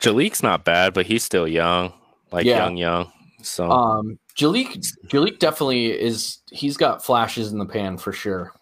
Jalek's 0.01 0.43
not 0.43 0.65
bad, 0.65 0.95
but 0.95 1.07
he's 1.07 1.25
still 1.25 1.49
young, 1.49 1.93
like 2.31 2.47
yeah. 2.47 2.65
young, 2.65 2.77
young. 2.77 3.13
So, 3.43 3.71
um, 3.71 4.19
Jalek, 4.37 4.85
Jalek 5.07 5.39
definitely 5.39 5.87
is. 5.87 6.39
He's 6.51 6.77
got 6.77 7.05
flashes 7.05 7.53
in 7.53 7.59
the 7.59 7.67
pan 7.67 7.99
for 7.99 8.13
sure. 8.13 8.53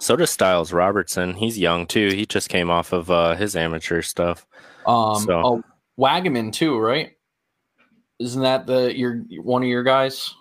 So 0.00 0.16
does 0.16 0.36
Stilez 0.36 0.72
Robertson. 0.72 1.34
He's 1.34 1.56
young 1.56 1.86
too. 1.86 2.08
He 2.08 2.26
just 2.26 2.48
came 2.48 2.70
off 2.70 2.92
of 2.92 3.10
uh, 3.10 3.36
his 3.36 3.54
amateur 3.54 4.02
stuff. 4.02 4.46
Um, 4.84 5.20
so. 5.20 5.42
oh, 5.44 5.62
Wagaman 5.98 6.52
too, 6.52 6.76
right? 6.78 7.12
Isn't 8.18 8.42
that 8.42 8.66
the 8.66 8.96
your 8.96 9.18
one 9.40 9.62
of 9.62 9.68
your 9.68 9.84
guys? 9.84 10.34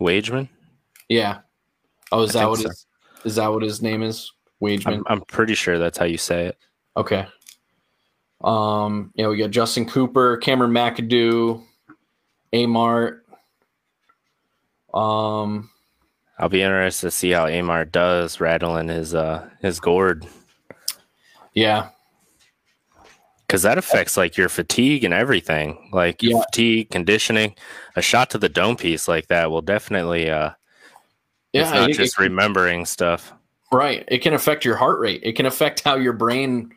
Wageman. 0.00 0.48
Yeah. 1.08 1.38
Oh, 2.12 2.22
is 2.22 2.36
I 2.36 2.40
that 2.40 2.50
what 2.50 2.60
so. 2.60 2.68
his, 2.68 2.86
is 3.24 3.34
that 3.36 3.52
what 3.52 3.62
his 3.62 3.82
name 3.82 4.02
is? 4.02 4.32
Wageman. 4.62 4.98
I'm, 4.98 5.04
I'm 5.06 5.20
pretty 5.22 5.54
sure 5.54 5.78
that's 5.78 5.98
how 5.98 6.04
you 6.04 6.18
say 6.18 6.46
it. 6.46 6.58
Okay. 6.96 7.26
Um, 8.44 9.10
you 9.14 9.24
know, 9.24 9.30
we 9.30 9.38
got 9.38 9.50
Justin 9.50 9.86
Cooper, 9.86 10.36
Cameron 10.36 10.70
McAdoo, 10.70 11.62
Amart. 12.52 13.20
Um, 14.92 15.70
I'll 16.38 16.48
be 16.48 16.62
interested 16.62 17.06
to 17.06 17.10
see 17.10 17.30
how 17.30 17.46
Amart 17.46 17.90
does 17.90 18.40
rattling 18.40 18.88
his 18.88 19.14
uh 19.14 19.48
his 19.60 19.80
gourd. 19.80 20.26
Yeah, 21.54 21.88
because 23.46 23.62
that 23.62 23.78
affects 23.78 24.16
like 24.16 24.36
your 24.36 24.48
fatigue 24.48 25.04
and 25.04 25.14
everything, 25.14 25.88
like 25.92 26.22
yeah. 26.22 26.42
fatigue, 26.42 26.90
conditioning. 26.90 27.54
A 27.96 28.02
shot 28.02 28.30
to 28.30 28.38
the 28.38 28.48
dome 28.48 28.76
piece 28.76 29.08
like 29.08 29.28
that 29.28 29.50
will 29.50 29.62
definitely 29.62 30.28
uh, 30.28 30.50
yeah, 31.52 31.62
it's 31.62 31.70
not 31.70 31.90
it, 31.90 31.94
just 31.94 32.18
it, 32.18 32.22
remembering 32.22 32.84
stuff. 32.84 33.32
Right. 33.72 34.04
It 34.08 34.18
can 34.18 34.34
affect 34.34 34.64
your 34.64 34.76
heart 34.76 34.98
rate. 34.98 35.20
It 35.22 35.32
can 35.32 35.46
affect 35.46 35.80
how 35.80 35.96
your 35.96 36.12
brain 36.12 36.72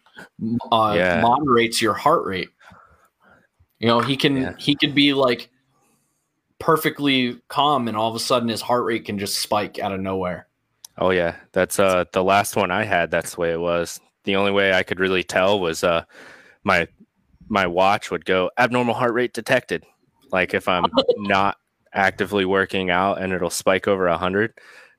uh, 0.72 0.94
yeah. 0.96 1.22
moderates 1.22 1.82
your 1.82 1.94
heart 1.94 2.26
rate. 2.26 2.50
You 3.80 3.88
know, 3.88 4.00
he 4.00 4.18
can 4.18 4.38
yeah. 4.38 4.54
he 4.58 4.76
could 4.76 4.96
be 4.96 5.14
like 5.14 5.50
perfectly 6.60 7.40
calm, 7.48 7.88
and 7.88 7.96
all 7.96 8.10
of 8.10 8.16
a 8.16 8.20
sudden 8.20 8.50
his 8.50 8.62
heart 8.62 8.86
rate 8.86 9.06
can 9.06 9.20
just 9.20 9.40
spike 9.40 9.80
out 9.80 9.92
of 9.92 10.00
nowhere. 10.00 10.48
Oh 10.98 11.12
yeah, 11.12 11.36
that's 11.52 11.80
uh 11.80 12.06
the 12.12 12.24
last 12.24 12.56
one 12.56 12.72
I 12.72 12.84
had. 12.84 13.12
That's 13.12 13.36
the 13.36 13.42
way 13.42 13.52
it 13.52 13.60
was. 13.60 14.00
The 14.24 14.36
only 14.36 14.52
way 14.52 14.74
I 14.74 14.84
could 14.84 15.00
really 15.00 15.24
tell 15.24 15.60
was 15.60 15.84
uh 15.84 16.04
my 16.64 16.88
my 17.50 17.68
watch 17.68 18.12
would 18.12 18.26
go 18.26 18.52
abnormal 18.58 18.96
heart 18.96 19.14
rate 19.14 19.34
detected. 19.34 19.84
Like 20.32 20.54
if 20.54 20.68
I'm 20.68 20.86
not 21.18 21.58
actively 21.94 22.46
working 22.46 22.90
out 22.90 23.22
and 23.22 23.32
it'll 23.32 23.50
spike 23.50 23.88
over 23.88 24.08
a 24.08 24.18
hundred, 24.18 24.54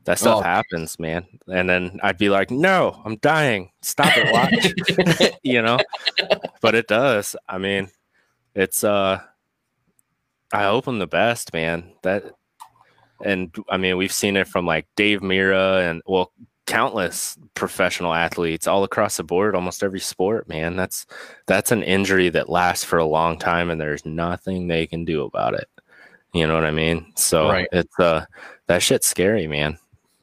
that 0.08 0.18
stuff 0.18 0.38
oh. 0.38 0.40
happens, 0.40 0.98
man. 0.98 1.26
And 1.52 1.68
then 1.68 2.00
I'd 2.02 2.16
be 2.16 2.30
like, 2.30 2.50
no, 2.50 2.98
I'm 3.04 3.16
dying. 3.16 3.72
Stop 3.82 4.10
it, 4.16 4.32
watch. 4.32 5.32
you 5.42 5.60
know? 5.60 5.78
But 6.62 6.74
it 6.74 6.86
does. 6.86 7.36
I 7.46 7.58
mean, 7.58 7.90
it's 8.54 8.84
uh 8.84 9.20
I 10.50 10.62
hope 10.62 10.86
I'm 10.86 10.98
the 10.98 11.06
best, 11.06 11.52
man. 11.52 11.92
That 12.04 12.24
and 13.22 13.54
I 13.68 13.76
mean 13.76 13.98
we've 13.98 14.10
seen 14.10 14.38
it 14.38 14.48
from 14.48 14.64
like 14.64 14.86
Dave 14.96 15.20
Mirra 15.20 15.90
and 15.90 16.00
well 16.06 16.32
countless 16.64 17.36
professional 17.52 18.14
athletes 18.14 18.66
all 18.66 18.84
across 18.84 19.18
the 19.18 19.24
board, 19.24 19.54
almost 19.54 19.82
every 19.82 20.00
sport, 20.00 20.48
man. 20.48 20.74
That's 20.74 21.04
that's 21.46 21.70
an 21.70 21.82
injury 21.82 22.30
that 22.30 22.48
lasts 22.48 22.82
for 22.82 22.96
a 22.96 23.04
long 23.04 23.38
time 23.38 23.68
and 23.68 23.78
there's 23.78 24.06
nothing 24.06 24.68
they 24.68 24.86
can 24.86 25.04
do 25.04 25.24
about 25.24 25.52
it. 25.52 25.68
You 26.32 26.46
know 26.46 26.54
what 26.54 26.64
I 26.64 26.70
mean? 26.70 27.12
So 27.14 27.50
right. 27.50 27.68
it's 27.72 28.00
uh 28.00 28.24
that 28.68 28.82
shit's 28.82 29.06
scary, 29.06 29.46
man. 29.46 29.76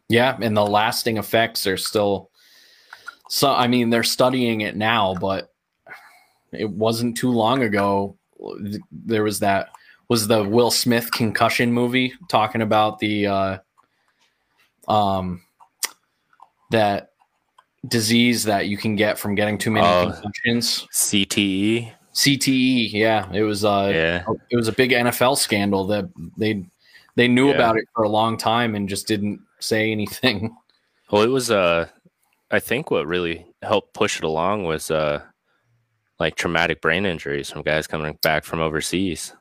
Yeah, 0.09 0.37
and 0.39 0.55
the 0.55 0.65
lasting 0.65 1.17
effects 1.17 1.65
are 1.65 1.77
still 1.77 2.29
so 3.29 3.51
I 3.51 3.67
mean 3.67 3.89
they're 3.89 4.03
studying 4.03 4.61
it 4.61 4.75
now, 4.75 5.15
but 5.15 5.51
it 6.51 6.69
wasn't 6.69 7.17
too 7.17 7.31
long 7.31 7.63
ago 7.63 8.17
there 8.91 9.23
was 9.23 9.39
that 9.39 9.69
was 10.07 10.27
the 10.27 10.43
Will 10.43 10.71
Smith 10.71 11.11
concussion 11.11 11.71
movie 11.71 12.13
talking 12.29 12.61
about 12.61 12.99
the 12.99 13.27
uh 13.27 13.57
um 14.87 15.41
that 16.71 17.11
disease 17.87 18.43
that 18.43 18.67
you 18.67 18.77
can 18.77 18.95
get 18.95 19.17
from 19.17 19.35
getting 19.35 19.57
too 19.57 19.71
many 19.71 19.85
uh, 19.85 20.11
concussions. 20.11 20.87
CTE. 20.91 21.91
CTE, 22.13 22.91
yeah, 22.93 23.31
it 23.33 23.43
was 23.43 23.65
uh 23.65 23.91
yeah. 23.93 24.23
it 24.49 24.55
was 24.55 24.67
a 24.67 24.71
big 24.71 24.91
NFL 24.91 25.37
scandal 25.37 25.85
that 25.87 26.09
they 26.37 26.63
they 27.15 27.27
knew 27.27 27.49
yeah. 27.49 27.55
about 27.55 27.77
it 27.77 27.85
for 27.93 28.03
a 28.03 28.09
long 28.09 28.37
time 28.37 28.75
and 28.75 28.87
just 28.87 29.07
didn't 29.07 29.41
say 29.65 29.91
anything. 29.91 30.55
Well, 31.11 31.21
it 31.21 31.29
was 31.29 31.51
uh 31.51 31.87
I 32.49 32.59
think 32.59 32.89
what 32.89 33.05
really 33.05 33.45
helped 33.61 33.93
push 33.93 34.17
it 34.17 34.23
along 34.23 34.63
was 34.63 34.89
uh 34.89 35.21
like 36.19 36.35
traumatic 36.35 36.81
brain 36.81 37.05
injuries 37.05 37.51
from 37.51 37.61
guys 37.61 37.85
coming 37.85 38.17
back 38.23 38.43
from 38.43 38.59
overseas. 38.59 39.31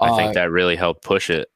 I 0.00 0.08
uh, 0.08 0.16
think 0.16 0.32
that 0.32 0.50
really 0.50 0.76
helped 0.76 1.04
push 1.04 1.28
it. 1.28 1.48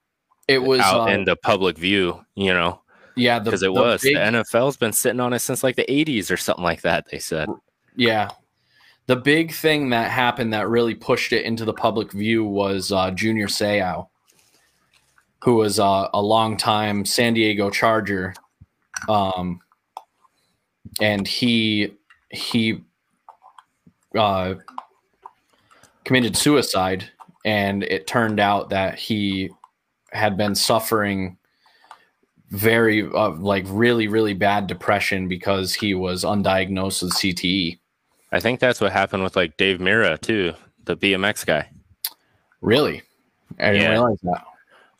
It 0.48 0.58
was 0.58 0.80
out 0.80 1.08
uh, 1.08 1.12
into 1.12 1.34
public 1.34 1.78
view, 1.78 2.24
you 2.34 2.52
know. 2.52 2.82
Yeah, 3.16 3.38
because 3.38 3.62
it 3.62 3.72
the 3.72 3.80
was 3.80 4.02
big, 4.02 4.16
the 4.16 4.20
NFL's 4.20 4.76
been 4.76 4.92
sitting 4.92 5.20
on 5.20 5.32
it 5.32 5.38
since 5.38 5.64
like 5.64 5.76
the 5.76 5.86
80s 5.88 6.30
or 6.30 6.36
something 6.36 6.64
like 6.64 6.82
that. 6.82 7.06
They 7.10 7.20
said. 7.20 7.48
Yeah, 7.96 8.32
the 9.06 9.16
big 9.16 9.52
thing 9.52 9.90
that 9.90 10.10
happened 10.10 10.52
that 10.52 10.68
really 10.68 10.94
pushed 10.94 11.32
it 11.32 11.44
into 11.44 11.64
the 11.64 11.72
public 11.72 12.12
view 12.12 12.44
was 12.44 12.90
uh, 12.90 13.10
Junior 13.12 13.46
Seau 13.46 14.08
who 15.44 15.56
was 15.56 15.78
uh, 15.78 16.08
a 16.14 16.22
longtime 16.22 17.04
San 17.04 17.34
Diego 17.34 17.68
Charger, 17.68 18.34
um, 19.10 19.60
and 21.02 21.28
he 21.28 21.92
he 22.30 22.80
uh, 24.16 24.54
committed 26.04 26.34
suicide, 26.34 27.10
and 27.44 27.82
it 27.82 28.06
turned 28.06 28.40
out 28.40 28.70
that 28.70 28.98
he 28.98 29.50
had 30.12 30.38
been 30.38 30.54
suffering 30.54 31.36
very 32.48 33.06
uh, 33.06 33.32
like 33.32 33.66
really 33.68 34.08
really 34.08 34.32
bad 34.32 34.66
depression 34.66 35.28
because 35.28 35.74
he 35.74 35.92
was 35.92 36.24
undiagnosed 36.24 37.02
with 37.02 37.12
CTE. 37.12 37.78
I 38.32 38.40
think 38.40 38.60
that's 38.60 38.80
what 38.80 38.92
happened 38.92 39.22
with 39.22 39.36
like 39.36 39.58
Dave 39.58 39.78
Mirra 39.78 40.18
too, 40.18 40.54
the 40.86 40.96
BMX 40.96 41.44
guy. 41.44 41.68
Really, 42.62 43.02
I 43.58 43.72
didn't 43.72 43.82
yeah. 43.82 43.90
realize 43.90 44.20
that. 44.22 44.44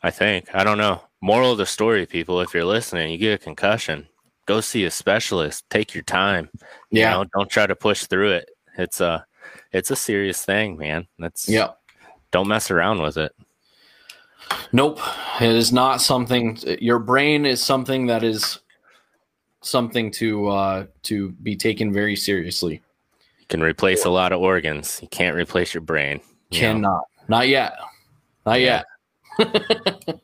I 0.05 0.11
think. 0.11 0.53
I 0.53 0.63
don't 0.63 0.77
know. 0.77 1.01
Moral 1.19 1.53
of 1.53 1.57
the 1.57 1.65
story, 1.65 2.05
people, 2.05 2.39
if 2.39 2.53
you're 2.53 2.63
listening, 2.63 3.11
you 3.11 3.17
get 3.17 3.41
a 3.41 3.43
concussion, 3.43 4.07
go 4.45 4.61
see 4.61 4.85
a 4.85 4.91
specialist. 4.91 5.67
Take 5.71 5.95
your 5.95 6.03
time. 6.03 6.47
Yeah. 6.91 7.17
You 7.17 7.23
know, 7.23 7.29
don't 7.35 7.49
try 7.49 7.65
to 7.65 7.75
push 7.75 8.05
through 8.05 8.33
it. 8.33 8.51
It's 8.77 9.01
a 9.01 9.25
it's 9.71 9.89
a 9.89 9.95
serious 9.95 10.45
thing, 10.45 10.77
man. 10.77 11.07
That's 11.17 11.49
yeah. 11.49 11.69
Don't 12.29 12.47
mess 12.47 12.69
around 12.69 13.01
with 13.01 13.17
it. 13.17 13.31
Nope. 14.71 14.99
It 15.41 15.49
is 15.49 15.73
not 15.73 16.01
something 16.01 16.59
your 16.79 16.99
brain 16.99 17.43
is 17.47 17.63
something 17.63 18.05
that 18.05 18.23
is 18.23 18.59
something 19.61 20.11
to 20.11 20.47
uh 20.49 20.85
to 21.01 21.31
be 21.31 21.55
taken 21.55 21.91
very 21.91 22.15
seriously. 22.15 22.75
You 23.39 23.45
can 23.49 23.63
replace 23.63 24.05
a 24.05 24.11
lot 24.11 24.33
of 24.33 24.39
organs. 24.39 24.99
You 25.01 25.07
can't 25.07 25.35
replace 25.35 25.73
your 25.73 25.81
brain. 25.81 26.21
You 26.51 26.59
Cannot. 26.59 26.81
Know? 26.81 27.01
Not 27.27 27.47
yet. 27.47 27.73
Not 28.45 28.59
yeah. 28.59 28.65
yet. 28.67 28.85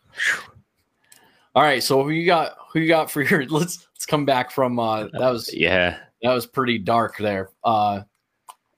All 1.56 1.64
right, 1.64 1.84
so 1.84 2.04
who 2.04 2.12
you 2.12 2.26
got? 2.26 2.56
Who 2.72 2.80
you 2.80 2.88
got 2.88 3.12
for 3.12 3.22
your? 3.22 3.46
Let's 3.50 3.88
let's 3.94 4.06
come 4.06 4.26
back 4.26 4.52
from 4.52 4.80
uh 4.80 5.08
that 5.14 5.30
was 5.30 5.54
yeah 5.54 6.00
that 6.22 6.34
was 6.34 6.46
pretty 6.46 6.78
dark 6.78 7.18
there. 7.18 7.50
Uh, 7.64 8.02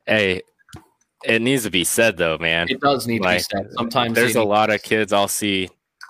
hey, 0.05 0.41
it 1.23 1.41
needs 1.41 1.63
to 1.63 1.69
be 1.69 1.84
said 1.84 2.17
though, 2.17 2.38
man. 2.38 2.67
It 2.69 2.79
does 2.79 3.07
need 3.07 3.21
like, 3.21 3.47
to 3.47 3.57
be 3.57 3.63
said. 3.63 3.71
Sometimes 3.73 4.15
there's 4.15 4.36
a 4.36 4.43
lot 4.43 4.69
of 4.69 4.81
kids 4.81 5.13
I'll 5.13 5.27
see 5.27 5.69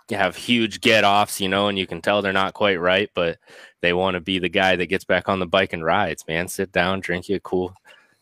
have 0.09 0.35
huge 0.35 0.81
get 0.81 1.03
offs, 1.03 1.39
you 1.41 1.49
know, 1.49 1.67
and 1.67 1.77
you 1.77 1.87
can 1.87 2.01
tell 2.01 2.21
they're 2.21 2.33
not 2.33 2.53
quite 2.53 2.79
right, 2.79 3.09
but 3.13 3.37
they 3.81 3.93
want 3.93 4.15
to 4.15 4.21
be 4.21 4.39
the 4.39 4.49
guy 4.49 4.75
that 4.75 4.87
gets 4.87 5.05
back 5.05 5.29
on 5.29 5.39
the 5.39 5.45
bike 5.45 5.73
and 5.73 5.83
rides, 5.83 6.25
man. 6.27 6.47
Sit 6.47 6.71
down, 6.71 6.99
drink 6.99 7.29
you 7.29 7.37
a 7.37 7.39
cool 7.39 7.73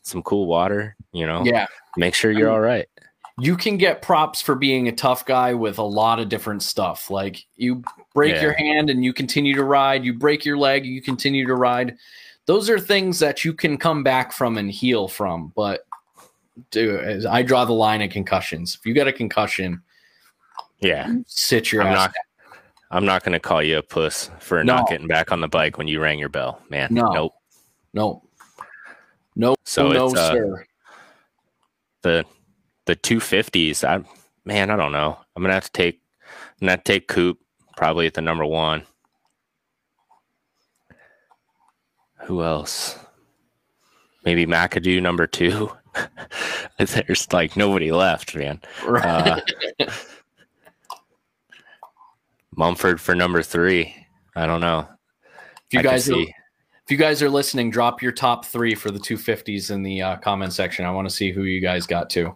some 0.04 0.24
cool 0.24 0.48
water, 0.48 0.96
you 1.12 1.26
know. 1.26 1.44
Yeah. 1.44 1.68
Make 1.98 2.16
sure 2.16 2.32
you're 2.32 2.50
I 2.50 2.52
mean, 2.52 2.54
all 2.54 2.62
right. 2.62 2.86
You 3.40 3.58
can 3.58 3.78
get 3.78 4.02
props 4.02 4.42
for 4.42 4.56
being 4.56 4.88
a 4.88 4.92
tough 4.92 5.26
guy 5.26 5.54
with 5.54 5.78
a 5.78 5.84
lot 5.84 6.20
of 6.20 6.30
different 6.30 6.64
stuff. 6.64 7.10
Like 7.10 7.46
you 7.56 7.84
break 8.14 8.36
yeah. 8.36 8.42
your 8.42 8.54
hand 8.54 8.90
and 8.90 9.04
you 9.04 9.14
continue 9.14 9.56
to 9.56 9.64
ride, 9.64 10.04
you 10.04 10.14
break 10.14 10.46
your 10.46 10.58
leg, 10.58 10.86
you 10.86 11.02
continue 11.02 11.48
to 11.48 11.56
ride. 11.56 11.98
Those 12.46 12.70
are 12.70 12.80
things 12.80 13.20
that 13.20 13.46
you 13.46 13.54
can 13.54 13.78
come 13.78 14.04
back 14.04 14.32
from 14.32 14.58
and 14.58 14.70
heal 14.70 15.08
from, 15.08 15.54
but 15.56 15.86
dude, 16.70 17.26
I 17.26 17.42
draw 17.42 17.66
the 17.66 17.74
line 17.74 18.02
at 18.02 18.12
concussions. 18.12 18.76
If 18.80 18.86
you 18.86 18.94
got 18.94 19.08
a 19.08 19.14
concussion, 19.14 19.82
yeah, 20.80 21.14
sit 21.28 21.72
your 21.72 21.84
I'm 21.84 21.90
ass. 21.90 21.96
Not, 21.96 22.14
I'm 22.92 23.06
not 23.06 23.24
going 23.24 23.34
to 23.34 23.40
call 23.40 23.64
you 23.64 23.78
a 23.78 23.82
puss 23.82 24.30
for 24.40 24.64
no. 24.64 24.78
not 24.78 24.90
getting 24.90 25.08
back 25.08 25.32
on 25.32 25.42
the 25.42 25.48
bike 25.48 25.78
when 25.78 25.88
you 25.88 26.02
rang 26.02 26.20
your 26.20 26.30
bell, 26.30 26.62
man. 26.70 26.90
No, 26.92 27.12
nope, 27.14 27.34
nope, 27.94 28.28
nope. 29.36 29.60
So 29.64 29.90
no, 29.90 30.08
it's, 30.08 30.18
uh, 30.18 30.34
sir. 30.34 30.66
The 32.02 32.26
the 32.86 32.96
250s. 32.96 33.84
I 33.84 34.04
man, 34.46 34.70
I 34.70 34.76
don't 34.76 34.92
know. 34.92 35.18
I'm 35.36 35.44
gonna 35.44 35.54
have 35.54 35.66
to 35.66 35.72
take. 35.72 36.02
I'm 36.62 36.68
gonna 36.68 36.82
take 36.84 37.08
Coop 37.08 37.40
probably 37.76 38.08
at 38.08 38.14
the 38.14 38.22
number 38.22 38.46
one. 38.46 38.84
Who 42.26 42.44
else? 42.44 42.98
Maybe 44.24 44.46
McAdoo 44.46 45.02
number 45.02 45.26
two. 45.26 45.72
There's 46.78 47.32
like 47.34 47.58
nobody 47.58 47.92
left, 47.92 48.36
man. 48.36 48.62
Right. 48.86 49.42
Uh, 49.80 49.92
Mumford 52.56 53.02
for 53.02 53.16
number 53.16 53.42
three. 53.42 53.96
I 54.36 54.46
don't 54.46 54.62
know. 54.62 54.88
If 55.68 55.74
you 55.74 55.80
I 55.80 55.84
guys 55.84 56.10
are, 56.10 56.22
if 56.22 56.90
you 56.90 56.98
guys 56.98 57.24
are 57.24 57.30
listening, 57.30 57.72
drop 57.72 58.02
your 58.02 58.12
top 58.12 58.46
three 58.46 58.76
for 58.76 58.92
the 58.92 59.00
250s 59.00 59.72
in 59.72 59.84
the 59.84 60.02
uh, 60.02 60.18
comment 60.18 60.54
section. 60.54 60.86
I 60.86 60.92
want 60.92 61.10
to 61.10 61.14
see 61.14 61.32
who 61.32 61.44
you 61.44 61.62
guys 61.62 61.88
got 61.88 62.10
to. 62.12 62.36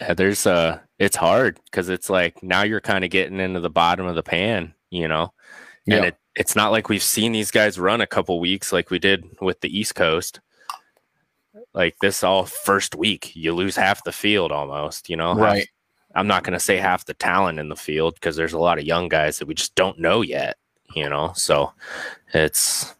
Yeah, 0.00 0.14
there's 0.14 0.46
uh 0.46 0.80
it's 0.98 1.16
hard 1.16 1.60
because 1.64 1.88
it's 1.88 2.10
like 2.10 2.42
now 2.42 2.62
you're 2.62 2.80
kind 2.80 3.04
of 3.04 3.10
getting 3.10 3.40
into 3.40 3.60
the 3.60 3.70
bottom 3.70 4.06
of 4.06 4.14
the 4.14 4.22
pan, 4.22 4.74
you 4.90 5.08
know. 5.08 5.32
And 5.86 6.02
yeah. 6.02 6.08
it, 6.08 6.16
it's 6.34 6.56
not 6.56 6.72
like 6.72 6.88
we've 6.88 7.02
seen 7.02 7.32
these 7.32 7.50
guys 7.50 7.78
run 7.78 8.00
a 8.00 8.06
couple 8.06 8.40
weeks 8.40 8.72
like 8.72 8.90
we 8.90 8.98
did 8.98 9.24
with 9.40 9.60
the 9.60 9.76
East 9.76 9.94
Coast 9.94 10.40
like 11.72 11.98
this 12.00 12.22
all 12.24 12.44
first 12.44 12.94
week 12.94 13.34
you 13.34 13.52
lose 13.52 13.76
half 13.76 14.02
the 14.04 14.12
field 14.12 14.52
almost 14.52 15.08
you 15.08 15.16
know 15.16 15.34
right 15.34 15.58
half, 15.58 15.66
i'm 16.14 16.26
not 16.26 16.42
going 16.42 16.52
to 16.52 16.64
say 16.64 16.76
half 16.76 17.04
the 17.04 17.14
talent 17.14 17.58
in 17.58 17.68
the 17.68 17.76
field 17.76 18.14
because 18.14 18.36
there's 18.36 18.52
a 18.52 18.58
lot 18.58 18.78
of 18.78 18.84
young 18.84 19.08
guys 19.08 19.38
that 19.38 19.46
we 19.46 19.54
just 19.54 19.74
don't 19.74 19.98
know 19.98 20.20
yet 20.22 20.56
you 20.94 21.08
know 21.08 21.32
so 21.34 21.72
it's 22.32 22.94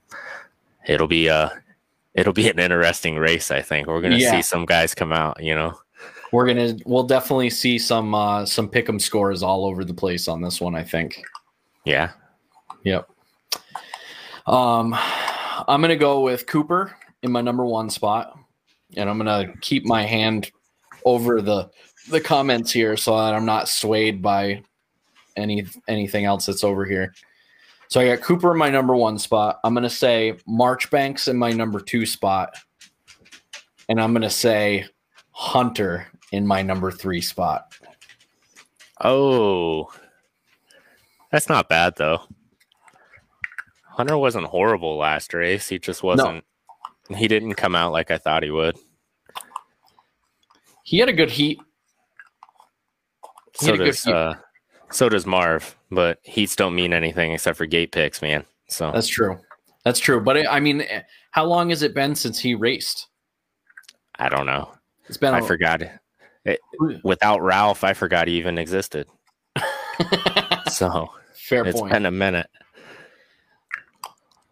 it'll 0.87 1.07
be 1.07 1.27
a 1.29 1.53
it'll 2.15 2.33
be 2.33 2.49
an 2.49 2.59
interesting 2.59 3.17
race 3.17 3.51
i 3.51 3.63
think 3.63 3.87
we're 3.87 4.01
going 4.01 4.13
to 4.13 4.19
yeah. 4.19 4.31
see 4.31 4.43
some 4.43 4.67
guys 4.67 4.95
come 4.95 5.13
out 5.13 5.43
you 5.43 5.55
know 5.55 5.77
we're 6.33 6.47
going 6.47 6.77
to 6.77 6.83
we'll 6.87 7.05
definitely 7.05 7.51
see 7.51 7.79
some 7.79 8.15
uh 8.15 8.45
some 8.45 8.69
pick 8.69 8.89
'em 8.89 8.99
scores 8.99 9.43
all 9.43 9.65
over 9.67 9.85
the 9.85 9.95
place 9.95 10.29
on 10.29 10.41
this 10.41 10.61
one 10.61 10.75
i 10.75 10.83
think 10.83 11.23
yeah 11.85 12.11
yep 12.83 13.09
um 14.47 14.95
i'm 15.69 15.81
going 15.81 15.89
to 15.89 15.97
go 15.97 16.21
with 16.21 16.47
cooper 16.47 16.95
in 17.23 17.33
my 17.33 17.41
number 17.41 17.65
one 17.65 17.89
spot 17.89 18.39
and 18.97 19.09
I'm 19.09 19.19
gonna 19.19 19.53
keep 19.61 19.85
my 19.85 20.05
hand 20.05 20.51
over 21.05 21.41
the 21.41 21.71
the 22.11 22.21
comments 22.21 22.73
here 22.73 22.97
so 22.97 23.17
that 23.17 23.35
I'm 23.35 23.47
not 23.47 23.69
swayed 23.69 24.23
by 24.23 24.63
any 25.37 25.67
anything 25.89 26.25
else 26.25 26.47
that's 26.47 26.65
over 26.65 26.85
here. 26.85 27.15
So 27.89 28.01
I 28.01 28.09
got 28.09 28.23
Cooper 28.23 28.53
in 28.53 28.59
my 28.59 28.71
number 28.71 28.95
one 28.95 29.19
spot. 29.19 29.61
I'm 29.65 29.75
gonna 29.75 29.91
say 29.91 30.37
Marchbanks 30.47 31.29
in 31.29 31.37
my 31.37 31.51
number 31.51 31.81
two 31.81 32.07
spot, 32.07 32.57
and 33.89 34.01
I'm 34.01 34.13
gonna 34.13 34.31
say 34.31 34.87
Hunter 35.31 36.07
in 36.35 36.47
my 36.47 36.63
number 36.63 36.91
three 36.91 37.21
spot. 37.21 37.77
Oh, 39.01 39.93
that's 41.31 41.49
not 41.49 41.69
bad 41.69 41.95
though. 41.97 42.23
Hunter 43.85 44.19
wasn't 44.19 44.47
horrible 44.47 44.97
last 44.97 45.33
race. 45.33 45.69
He 45.69 45.79
just 45.79 46.03
wasn't 46.03 46.45
No. 47.09 47.17
he 47.17 47.29
didn't 47.29 47.55
come 47.55 47.77
out 47.77 47.93
like 47.93 48.11
I 48.11 48.19
thought 48.19 48.43
he 48.43 48.51
would. 48.51 48.77
He 50.83 50.99
had 50.99 51.09
a 51.09 51.13
good 51.13 51.31
heat. 51.31 51.61
He 53.61 53.67
so 53.67 53.77
does 53.77 54.07
uh, 54.07 54.35
so 54.91 55.09
does 55.09 55.27
Marv, 55.27 55.77
but 55.91 56.19
heats 56.25 56.57
don't 56.57 56.75
mean 56.75 56.93
anything 56.93 57.33
except 57.33 57.57
for 57.57 57.67
gate 57.67 57.93
picks, 57.93 58.21
man. 58.21 58.45
So 58.69 58.91
that's 58.91 59.09
true. 59.09 59.39
That's 59.85 60.01
true. 60.01 60.21
But 60.21 60.49
I 60.49 60.59
mean, 60.59 60.85
how 61.31 61.45
long 61.45 61.71
has 61.71 61.83
it 61.83 61.95
been 61.95 62.17
since 62.17 62.41
he 62.41 62.55
raced? 62.55 63.09
I 64.19 64.29
don't 64.29 64.47
know. 64.47 64.73
It's 65.07 65.17
been. 65.17 65.35
I 65.35 65.39
a... 65.39 65.43
forgot. 65.43 65.83
It, 66.45 66.61
without 67.03 67.43
Ralph, 67.43 67.85
I 67.85 67.95
forgot 67.95 68.29
he 68.29 68.35
even 68.35 68.59
existed. 68.59 69.07
so 70.71 71.11
fair 71.35 71.65
it's 71.65 71.81
point. 71.81 71.93
been 71.93 72.07
a 72.07 72.11
minute. 72.11 72.51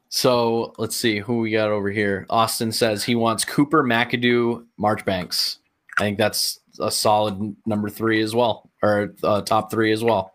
So 0.09 0.75
let's 0.79 0.97
see 0.97 1.19
who 1.19 1.39
we 1.39 1.51
got 1.51 1.71
over 1.71 1.91
here. 1.91 2.27
Austin 2.29 2.71
says 2.71 3.03
he 3.03 3.15
wants 3.15 3.45
Cooper, 3.45 3.83
McAdoo, 3.83 4.67
Marchbanks. 4.77 5.59
I 5.99 6.03
think 6.03 6.19
that's 6.19 6.61
a 6.81 6.91
solid 6.91 7.57
number 7.67 7.89
three 7.89 8.23
as 8.23 8.35
well, 8.35 8.71
or 8.83 9.15
uh, 9.23 9.43
top 9.43 9.71
three 9.71 9.93
as 9.93 10.05
well. 10.05 10.33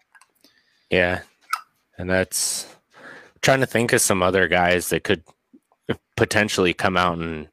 Yeah, 0.89 1.21
and 1.97 2.09
that's 2.09 2.67
trying 3.41 3.59
to 3.59 3.65
think 3.65 3.93
of 3.93 4.01
some 4.01 4.23
other 4.23 4.47
guys 4.47 4.89
that 4.89 5.03
could 5.03 5.23
potentially 6.15 6.73
come 6.73 6.97
out 6.97 7.17
and 7.17 7.47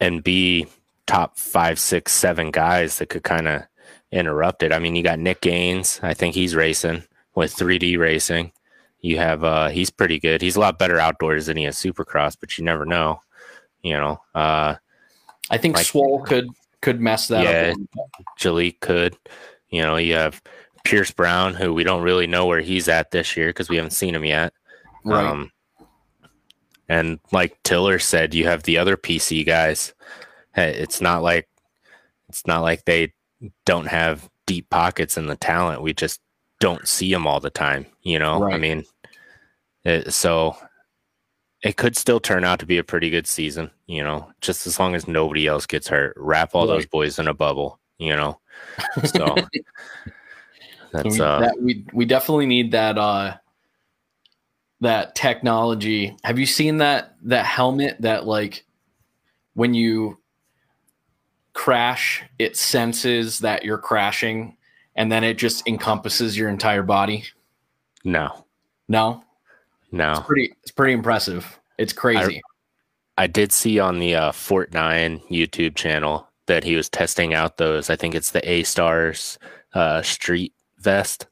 and 0.00 0.22
be 0.22 0.66
top 1.06 1.38
five, 1.38 1.78
six, 1.78 2.12
seven 2.12 2.50
guys 2.50 2.98
that 2.98 3.08
could 3.08 3.24
kind 3.24 3.48
of 3.48 3.62
interrupt 4.10 4.62
it. 4.62 4.72
I 4.72 4.78
mean, 4.78 4.96
you 4.96 5.02
got 5.02 5.18
Nick 5.18 5.40
Gaines. 5.40 6.00
I 6.02 6.14
think 6.14 6.34
he's 6.34 6.54
racing 6.54 7.02
with 7.34 7.54
3D 7.54 7.98
racing. 7.98 8.52
You 9.00 9.18
have 9.18 9.44
uh 9.44 9.68
he's 9.68 9.90
pretty 9.90 10.18
good. 10.18 10.40
He's 10.40 10.56
a 10.56 10.60
lot 10.60 10.78
better 10.78 10.98
outdoors 10.98 11.46
than 11.46 11.58
he 11.58 11.66
is 11.66 11.76
supercross, 11.76 12.36
but 12.38 12.56
you 12.56 12.64
never 12.64 12.86
know. 12.86 13.20
You 13.82 13.94
know, 13.94 14.22
uh 14.34 14.76
I 15.50 15.58
think 15.58 15.76
like, 15.76 15.86
Swoll 15.86 16.24
could 16.24 16.48
could 16.80 17.00
mess 17.00 17.28
that 17.28 17.44
yeah, 17.44 17.74
up. 17.98 18.10
Jalek 18.38 18.80
could. 18.80 19.16
You 19.68 19.82
know, 19.82 19.96
you 19.96 20.14
have 20.14 20.40
Pierce 20.84 21.10
Brown, 21.10 21.54
who 21.54 21.74
we 21.74 21.82
don't 21.84 22.02
really 22.02 22.26
know 22.26 22.46
where 22.46 22.60
he's 22.60 22.88
at 22.88 23.10
this 23.10 23.36
year 23.36 23.48
because 23.48 23.68
we 23.68 23.76
haven't 23.76 23.90
seen 23.90 24.14
him 24.14 24.24
yet. 24.24 24.52
Right. 25.04 25.26
Um, 25.26 25.50
and 26.88 27.18
like 27.32 27.62
Tiller 27.62 27.98
said, 27.98 28.34
you 28.34 28.44
have 28.44 28.62
the 28.62 28.78
other 28.78 28.96
PC 28.96 29.44
guys. 29.46 29.93
It's 30.56 31.00
not 31.00 31.22
like 31.22 31.48
it's 32.28 32.46
not 32.46 32.62
like 32.62 32.84
they 32.84 33.12
don't 33.64 33.86
have 33.86 34.28
deep 34.46 34.70
pockets 34.70 35.16
in 35.16 35.26
the 35.26 35.36
talent. 35.36 35.82
We 35.82 35.92
just 35.92 36.20
don't 36.60 36.86
see 36.86 37.12
them 37.12 37.26
all 37.26 37.40
the 37.40 37.50
time. 37.50 37.86
You 38.02 38.18
know, 38.18 38.40
right. 38.40 38.54
I 38.54 38.58
mean, 38.58 38.84
it, 39.84 40.12
so 40.12 40.56
it 41.62 41.76
could 41.76 41.96
still 41.96 42.20
turn 42.20 42.44
out 42.44 42.58
to 42.60 42.66
be 42.66 42.78
a 42.78 42.84
pretty 42.84 43.10
good 43.10 43.26
season, 43.26 43.70
you 43.86 44.04
know, 44.04 44.30
just 44.40 44.66
as 44.66 44.78
long 44.78 44.94
as 44.94 45.08
nobody 45.08 45.46
else 45.46 45.66
gets 45.66 45.88
hurt. 45.88 46.14
Wrap 46.16 46.54
all 46.54 46.66
right. 46.66 46.74
those 46.74 46.86
boys 46.86 47.18
in 47.18 47.26
a 47.26 47.34
bubble, 47.34 47.80
you 47.98 48.14
know. 48.14 48.38
So 49.04 49.34
that's 50.92 51.18
uh 51.18 51.40
that, 51.40 51.56
we 51.60 51.84
we 51.92 52.04
definitely 52.04 52.46
need 52.46 52.72
that 52.72 52.98
uh 52.98 53.36
that 54.80 55.14
technology. 55.14 56.16
Have 56.22 56.38
you 56.38 56.46
seen 56.46 56.76
that 56.78 57.16
that 57.22 57.46
helmet 57.46 57.96
that 58.00 58.26
like 58.26 58.64
when 59.54 59.72
you 59.72 60.18
crash, 61.54 62.22
it 62.38 62.56
senses 62.56 63.38
that 63.40 63.64
you're 63.64 63.78
crashing 63.78 64.56
and 64.96 65.10
then 65.10 65.24
it 65.24 65.38
just 65.38 65.66
encompasses 65.66 66.36
your 66.36 66.48
entire 66.48 66.82
body? 66.82 67.24
No. 68.04 68.44
No. 68.88 69.24
No, 69.94 70.10
it's 70.10 70.20
pretty. 70.26 70.54
It's 70.62 70.72
pretty 70.72 70.92
impressive. 70.92 71.60
It's 71.78 71.92
crazy. 71.92 72.42
I, 73.16 73.24
I 73.24 73.26
did 73.28 73.52
see 73.52 73.78
on 73.78 74.00
the 74.00 74.16
uh, 74.16 74.32
Fort 74.32 74.72
Nine 74.72 75.20
YouTube 75.30 75.76
channel 75.76 76.28
that 76.46 76.64
he 76.64 76.74
was 76.74 76.88
testing 76.88 77.32
out 77.32 77.58
those. 77.58 77.90
I 77.90 77.94
think 77.94 78.16
it's 78.16 78.32
the 78.32 78.48
A 78.50 78.64
Stars 78.64 79.38
uh, 79.72 80.02
Street 80.02 80.52
Vest, 80.78 81.28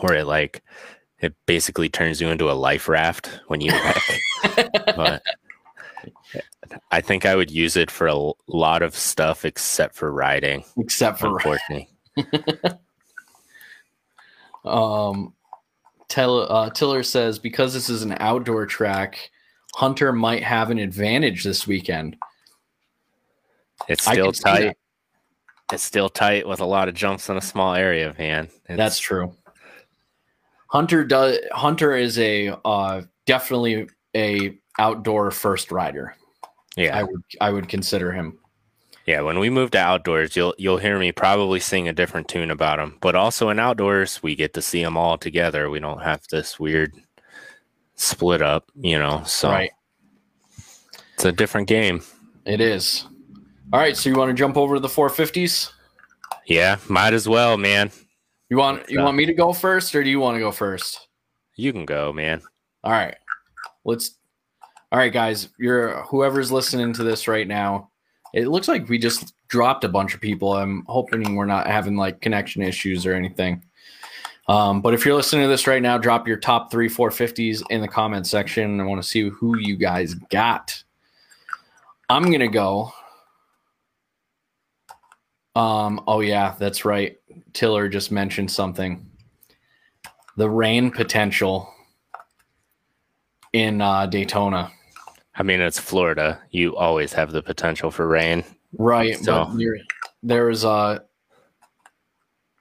where 0.00 0.14
it 0.14 0.24
like 0.24 0.62
it 1.20 1.34
basically 1.44 1.90
turns 1.90 2.22
you 2.22 2.28
into 2.28 2.50
a 2.50 2.52
life 2.52 2.88
raft 2.88 3.28
when 3.48 3.60
you 3.60 3.70
wreck. 3.70 4.72
but 4.96 5.22
I 6.90 7.00
think 7.00 7.26
I 7.26 7.36
would 7.36 7.50
use 7.50 7.76
it 7.76 7.90
for 7.90 8.06
a 8.06 8.32
lot 8.48 8.82
of 8.82 8.94
stuff 8.96 9.44
except 9.44 9.94
for 9.94 10.12
riding. 10.12 10.64
Except 10.76 11.18
for 11.18 11.36
unfortunately. 11.36 11.88
Um, 14.64 15.34
Tell, 16.08 16.50
uh, 16.52 16.70
Tiller 16.70 17.02
says 17.02 17.38
because 17.38 17.74
this 17.74 17.88
is 17.88 18.02
an 18.02 18.16
outdoor 18.20 18.66
track, 18.66 19.30
Hunter 19.74 20.12
might 20.12 20.42
have 20.42 20.70
an 20.70 20.78
advantage 20.78 21.42
this 21.44 21.66
weekend. 21.66 22.16
It's 23.88 24.04
still 24.04 24.32
tight. 24.32 24.76
It's 25.72 25.82
still 25.82 26.08
tight 26.08 26.46
with 26.46 26.60
a 26.60 26.66
lot 26.66 26.88
of 26.88 26.94
jumps 26.94 27.28
in 27.28 27.36
a 27.36 27.42
small 27.42 27.74
area, 27.74 28.14
man. 28.18 28.48
It's, 28.66 28.76
That's 28.76 28.98
true. 28.98 29.34
Hunter 30.68 31.04
does. 31.04 31.38
Hunter 31.52 31.94
is 31.94 32.18
a 32.18 32.54
uh, 32.64 33.02
definitely 33.26 33.88
a 34.14 34.58
outdoor 34.78 35.30
first 35.30 35.72
rider. 35.72 36.14
Yeah, 36.76 36.98
I 36.98 37.02
would 37.02 37.22
I 37.40 37.50
would 37.50 37.68
consider 37.68 38.12
him. 38.12 38.38
Yeah, 39.06 39.20
when 39.20 39.38
we 39.38 39.50
move 39.50 39.70
to 39.72 39.78
outdoors, 39.78 40.34
you'll 40.34 40.54
you'll 40.58 40.78
hear 40.78 40.98
me 40.98 41.12
probably 41.12 41.60
sing 41.60 41.88
a 41.88 41.92
different 41.92 42.28
tune 42.28 42.50
about 42.50 42.78
him. 42.78 42.96
But 43.00 43.14
also 43.14 43.50
in 43.50 43.58
outdoors, 43.58 44.22
we 44.22 44.34
get 44.34 44.54
to 44.54 44.62
see 44.62 44.82
them 44.82 44.96
all 44.96 45.18
together. 45.18 45.68
We 45.68 45.80
don't 45.80 46.02
have 46.02 46.22
this 46.30 46.58
weird 46.58 46.94
split 47.96 48.42
up, 48.42 48.70
you 48.74 48.98
know. 48.98 49.22
So 49.24 49.50
right. 49.50 49.70
it's 51.14 51.24
a 51.24 51.32
different 51.32 51.68
game. 51.68 52.02
It 52.46 52.60
is. 52.60 53.06
All 53.72 53.80
right, 53.80 53.96
so 53.96 54.08
you 54.08 54.16
want 54.16 54.30
to 54.30 54.34
jump 54.34 54.56
over 54.56 54.74
to 54.74 54.80
the 54.80 54.88
450s? 54.88 55.70
Yeah, 56.46 56.76
might 56.88 57.14
as 57.14 57.28
well, 57.28 57.56
man. 57.56 57.90
You 58.50 58.58
want 58.58 58.88
you 58.88 59.00
want 59.00 59.16
me 59.16 59.26
to 59.26 59.34
go 59.34 59.52
first, 59.52 59.94
or 59.94 60.04
do 60.04 60.10
you 60.10 60.20
want 60.20 60.36
to 60.36 60.40
go 60.40 60.52
first? 60.52 61.08
You 61.56 61.72
can 61.72 61.86
go, 61.86 62.12
man. 62.12 62.42
All 62.82 62.92
right, 62.92 63.16
let's. 63.84 64.16
All 64.94 65.00
right, 65.00 65.12
guys, 65.12 65.48
you're 65.58 66.02
whoever's 66.04 66.52
listening 66.52 66.92
to 66.92 67.02
this 67.02 67.26
right 67.26 67.48
now. 67.48 67.90
It 68.32 68.46
looks 68.46 68.68
like 68.68 68.88
we 68.88 68.96
just 68.96 69.34
dropped 69.48 69.82
a 69.82 69.88
bunch 69.88 70.14
of 70.14 70.20
people. 70.20 70.52
I'm 70.52 70.84
hoping 70.86 71.34
we're 71.34 71.46
not 71.46 71.66
having 71.66 71.96
like 71.96 72.20
connection 72.20 72.62
issues 72.62 73.04
or 73.04 73.12
anything. 73.12 73.64
Um, 74.46 74.80
but 74.80 74.94
if 74.94 75.04
you're 75.04 75.16
listening 75.16 75.42
to 75.42 75.48
this 75.48 75.66
right 75.66 75.82
now, 75.82 75.98
drop 75.98 76.28
your 76.28 76.36
top 76.36 76.70
three 76.70 76.88
450s 76.88 77.64
in 77.70 77.80
the 77.80 77.88
comment 77.88 78.28
section. 78.28 78.80
I 78.80 78.84
want 78.84 79.02
to 79.02 79.08
see 79.08 79.28
who 79.30 79.58
you 79.58 79.74
guys 79.74 80.14
got. 80.14 80.80
I'm 82.08 82.30
gonna 82.30 82.46
go. 82.46 82.92
Um, 85.56 86.04
oh 86.06 86.20
yeah, 86.20 86.54
that's 86.56 86.84
right. 86.84 87.16
Tiller 87.52 87.88
just 87.88 88.12
mentioned 88.12 88.52
something. 88.52 89.04
The 90.36 90.48
rain 90.48 90.92
potential 90.92 91.68
in 93.52 93.80
uh, 93.80 94.06
Daytona. 94.06 94.70
I 95.36 95.42
mean, 95.42 95.60
it's 95.60 95.78
Florida. 95.78 96.40
You 96.50 96.76
always 96.76 97.12
have 97.12 97.32
the 97.32 97.42
potential 97.42 97.90
for 97.90 98.06
rain. 98.06 98.44
Right. 98.78 99.16
So- 99.18 99.56
there's 100.22 100.64
uh 100.64 101.00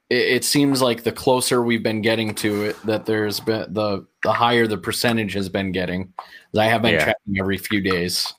it, 0.09 0.15
it 0.15 0.43
seems 0.43 0.81
like 0.81 1.03
the 1.03 1.11
closer 1.11 1.61
we've 1.61 1.83
been 1.83 2.01
getting 2.01 2.35
to 2.35 2.65
it, 2.65 2.81
that 2.85 3.05
there's 3.05 3.39
been 3.39 3.73
the 3.73 4.05
the 4.23 4.31
higher 4.33 4.67
the 4.67 4.77
percentage 4.77 5.33
has 5.33 5.49
been 5.49 5.71
getting. 5.71 6.13
I 6.57 6.65
have 6.65 6.81
been 6.81 6.93
Yeah. 6.95 7.05
checking 7.05 7.39
every 7.39 7.57
few 7.57 7.81
days. 7.81 8.33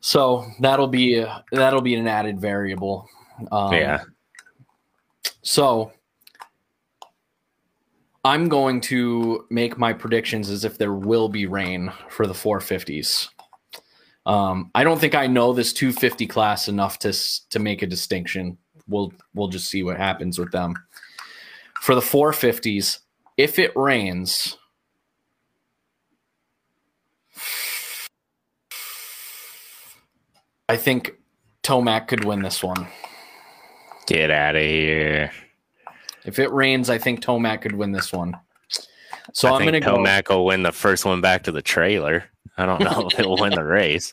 So 0.00 0.46
that'll 0.60 0.86
be 0.88 1.18
a, 1.18 1.44
that'll 1.50 1.80
be 1.80 1.96
an 1.96 2.06
added 2.06 2.40
variable. 2.40 3.08
Um, 3.50 3.72
yeah. 3.72 4.02
So 5.42 5.92
I'm 8.28 8.50
going 8.50 8.82
to 8.82 9.46
make 9.48 9.78
my 9.78 9.94
predictions 9.94 10.50
as 10.50 10.62
if 10.62 10.76
there 10.76 10.92
will 10.92 11.30
be 11.30 11.46
rain 11.46 11.90
for 12.10 12.26
the 12.26 12.34
450s. 12.34 13.30
Um, 14.26 14.70
I 14.74 14.84
don't 14.84 15.00
think 15.00 15.14
I 15.14 15.26
know 15.26 15.54
this 15.54 15.72
250 15.72 16.26
class 16.26 16.68
enough 16.68 16.98
to 16.98 17.14
to 17.48 17.58
make 17.58 17.80
a 17.80 17.86
distinction. 17.86 18.58
We'll 18.86 19.14
we'll 19.32 19.48
just 19.48 19.70
see 19.70 19.82
what 19.82 19.96
happens 19.96 20.38
with 20.38 20.52
them. 20.52 20.74
For 21.80 21.94
the 21.94 22.02
450s, 22.02 22.98
if 23.38 23.58
it 23.58 23.72
rains, 23.74 24.58
I 30.68 30.76
think 30.76 31.14
Tomac 31.62 32.08
could 32.08 32.26
win 32.26 32.42
this 32.42 32.62
one. 32.62 32.88
Get 34.06 34.30
out 34.30 34.54
of 34.54 34.60
here. 34.60 35.32
If 36.28 36.38
it 36.38 36.52
rains, 36.52 36.90
I 36.90 36.98
think 36.98 37.22
Tomac 37.22 37.62
could 37.62 37.74
win 37.74 37.92
this 37.92 38.12
one. 38.12 38.36
So 39.32 39.48
I 39.48 39.56
I'm 39.56 39.64
gonna 39.64 39.80
go. 39.80 39.96
Tomac 39.96 40.28
will 40.28 40.44
win 40.44 40.62
the 40.62 40.72
first 40.72 41.06
one 41.06 41.22
back 41.22 41.44
to 41.44 41.52
the 41.52 41.62
trailer. 41.62 42.24
I 42.58 42.66
don't 42.66 42.80
know 42.80 43.08
if 43.10 43.16
he'll 43.16 43.38
win 43.38 43.54
the 43.54 43.64
race. 43.64 44.12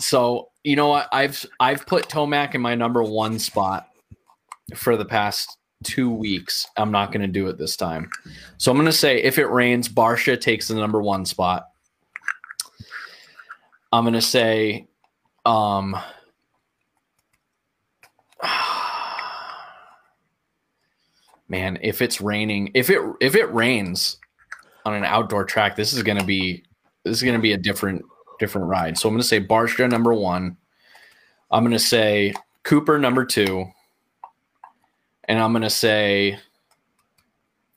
So 0.00 0.48
you 0.64 0.74
know 0.74 0.88
what? 0.88 1.08
I've 1.12 1.44
I've 1.60 1.86
put 1.86 2.08
Tomac 2.08 2.54
in 2.54 2.62
my 2.62 2.74
number 2.74 3.02
one 3.02 3.38
spot 3.38 3.88
for 4.74 4.96
the 4.96 5.04
past 5.04 5.58
two 5.84 6.10
weeks. 6.10 6.66
I'm 6.78 6.90
not 6.90 7.12
going 7.12 7.20
to 7.20 7.28
do 7.28 7.46
it 7.48 7.58
this 7.58 7.76
time. 7.76 8.08
So 8.56 8.70
I'm 8.70 8.78
going 8.78 8.86
to 8.86 8.92
say 8.92 9.22
if 9.22 9.38
it 9.38 9.46
rains, 9.48 9.86
Barcia 9.86 10.40
takes 10.40 10.68
the 10.68 10.76
number 10.76 11.02
one 11.02 11.26
spot. 11.26 11.68
I'm 13.92 14.04
going 14.04 14.14
to 14.14 14.22
say, 14.22 14.88
um, 15.44 15.94
man, 21.48 21.78
if 21.82 22.02
it's 22.02 22.20
raining, 22.20 22.70
if 22.74 22.90
it 22.90 23.00
if 23.20 23.34
it 23.34 23.52
rains 23.52 24.18
on 24.84 24.94
an 24.94 25.04
outdoor 25.04 25.44
track, 25.44 25.76
this 25.76 25.92
is 25.92 26.02
going 26.02 26.18
to 26.18 26.24
be 26.24 26.64
this 27.04 27.16
is 27.16 27.22
going 27.22 27.36
to 27.36 27.42
be 27.42 27.52
a 27.52 27.58
different 27.58 28.04
different 28.38 28.68
ride. 28.68 28.98
So 28.98 29.08
I'm 29.08 29.14
going 29.14 29.22
to 29.22 29.28
say 29.28 29.40
Barcia 29.40 29.90
number 29.90 30.14
one. 30.14 30.56
I'm 31.50 31.62
going 31.62 31.72
to 31.72 31.78
say 31.78 32.34
Cooper 32.62 32.98
number 32.98 33.24
two. 33.24 33.66
And 35.28 35.40
I'm 35.40 35.52
going 35.52 35.62
to 35.62 35.70
say 35.70 36.38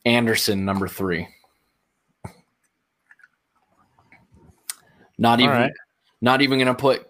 Anderson 0.06 0.66
number 0.66 0.88
three. 0.88 1.28
Not 5.18 5.40
even 5.42 5.52
right. 5.52 5.72
not 6.22 6.42
even 6.42 6.60
going 6.60 6.68
to 6.68 6.74
put 6.74 7.08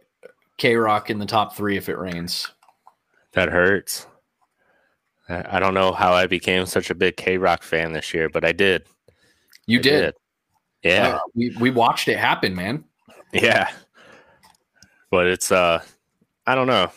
K 0.57 0.75
Rock 0.75 1.09
in 1.09 1.19
the 1.19 1.25
top 1.25 1.55
three 1.55 1.77
if 1.77 1.89
it 1.89 1.97
rains. 1.97 2.47
That 3.33 3.49
hurts. 3.49 4.07
I 5.29 5.57
I 5.57 5.59
don't 5.59 5.73
know 5.73 5.91
how 5.91 6.13
I 6.13 6.27
became 6.27 6.65
such 6.65 6.89
a 6.89 6.95
big 6.95 7.17
K 7.17 7.37
Rock 7.37 7.63
fan 7.63 7.93
this 7.93 8.13
year, 8.13 8.29
but 8.29 8.43
I 8.43 8.51
did. 8.51 8.85
You 9.67 9.79
I 9.79 9.81
did. 9.81 10.13
Yeah. 10.83 11.15
Uh, 11.15 11.19
we, 11.35 11.55
we 11.59 11.69
watched 11.69 12.07
it 12.07 12.17
happen, 12.17 12.55
man. 12.55 12.83
Yeah. 13.33 13.69
But 15.11 15.27
it's 15.27 15.51
uh 15.51 15.81
I 16.47 16.55
don't 16.55 16.67
know. 16.67 16.91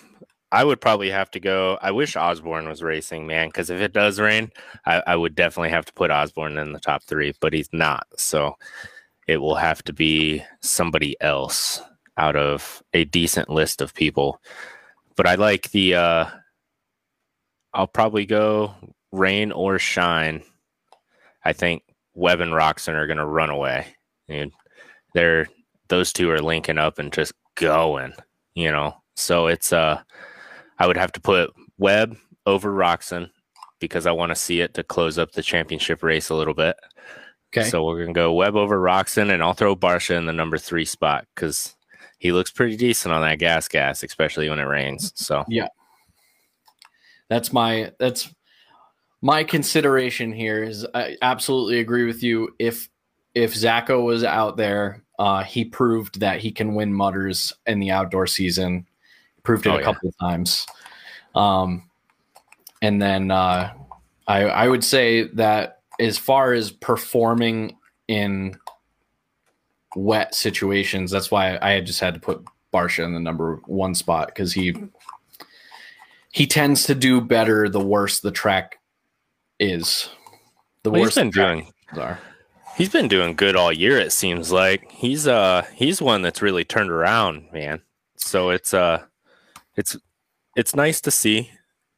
I 0.52 0.64
would 0.64 0.80
probably 0.82 1.10
have 1.10 1.30
to 1.32 1.40
go. 1.40 1.78
I 1.80 1.92
wish 1.92 2.14
Osborne 2.14 2.68
was 2.68 2.82
racing, 2.82 3.26
man, 3.26 3.48
because 3.48 3.70
if 3.70 3.80
it 3.80 3.94
does 3.94 4.20
rain, 4.20 4.50
I, 4.84 5.02
I 5.06 5.16
would 5.16 5.34
definitely 5.34 5.70
have 5.70 5.86
to 5.86 5.92
put 5.94 6.10
Osborne 6.10 6.58
in 6.58 6.72
the 6.72 6.78
top 6.78 7.02
three, 7.04 7.32
but 7.40 7.54
he's 7.54 7.70
not. 7.72 8.06
So 8.18 8.56
it 9.26 9.38
will 9.38 9.54
have 9.54 9.82
to 9.84 9.94
be 9.94 10.44
somebody 10.60 11.16
else 11.22 11.80
out 12.18 12.36
of 12.36 12.82
a 12.92 13.06
decent 13.06 13.48
list 13.48 13.80
of 13.80 13.94
people. 13.94 14.42
But 15.16 15.26
I 15.26 15.36
like 15.36 15.70
the 15.70 15.94
uh 15.94 16.26
I'll 17.74 17.86
probably 17.86 18.26
go 18.26 18.74
rain 19.12 19.52
or 19.52 19.78
shine. 19.78 20.42
I 21.44 21.52
think 21.52 21.82
Webb 22.14 22.40
and 22.40 22.52
Roczen 22.52 22.94
are 22.94 23.06
gonna 23.06 23.26
run 23.26 23.50
away. 23.50 23.86
And 24.28 24.52
they're 25.14 25.48
those 25.88 26.12
two 26.12 26.30
are 26.30 26.40
linking 26.40 26.78
up 26.78 26.98
and 26.98 27.12
just 27.12 27.32
going, 27.54 28.14
you 28.54 28.70
know. 28.70 28.96
So 29.16 29.46
it's 29.46 29.72
uh 29.72 30.00
I 30.78 30.86
would 30.86 30.96
have 30.96 31.12
to 31.12 31.20
put 31.20 31.52
Webb 31.78 32.16
over 32.46 32.72
Roczen 32.72 33.30
because 33.78 34.06
I 34.06 34.12
want 34.12 34.30
to 34.30 34.36
see 34.36 34.60
it 34.60 34.74
to 34.74 34.82
close 34.82 35.18
up 35.18 35.32
the 35.32 35.42
championship 35.42 36.02
race 36.02 36.28
a 36.28 36.34
little 36.34 36.54
bit. 36.54 36.76
Okay. 37.54 37.68
So 37.68 37.84
we're 37.84 38.00
gonna 38.00 38.12
go 38.12 38.32
Webb 38.32 38.56
over 38.56 38.78
Roczen 38.78 39.32
and 39.32 39.42
I'll 39.42 39.52
throw 39.52 39.76
Barcia 39.76 40.16
in 40.16 40.26
the 40.26 40.32
number 40.32 40.58
three 40.58 40.84
spot 40.84 41.26
because 41.34 41.76
he 42.18 42.32
looks 42.32 42.50
pretty 42.50 42.76
decent 42.76 43.12
on 43.12 43.22
that 43.22 43.38
gas 43.38 43.68
gas, 43.68 44.02
especially 44.02 44.48
when 44.48 44.58
it 44.60 44.64
rains. 44.64 45.12
So 45.16 45.44
That's 47.32 47.50
my 47.50 47.90
that's 47.98 48.28
my 49.22 49.42
consideration 49.42 50.32
here 50.34 50.62
is 50.62 50.86
I 50.92 51.16
absolutely 51.22 51.80
agree 51.80 52.04
with 52.04 52.22
you. 52.22 52.54
If 52.58 52.90
if 53.34 53.54
Zacho 53.54 54.04
was 54.04 54.22
out 54.22 54.58
there, 54.58 55.02
uh, 55.18 55.42
he 55.42 55.64
proved 55.64 56.20
that 56.20 56.40
he 56.40 56.52
can 56.52 56.74
win 56.74 56.92
motos 56.92 57.54
in 57.66 57.78
the 57.78 57.90
outdoor 57.90 58.26
season. 58.26 58.86
Proved 59.44 59.64
it 59.64 59.70
Oh, 59.70 59.76
a 59.76 59.78
yeah. 59.78 59.84
couple 59.84 60.10
of 60.10 60.18
times. 60.18 60.66
Um, 61.34 61.88
and 62.82 63.00
then 63.00 63.30
uh, 63.30 63.72
I 64.26 64.42
I 64.42 64.68
would 64.68 64.84
say 64.84 65.22
that 65.28 65.80
as 65.98 66.18
far 66.18 66.52
as 66.52 66.70
performing 66.70 67.78
in 68.08 68.58
wet 69.96 70.34
situations, 70.34 71.10
that's 71.10 71.30
why 71.30 71.58
I 71.62 71.70
had 71.70 71.86
just 71.86 72.00
had 72.00 72.12
to 72.12 72.20
put 72.20 72.44
Barcia 72.74 73.04
in 73.06 73.14
the 73.14 73.20
number 73.20 73.62
one 73.64 73.94
spot 73.94 74.26
because 74.26 74.52
he 74.52 74.74
he 76.32 76.46
tends 76.46 76.84
to 76.84 76.94
do 76.94 77.20
better 77.20 77.68
the 77.68 77.80
worse 77.80 78.20
the 78.20 78.30
track 78.32 78.78
is. 79.60 80.08
The 80.82 80.90
Well, 80.90 81.00
he's 81.00 81.06
worse 81.08 81.14
been 81.14 81.26
the 81.28 81.32
track 81.32 81.46
doing 81.92 82.02
are. 82.02 82.18
he's 82.76 82.88
been 82.88 83.06
doing 83.08 83.34
good 83.36 83.54
all 83.54 83.72
year, 83.72 83.98
it 83.98 84.12
seems 84.12 84.50
like. 84.50 84.90
He's 84.90 85.28
uh 85.28 85.64
he's 85.74 86.02
one 86.02 86.22
that's 86.22 86.42
really 86.42 86.64
turned 86.64 86.90
around, 86.90 87.52
man. 87.52 87.82
So 88.16 88.50
it's 88.50 88.74
uh 88.74 89.04
it's 89.76 89.96
it's 90.56 90.74
nice 90.74 91.00
to 91.02 91.10
see. 91.10 91.50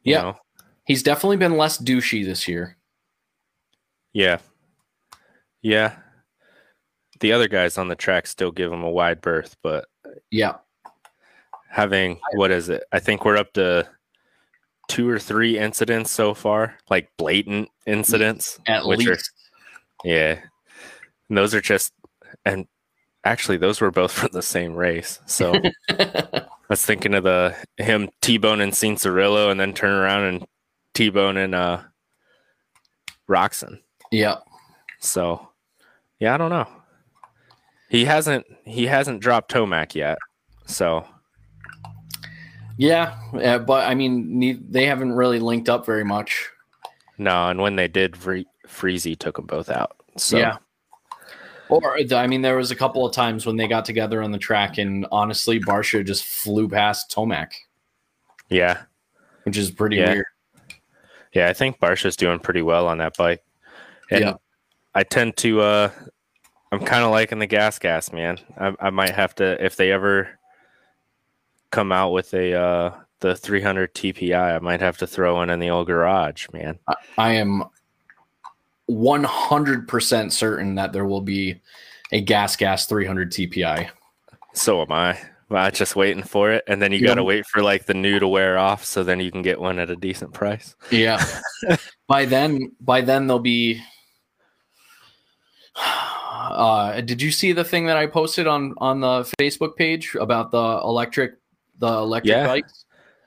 You 0.03 0.13
Yeah. 0.15 0.23
know? 0.23 0.37
He's 0.85 1.03
definitely 1.03 1.39
been 1.39 1.57
less 1.57 1.79
douchey 1.79 2.25
this 2.25 2.47
year. 2.47 2.77
Yeah. 4.13 4.39
Yeah. 5.63 5.97
The 7.21 7.33
other 7.33 7.49
guys 7.49 7.79
on 7.79 7.89
the 7.89 7.95
track 7.97 8.27
still 8.27 8.51
give 8.51 8.71
him 8.71 8.83
a 8.83 8.91
wide 8.91 9.21
berth, 9.23 9.57
but 9.63 9.87
yeah. 10.31 10.57
Having 11.71 12.21
what 12.35 12.51
is 12.51 12.69
it? 12.69 12.85
I 12.93 12.99
think 13.01 13.25
we're 13.25 13.37
up 13.39 13.53
to 13.55 13.89
two 14.89 15.09
or 15.09 15.19
three 15.19 15.59
incidents 15.59 16.11
so 16.11 16.35
far, 16.35 16.77
like 16.91 17.11
blatant 17.17 17.69
incidents. 17.87 18.59
At 18.67 18.87
least. 18.87 19.09
Are, 19.09 20.09
yeah. 20.09 20.41
And 21.29 21.39
those 21.39 21.55
are 21.55 21.61
just 21.61 21.93
and 22.45 22.67
actually 23.25 23.57
those 23.57 23.81
were 23.81 23.91
both 23.91 24.13
from 24.19 24.31
the 24.33 24.43
same 24.43 24.75
race. 24.75 25.21
So 25.27 25.55
I 25.91 26.47
was 26.69 26.85
thinking 26.85 27.15
of 27.15 27.25
the 27.25 27.55
him 27.77 28.09
T-bone 28.21 28.61
and 28.61 28.73
Cianciarulo 28.73 29.51
and 29.51 29.59
then 29.59 29.73
turn 29.73 29.93
around 29.93 30.25
and 30.25 30.47
T-bone 30.95 31.37
and 31.37 31.55
uh 31.55 31.81
Roczen. 33.29 33.81
Yeah. 34.11 34.37
So 35.01 35.49
yeah, 36.21 36.35
I 36.35 36.37
don't 36.37 36.51
know. 36.51 36.69
He 37.89 38.05
hasn't 38.05 38.47
he 38.65 38.87
hasn't 38.87 39.21
dropped 39.21 39.53
Tomac 39.53 39.95
yet. 39.95 40.19
So 40.67 41.07
yeah, 42.77 43.19
yeah, 43.35 43.59
but 43.59 43.89
I 43.89 43.95
mean, 43.95 44.65
they 44.71 44.87
haven't 44.87 45.13
really 45.13 45.39
linked 45.39 45.69
up 45.69 45.87
very 45.87 46.05
much. 46.05 46.49
No, 47.19 47.49
and 47.49 47.61
when 47.61 47.77
they 47.77 47.89
did, 47.89 48.17
Free- 48.17 48.47
Freezy 48.67 49.19
took 49.19 49.37
them 49.37 49.47
both 49.47 49.71
out. 49.71 49.97
So 50.17 50.37
yeah. 50.39 50.59
Or 51.69 51.97
I 51.97 52.27
mean, 52.27 52.43
there 52.43 52.57
was 52.57 52.71
a 52.71 52.77
couple 52.77 53.07
of 53.07 53.13
times 53.13 53.47
when 53.47 53.57
they 53.57 53.67
got 53.67 53.85
together 53.85 54.23
on 54.23 54.31
the 54.31 54.39
track, 54.39 54.79
and 54.79 55.07
honestly, 55.11 55.59
Barcia 55.59 56.05
just 56.05 56.25
flew 56.25 56.69
past 56.69 57.11
Tomac. 57.11 57.53
Yeah, 58.49 58.83
which 59.45 59.57
is 59.57 59.71
pretty 59.71 59.97
yeah. 59.97 60.13
weird. 60.13 60.27
Yeah, 61.33 61.49
I 61.49 61.53
think 61.53 61.81
Barcia's 61.81 62.17
doing 62.17 62.39
pretty 62.39 62.63
well 62.63 62.87
on 62.87 62.99
that 62.99 63.17
bike. 63.17 63.43
And 64.11 64.21
yeah. 64.21 64.35
I 64.95 65.03
tend 65.03 65.37
to 65.39 65.61
uh 65.63 65.91
I'm 66.71 66.85
kind 66.85 67.05
of 67.05 67.11
liking 67.11 67.39
the 67.39 67.47
gas 67.47 67.79
gas, 67.79 68.13
man. 68.13 68.39
I, 68.59 68.75
I 68.81 68.91
might 68.91 69.15
have 69.15 69.35
to 69.37 69.65
if 69.65 69.77
they 69.77 69.91
ever 69.91 70.29
come 71.75 71.91
out 71.91 72.13
with 72.13 72.33
a 72.35 72.55
uh 72.55 72.95
the 73.21 73.35
300 73.35 73.95
TPI, 73.95 74.57
I 74.57 74.59
might 74.59 74.81
have 74.81 74.99
to 74.99 75.07
throw 75.07 75.41
in 75.43 75.49
in 75.49 75.59
the 75.59 75.71
old 75.71 75.87
garage, 75.87 76.47
man. 76.53 76.79
I, 76.87 76.95
I 77.17 77.33
am 77.33 77.65
100% 78.91 80.33
certain 80.33 80.75
that 80.75 80.93
there 80.93 81.07
will 81.07 81.23
be 81.23 81.63
a 82.13 82.21
gas 82.21 82.55
gas 82.55 82.87
300 82.87 83.33
TPI. 83.33 83.89
So 84.53 84.83
am 84.83 84.93
I. 84.93 85.19
I'm 85.51 85.73
just 85.73 85.97
waiting 85.97 86.23
for 86.23 86.51
it, 86.53 86.65
and 86.67 86.83
then 86.83 86.91
you 86.93 87.07
got 87.07 87.15
to 87.15 87.25
wait 87.25 87.47
for 87.47 87.63
like 87.63 87.87
the 87.87 87.95
new 87.95 88.19
to 88.19 88.27
wear 88.27 88.59
off, 88.59 88.85
so 88.85 89.05
then 89.05 89.21
you 89.21 89.31
can 89.31 89.43
get 89.43 89.61
one 89.61 89.79
at 89.79 89.89
a 89.89 89.97
decent 89.97 90.33
price. 90.33 90.75
Yeah. 90.91 91.25
by 92.09 92.25
then, 92.25 92.73
by 92.81 93.01
then 93.03 93.27
they'll 93.27 93.39
be. 93.39 93.81
Uh, 96.45 97.01
did 97.01 97.23
you 97.23 97.31
see 97.31 97.53
the 97.53 97.65
thing 97.65 97.87
that 97.87 97.97
I 97.97 98.07
posted 98.07 98.47
on 98.47 98.75
on 98.77 99.01
the 99.01 99.23
Facebook 99.41 99.77
page 99.77 100.15
about 100.15 100.51
the 100.51 100.81
electric 100.85 101.37
the 101.79 101.89
electric 101.89 102.31
yeah. 102.31 102.47
bikes? 102.47 102.85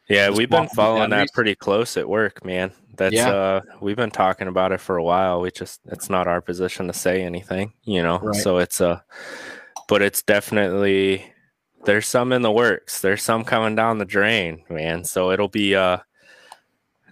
Yeah, 0.09 0.27
Just 0.27 0.37
we've 0.37 0.49
been 0.49 0.69
following 0.69 1.09
that 1.09 1.33
pretty 1.33 1.55
close 1.55 1.97
at 1.97 2.07
work, 2.07 2.45
man. 2.45 2.71
That's 2.95 3.13
yeah. 3.13 3.29
uh 3.29 3.61
we've 3.81 3.95
been 3.95 4.11
talking 4.11 4.47
about 4.47 4.71
it 4.71 4.79
for 4.79 4.97
a 4.97 5.03
while. 5.03 5.41
We 5.41 5.51
just 5.51 5.81
it's 5.87 6.09
not 6.09 6.27
our 6.27 6.41
position 6.41 6.87
to 6.87 6.93
say 6.93 7.23
anything, 7.23 7.73
you 7.83 8.01
know. 8.01 8.19
Right. 8.19 8.35
So 8.35 8.57
it's 8.57 8.81
uh 8.81 9.01
but 9.87 10.01
it's 10.01 10.23
definitely 10.23 11.33
there's 11.85 12.07
some 12.07 12.33
in 12.33 12.41
the 12.41 12.51
works. 12.51 13.01
There's 13.01 13.21
some 13.21 13.43
coming 13.43 13.75
down 13.75 13.97
the 13.97 14.05
drain, 14.05 14.63
man. 14.69 15.03
So 15.03 15.31
it'll 15.31 15.47
be 15.47 15.75
uh 15.75 15.99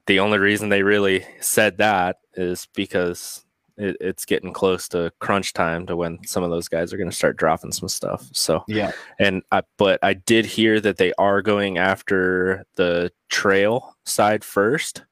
the 0.07 0.19
only 0.19 0.37
reason 0.37 0.69
they 0.69 0.83
really 0.83 1.25
said 1.41 1.77
that 1.77 2.17
is 2.33 2.67
because 2.75 3.44
it, 3.77 3.97
it's 3.99 4.25
getting 4.25 4.53
close 4.53 4.87
to 4.89 5.11
crunch 5.19 5.53
time 5.53 5.85
to 5.87 5.95
when 5.95 6.19
some 6.25 6.43
of 6.43 6.49
those 6.49 6.67
guys 6.67 6.93
are 6.93 6.97
going 6.97 7.09
to 7.09 7.15
start 7.15 7.37
dropping 7.37 7.71
some 7.71 7.89
stuff. 7.89 8.27
So 8.31 8.63
yeah, 8.67 8.91
and 9.19 9.43
I, 9.51 9.63
but 9.77 9.99
I 10.03 10.13
did 10.13 10.45
hear 10.45 10.79
that 10.79 10.97
they 10.97 11.13
are 11.17 11.41
going 11.41 11.77
after 11.77 12.65
the 12.75 13.11
trail 13.29 13.95
side 14.05 14.43
first, 14.43 15.03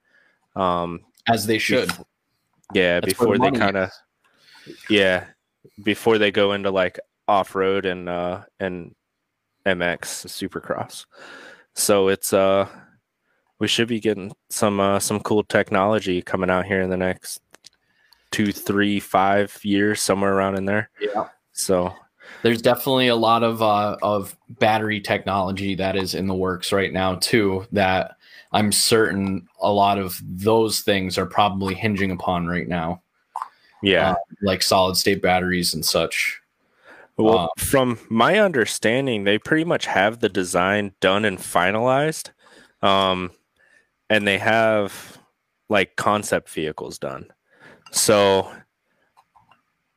um, 0.56 1.02
as 1.28 1.46
they 1.46 1.58
should. 1.58 1.90
Bef- 1.90 2.06
yeah, 2.74 3.00
That's 3.00 3.14
before 3.14 3.38
the 3.38 3.52
they 3.52 3.58
kind 3.58 3.78
of 3.78 3.92
yeah 4.90 5.26
before 5.84 6.18
they 6.18 6.32
go 6.32 6.54
into 6.54 6.72
like 6.72 7.00
off 7.28 7.56
road 7.56 7.86
and 7.86 8.10
uh 8.10 8.42
and 8.60 8.96
MX 9.66 10.28
Supercross. 10.28 11.06
So 11.76 12.08
it's 12.08 12.34
uh 12.34 12.68
we 13.60 13.68
should 13.68 13.88
be 13.88 14.00
getting 14.00 14.34
some 14.50 14.80
uh 14.80 15.00
some 15.00 15.20
cool 15.20 15.44
technology 15.44 16.22
coming 16.22 16.50
out 16.50 16.66
here 16.66 16.82
in 16.82 16.90
the 16.90 16.98
next 16.98 17.42
two, 18.34 18.52
three, 18.52 19.00
five 19.00 19.58
years, 19.64 20.02
somewhere 20.02 20.34
around 20.34 20.58
in 20.58 20.66
there. 20.66 20.90
Yeah. 21.00 21.30
So 21.54 21.94
there's 22.42 22.62
definitely 22.62 23.08
a 23.08 23.16
lot 23.16 23.44
of 23.44 23.62
uh, 23.62 23.96
of 24.02 24.36
battery 24.50 25.00
technology 25.00 25.76
that 25.76 25.96
is 25.96 26.16
in 26.16 26.28
the 26.28 26.36
works 26.36 26.74
right 26.74 26.92
now 26.92 27.16
too. 27.16 27.66
That 27.72 28.18
I'm 28.52 28.72
certain 28.72 29.48
a 29.62 29.72
lot 29.72 29.98
of 29.98 30.20
those 30.24 30.82
things 30.82 31.18
are 31.18 31.26
probably 31.26 31.76
hinging 31.76 32.12
upon 32.12 32.48
right 32.48 32.68
now. 32.68 33.02
Yeah, 33.82 34.12
uh, 34.12 34.16
like 34.42 34.64
solid 34.64 34.98
state 34.98 35.22
batteries 35.22 35.74
and 35.74 35.86
such. 35.86 36.42
Well, 37.16 37.38
um, 37.38 37.50
from 37.58 38.00
my 38.10 38.40
understanding, 38.40 39.24
they 39.24 39.38
pretty 39.38 39.64
much 39.66 39.86
have 39.86 40.20
the 40.20 40.30
design 40.30 40.94
done 41.00 41.26
and 41.26 41.38
finalized, 41.38 42.32
um, 42.82 43.32
and 44.10 44.28
they 44.28 44.40
have 44.40 45.20
like 45.70 45.96
concept 45.96 46.50
vehicles 46.50 46.98
done. 46.98 47.28
So 47.94 48.52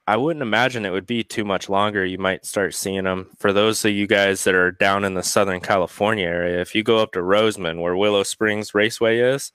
I 0.07 0.17
wouldn't 0.19 0.43
imagine 0.43 0.85
it 0.85 0.93
would 0.93 1.07
be 1.07 1.25
too 1.25 1.45
much 1.45 1.69
longer. 1.71 2.05
You 2.05 2.19
might 2.19 2.45
start 2.45 2.75
seeing 2.75 3.05
them. 3.05 3.31
For 3.39 3.55
those 3.55 3.85
of 3.85 3.93
you 3.93 4.07
guys 4.07 4.45
that 4.45 4.55
are 4.55 4.71
down 4.71 5.03
in 5.03 5.15
the 5.15 5.23
Southern 5.23 5.61
California 5.61 6.27
area, 6.27 6.61
if 6.61 6.75
you 6.75 6.85
go 6.85 6.99
up 6.99 7.13
to 7.13 7.23
Rosamond, 7.23 7.81
where 7.81 7.97
Willow 7.97 8.23
Springs 8.23 8.75
Raceway 8.75 9.19
is, 9.19 9.51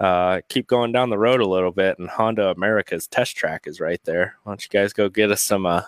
uh, 0.00 0.40
keep 0.48 0.66
going 0.66 0.92
down 0.92 1.10
the 1.10 1.18
road 1.18 1.40
a 1.40 1.46
little 1.46 1.70
bit, 1.70 1.98
and 1.98 2.08
Honda 2.08 2.48
America's 2.48 3.06
test 3.06 3.36
track 3.36 3.66
is 3.66 3.80
right 3.80 4.02
there. 4.04 4.36
Why 4.42 4.52
don't 4.52 4.64
you 4.64 4.70
guys 4.70 4.94
go 4.94 5.10
get 5.10 5.30
us 5.30 5.42
some 5.42 5.66
uh, 5.66 5.82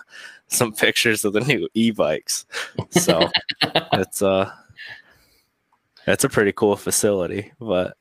some 0.47 0.71
pictures 0.73 1.25
of 1.25 1.33
the 1.33 1.41
new 1.41 1.67
e-bikes? 1.73 2.45
So 2.91 3.29
it's 3.93 4.21
uh, 4.21 4.51
it's 6.05 6.23
a 6.23 6.29
pretty 6.29 6.53
cool 6.53 6.75
facility, 6.75 7.51
but 7.59 7.97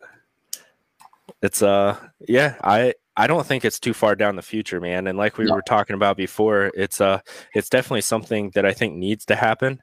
it's 1.42 1.62
uh, 1.62 1.96
yeah, 2.28 2.56
I 2.62 2.94
I 3.16 3.26
don't 3.26 3.46
think 3.46 3.64
it's 3.64 3.80
too 3.80 3.94
far 3.94 4.14
down 4.14 4.36
the 4.36 4.42
future, 4.42 4.80
man. 4.80 5.06
And 5.06 5.16
like 5.16 5.38
we 5.38 5.46
no. 5.46 5.54
were 5.54 5.62
talking 5.62 5.94
about 5.94 6.16
before, 6.16 6.70
it's 6.74 7.00
uh 7.00 7.20
it's 7.54 7.70
definitely 7.70 8.02
something 8.02 8.50
that 8.54 8.66
I 8.66 8.72
think 8.72 8.94
needs 8.94 9.24
to 9.26 9.36
happen. 9.36 9.82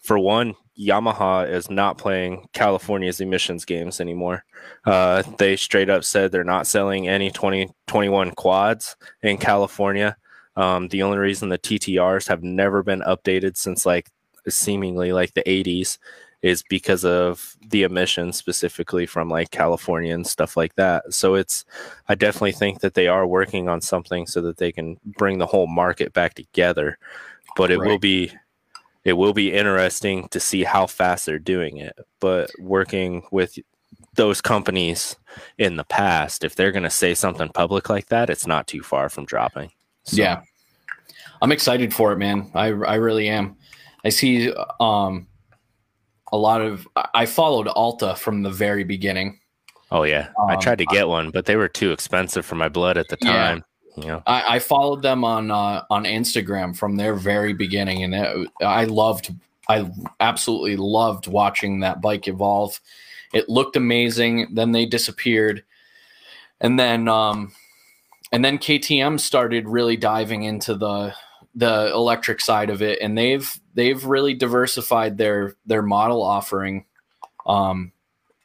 For 0.00 0.18
one, 0.18 0.56
Yamaha 0.78 1.48
is 1.48 1.70
not 1.70 1.96
playing 1.96 2.48
California's 2.52 3.20
emissions 3.20 3.64
games 3.64 4.00
anymore. 4.00 4.44
Uh, 4.84 5.22
they 5.38 5.54
straight 5.54 5.88
up 5.88 6.02
said 6.02 6.32
they're 6.32 6.42
not 6.42 6.66
selling 6.66 7.08
any 7.08 7.30
2021 7.30 8.32
quads 8.32 8.96
in 9.22 9.38
California. 9.38 10.16
Um, 10.56 10.88
the 10.88 11.02
only 11.02 11.18
reason 11.18 11.50
the 11.50 11.58
TTRs 11.58 12.26
have 12.28 12.42
never 12.42 12.82
been 12.82 13.00
updated 13.02 13.56
since 13.56 13.86
like 13.86 14.10
seemingly 14.48 15.12
like 15.12 15.34
the 15.34 15.44
80s 15.44 15.98
is 16.42 16.64
because 16.68 17.04
of 17.04 17.56
the 17.70 17.84
emissions 17.84 18.36
specifically 18.36 19.06
from 19.06 19.30
like 19.30 19.50
California 19.50 20.12
and 20.12 20.26
stuff 20.26 20.56
like 20.56 20.74
that. 20.74 21.14
So 21.14 21.36
it's 21.36 21.64
I 22.08 22.16
definitely 22.16 22.52
think 22.52 22.80
that 22.80 22.94
they 22.94 23.06
are 23.06 23.26
working 23.26 23.68
on 23.68 23.80
something 23.80 24.26
so 24.26 24.40
that 24.42 24.56
they 24.56 24.72
can 24.72 24.98
bring 25.04 25.38
the 25.38 25.46
whole 25.46 25.68
market 25.68 26.12
back 26.12 26.34
together. 26.34 26.98
But 27.56 27.70
it 27.70 27.78
right. 27.78 27.88
will 27.88 27.98
be 27.98 28.32
it 29.04 29.14
will 29.14 29.32
be 29.32 29.52
interesting 29.52 30.28
to 30.28 30.40
see 30.40 30.64
how 30.64 30.86
fast 30.86 31.26
they're 31.26 31.38
doing 31.38 31.78
it. 31.78 31.96
But 32.20 32.50
working 32.58 33.22
with 33.30 33.58
those 34.14 34.40
companies 34.40 35.16
in 35.58 35.76
the 35.76 35.84
past, 35.84 36.44
if 36.44 36.54
they're 36.54 36.72
going 36.72 36.82
to 36.82 36.90
say 36.90 37.14
something 37.14 37.48
public 37.48 37.88
like 37.88 38.08
that, 38.08 38.30
it's 38.30 38.46
not 38.46 38.66
too 38.66 38.82
far 38.82 39.08
from 39.08 39.24
dropping. 39.24 39.70
So. 40.04 40.16
Yeah. 40.16 40.42
I'm 41.40 41.50
excited 41.50 41.92
for 41.92 42.12
it, 42.12 42.18
man. 42.18 42.50
I 42.54 42.66
I 42.66 42.94
really 42.94 43.28
am. 43.28 43.56
I 44.04 44.10
see 44.10 44.52
um 44.80 45.26
a 46.32 46.36
lot 46.36 46.62
of 46.62 46.88
I 47.14 47.26
followed 47.26 47.68
Alta 47.68 48.16
from 48.16 48.42
the 48.42 48.50
very 48.50 48.84
beginning. 48.84 49.38
Oh 49.90 50.04
yeah, 50.04 50.30
um, 50.40 50.48
I 50.48 50.56
tried 50.56 50.78
to 50.78 50.86
get 50.86 51.06
one, 51.06 51.30
but 51.30 51.44
they 51.44 51.56
were 51.56 51.68
too 51.68 51.92
expensive 51.92 52.46
for 52.46 52.54
my 52.54 52.68
blood 52.68 52.96
at 52.96 53.08
the 53.08 53.16
time. 53.16 53.58
Yeah. 53.58 54.02
You 54.02 54.08
know, 54.08 54.22
I, 54.26 54.56
I 54.56 54.58
followed 54.58 55.02
them 55.02 55.22
on 55.22 55.50
uh, 55.50 55.84
on 55.90 56.04
Instagram 56.04 56.74
from 56.74 56.96
their 56.96 57.14
very 57.14 57.52
beginning, 57.52 58.02
and 58.02 58.14
it, 58.14 58.48
I 58.62 58.86
loved, 58.86 59.34
I 59.68 59.90
absolutely 60.18 60.76
loved 60.76 61.26
watching 61.26 61.80
that 61.80 62.00
bike 62.00 62.26
evolve. 62.26 62.80
It 63.34 63.50
looked 63.50 63.76
amazing. 63.76 64.54
Then 64.54 64.72
they 64.72 64.86
disappeared, 64.86 65.62
and 66.58 66.78
then 66.78 67.06
um, 67.06 67.52
and 68.32 68.42
then 68.42 68.56
KTM 68.56 69.20
started 69.20 69.68
really 69.68 69.98
diving 69.98 70.44
into 70.44 70.74
the 70.74 71.14
the 71.54 71.90
electric 71.92 72.40
side 72.40 72.70
of 72.70 72.82
it, 72.82 73.00
and 73.00 73.16
they've 73.16 73.50
they've 73.74 74.04
really 74.04 74.34
diversified 74.34 75.18
their 75.18 75.54
their 75.66 75.82
model 75.82 76.22
offering. 76.22 76.86
Um, 77.46 77.92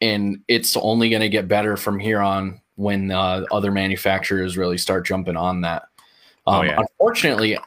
and 0.02 0.42
it's 0.48 0.78
only 0.78 1.10
going 1.10 1.22
to 1.22 1.30
get 1.30 1.48
better 1.48 1.76
from 1.78 2.00
here 2.00 2.20
on 2.20 2.62
when 2.76 3.12
uh, 3.12 3.46
other 3.52 3.72
manufacturers 3.72 4.58
really 4.58 4.78
start 4.78 5.06
jumping 5.06 5.36
on 5.38 5.62
that. 5.62 5.84
Oh, 6.46 6.60
Um, 6.60 6.66
yeah. 6.68 6.80
Unfortunately, 6.80 7.58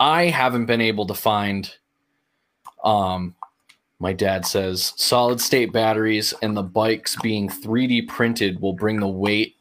I 0.00 0.24
haven't 0.24 0.66
been 0.66 0.80
able 0.80 1.06
to 1.06 1.14
find. 1.14 1.72
Um, 2.84 3.34
my 4.00 4.12
dad 4.12 4.46
says 4.46 4.92
solid 4.96 5.40
state 5.40 5.72
batteries 5.72 6.32
and 6.42 6.56
the 6.56 6.62
bikes 6.62 7.16
being 7.20 7.48
3D 7.48 8.06
printed 8.06 8.60
will 8.60 8.72
bring 8.72 9.00
the 9.00 9.08
weight 9.08 9.56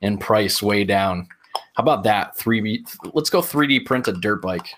and 0.00 0.20
price 0.20 0.62
way 0.62 0.84
down. 0.84 1.26
How 1.74 1.82
about 1.82 2.04
that? 2.04 2.36
3D. 2.36 3.12
Let's 3.14 3.30
go 3.30 3.40
3D 3.40 3.84
print 3.84 4.08
a 4.08 4.12
dirt 4.12 4.40
bike. 4.40 4.68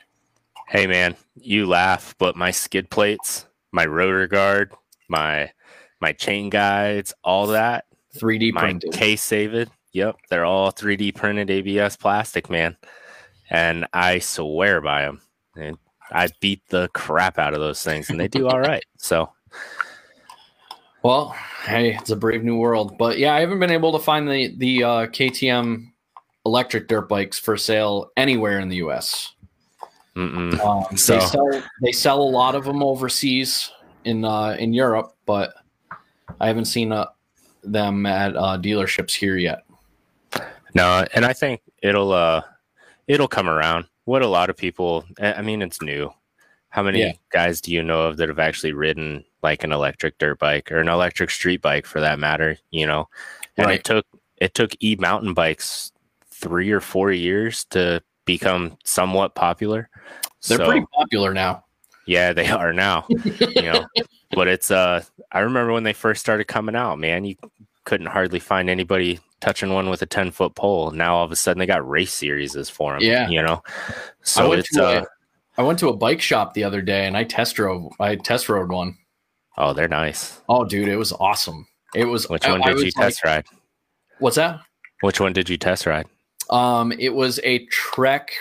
Hey 0.66 0.86
man, 0.86 1.14
you 1.36 1.66
laugh, 1.66 2.14
but 2.18 2.36
my 2.36 2.50
skid 2.50 2.90
plates, 2.90 3.46
my 3.70 3.84
rotor 3.84 4.26
guard, 4.26 4.72
my 5.08 5.52
my 6.00 6.12
chain 6.12 6.50
guides, 6.50 7.14
all 7.22 7.48
that, 7.48 7.84
3D 8.16 8.52
my 8.52 8.60
printed. 8.62 8.92
case 8.92 9.22
saved, 9.22 9.70
yep, 9.92 10.16
they're 10.28 10.44
all 10.44 10.72
3D 10.72 11.14
printed 11.14 11.50
ABS 11.50 11.96
plastic, 11.96 12.50
man. 12.50 12.76
And 13.48 13.86
I 13.92 14.18
swear 14.18 14.80
by 14.80 15.02
them. 15.02 15.20
And 15.54 15.78
I 16.10 16.28
beat 16.40 16.62
the 16.68 16.88
crap 16.94 17.38
out 17.38 17.54
of 17.54 17.60
those 17.60 17.82
things, 17.82 18.10
and 18.10 18.18
they 18.18 18.28
do 18.28 18.48
all 18.48 18.60
right. 18.60 18.84
So 18.98 19.30
Well, 21.02 21.36
hey, 21.64 21.94
it's 21.94 22.10
a 22.10 22.16
brave 22.16 22.42
new 22.42 22.56
world. 22.56 22.98
But 22.98 23.18
yeah, 23.18 23.34
I 23.34 23.40
haven't 23.40 23.60
been 23.60 23.70
able 23.70 23.92
to 23.92 23.98
find 23.98 24.28
the 24.28 24.54
the 24.56 24.82
uh, 24.82 25.06
KTM 25.06 25.92
electric 26.46 26.88
dirt 26.88 27.08
bikes 27.08 27.38
for 27.38 27.56
sale 27.58 28.10
anywhere 28.16 28.60
in 28.60 28.68
the 28.70 28.76
U.S. 28.76 29.34
Um, 30.14 30.58
So- 30.96 31.14
they 31.18 31.20
sell 31.26 31.62
they 31.82 31.92
sell 31.92 32.22
a 32.22 32.30
lot 32.40 32.54
of 32.54 32.64
them 32.64 32.82
overseas 32.82 33.70
in 34.04 34.24
uh, 34.24 34.56
in 34.58 34.72
Europe, 34.72 35.14
but 35.26 35.52
I 36.40 36.46
haven't 36.46 36.64
seen 36.66 36.92
uh, 36.92 37.06
them 37.62 38.06
at 38.06 38.34
uh, 38.36 38.56
dealerships 38.58 39.12
here 39.12 39.36
yet. 39.36 39.64
No, 40.74 41.04
and 41.14 41.24
I 41.26 41.32
think 41.32 41.60
it'll 41.82 42.12
uh 42.12 42.42
it'll 43.08 43.28
come 43.28 43.48
around. 43.48 43.86
What 44.04 44.22
a 44.22 44.26
lot 44.28 44.48
of 44.50 44.56
people 44.56 45.04
I 45.20 45.34
I 45.34 45.42
mean 45.42 45.60
it's 45.62 45.82
new. 45.82 46.12
How 46.70 46.82
many 46.82 47.00
Yeah. 47.00 47.12
guys 47.30 47.60
do 47.60 47.72
you 47.72 47.82
know 47.82 48.02
of 48.02 48.16
that 48.18 48.28
have 48.28 48.38
actually 48.38 48.72
ridden 48.72 49.24
like 49.42 49.64
an 49.64 49.72
electric 49.72 50.18
dirt 50.18 50.38
bike 50.38 50.70
or 50.70 50.78
an 50.78 50.88
electric 50.88 51.30
street 51.30 51.62
bike 51.62 51.86
for 51.86 52.00
that 52.00 52.18
matter, 52.18 52.58
you 52.70 52.86
know? 52.86 53.08
And 53.56 53.66
Right. 53.66 53.78
it 53.80 53.84
took 53.84 54.06
it 54.38 54.52
took 54.54 54.72
e 54.82 54.96
mountain 54.96 55.32
bikes 55.34 55.92
3 56.46 56.70
or 56.70 56.80
4 56.80 57.10
years 57.12 57.64
to 57.70 58.00
become 58.24 58.76
somewhat 58.84 59.34
popular. 59.34 59.88
They're 60.46 60.58
So- 60.58 60.66
pretty 60.66 60.86
popular 60.94 61.34
now. 61.34 61.64
yeah, 62.06 62.32
they 62.32 62.46
are 62.48 62.72
now. 62.72 63.04
you 63.08 63.62
know, 63.62 63.86
but 64.30 64.46
it's 64.48 64.70
uh 64.70 65.02
I 65.32 65.40
remember 65.40 65.72
when 65.72 65.82
they 65.82 65.92
first 65.92 66.20
started 66.20 66.44
coming 66.46 66.76
out, 66.76 66.98
man, 67.00 67.24
you 67.24 67.34
couldn't 67.84 68.06
hardly 68.06 68.38
find 68.38 68.70
anybody 68.70 69.18
touching 69.40 69.72
one 69.72 69.90
with 69.90 70.02
a 70.02 70.06
10 70.06 70.30
foot 70.30 70.54
pole. 70.54 70.90
Now 70.92 71.16
all 71.16 71.24
of 71.24 71.32
a 71.32 71.36
sudden 71.36 71.58
they 71.58 71.66
got 71.66 71.88
race 71.88 72.12
series 72.12 72.54
for 72.70 72.92
them. 72.92 73.02
Yeah. 73.02 73.28
You 73.28 73.42
know, 73.42 73.62
so 74.22 74.52
it's 74.52 74.76
uh, 74.76 75.02
a, 75.04 75.60
I 75.60 75.62
went 75.64 75.78
to 75.80 75.88
a 75.88 75.96
bike 75.96 76.20
shop 76.20 76.54
the 76.54 76.64
other 76.64 76.80
day 76.82 77.06
and 77.06 77.16
I 77.16 77.24
test 77.24 77.56
drove 77.56 77.92
I 77.98 78.14
test 78.16 78.48
rode 78.48 78.70
one. 78.70 78.96
oh, 79.58 79.72
they're 79.72 79.88
nice. 79.88 80.40
Oh, 80.48 80.64
dude, 80.64 80.88
it 80.88 80.96
was 80.96 81.12
awesome. 81.12 81.66
It 81.94 82.04
was. 82.04 82.28
Which 82.28 82.46
one 82.46 82.62
I 82.62 82.68
did 82.70 82.78
you 82.80 82.84
was 82.86 82.96
like- 82.96 83.06
test 83.06 83.24
ride? 83.24 83.46
What's 84.18 84.36
that? 84.36 84.60
Which 85.00 85.20
one 85.20 85.32
did 85.32 85.48
you 85.48 85.56
test 85.56 85.86
ride? 85.86 86.06
Um, 86.50 86.92
it 86.92 87.14
was 87.14 87.40
a 87.42 87.66
Trek 87.66 88.32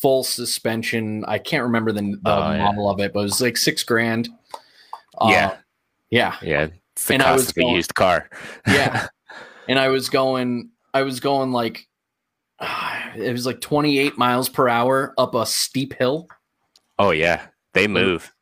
full 0.00 0.24
suspension. 0.24 1.24
I 1.26 1.38
can't 1.38 1.62
remember 1.64 1.92
the, 1.92 2.02
the 2.02 2.18
yeah. 2.30 2.58
model 2.64 2.90
of 2.90 3.00
it, 3.00 3.12
but 3.12 3.20
it 3.20 3.24
was 3.24 3.40
like 3.40 3.56
six 3.56 3.82
grand. 3.84 4.28
Uh, 5.18 5.28
Yeah. 5.30 5.56
yeah, 6.10 6.36
Yeah. 6.42 6.68
It's 6.92 7.06
the 7.06 7.14
And 7.14 7.22
I 7.22 7.32
was 7.32 7.42
cost 7.46 7.50
of 7.52 7.56
a 7.56 7.60
going- 7.62 7.74
used 7.76 7.94
car. 7.94 8.28
yeah. 8.66 9.06
and 9.68 9.78
I 9.78 9.88
was 9.88 10.08
going, 10.10 10.70
I 10.92 11.02
was 11.02 11.20
going 11.20 11.52
like, 11.52 11.86
it 13.16 13.32
was 13.32 13.46
like 13.46 13.60
28 13.60 14.16
miles 14.18 14.48
per 14.48 14.68
hour 14.68 15.12
up 15.18 15.34
a 15.34 15.44
steep 15.46 15.94
hill. 15.94 16.28
oh 16.98 17.10
yeah. 17.10 17.46
They 17.72 17.86
move. 17.88 18.32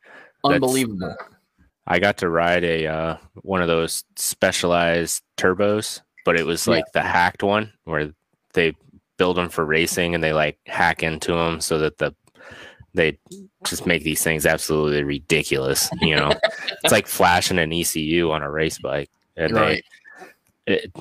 That's- 0.43 0.55
Unbelievable. 0.55 1.15
I 1.87 1.99
got 1.99 2.17
to 2.17 2.29
ride 2.29 2.63
a 2.63 2.87
uh, 2.87 3.17
one 3.41 3.61
of 3.61 3.67
those 3.67 4.03
specialized 4.15 5.21
turbos, 5.37 6.01
but 6.25 6.37
it 6.39 6.45
was 6.45 6.65
Yeah. 6.67 6.75
like 6.75 6.85
the 6.93 7.01
hacked 7.01 7.43
one 7.43 7.73
where 7.85 8.13
they 8.53 8.75
build 9.17 9.37
them 9.37 9.49
for 9.49 9.65
racing 9.65 10.15
and 10.15 10.23
they 10.23 10.33
like 10.33 10.57
hack 10.65 11.03
into 11.03 11.33
them 11.33 11.61
so 11.61 11.77
that 11.79 11.97
the 11.97 12.13
they 12.95 13.17
just 13.65 13.87
make 13.87 14.03
these 14.03 14.23
things 14.23 14.45
absolutely 14.45 15.03
ridiculous. 15.03 15.89
You 16.01 16.15
know, 16.15 16.31
it's 16.83 16.91
like 16.91 17.07
flashing 17.07 17.57
an 17.57 17.73
ECU 17.73 18.29
on 18.31 18.43
a 18.43 18.51
race 18.51 18.77
bike, 18.77 19.09
and 19.35 19.51
Right. 19.53 19.83
they 20.67 20.73
it, 20.75 20.95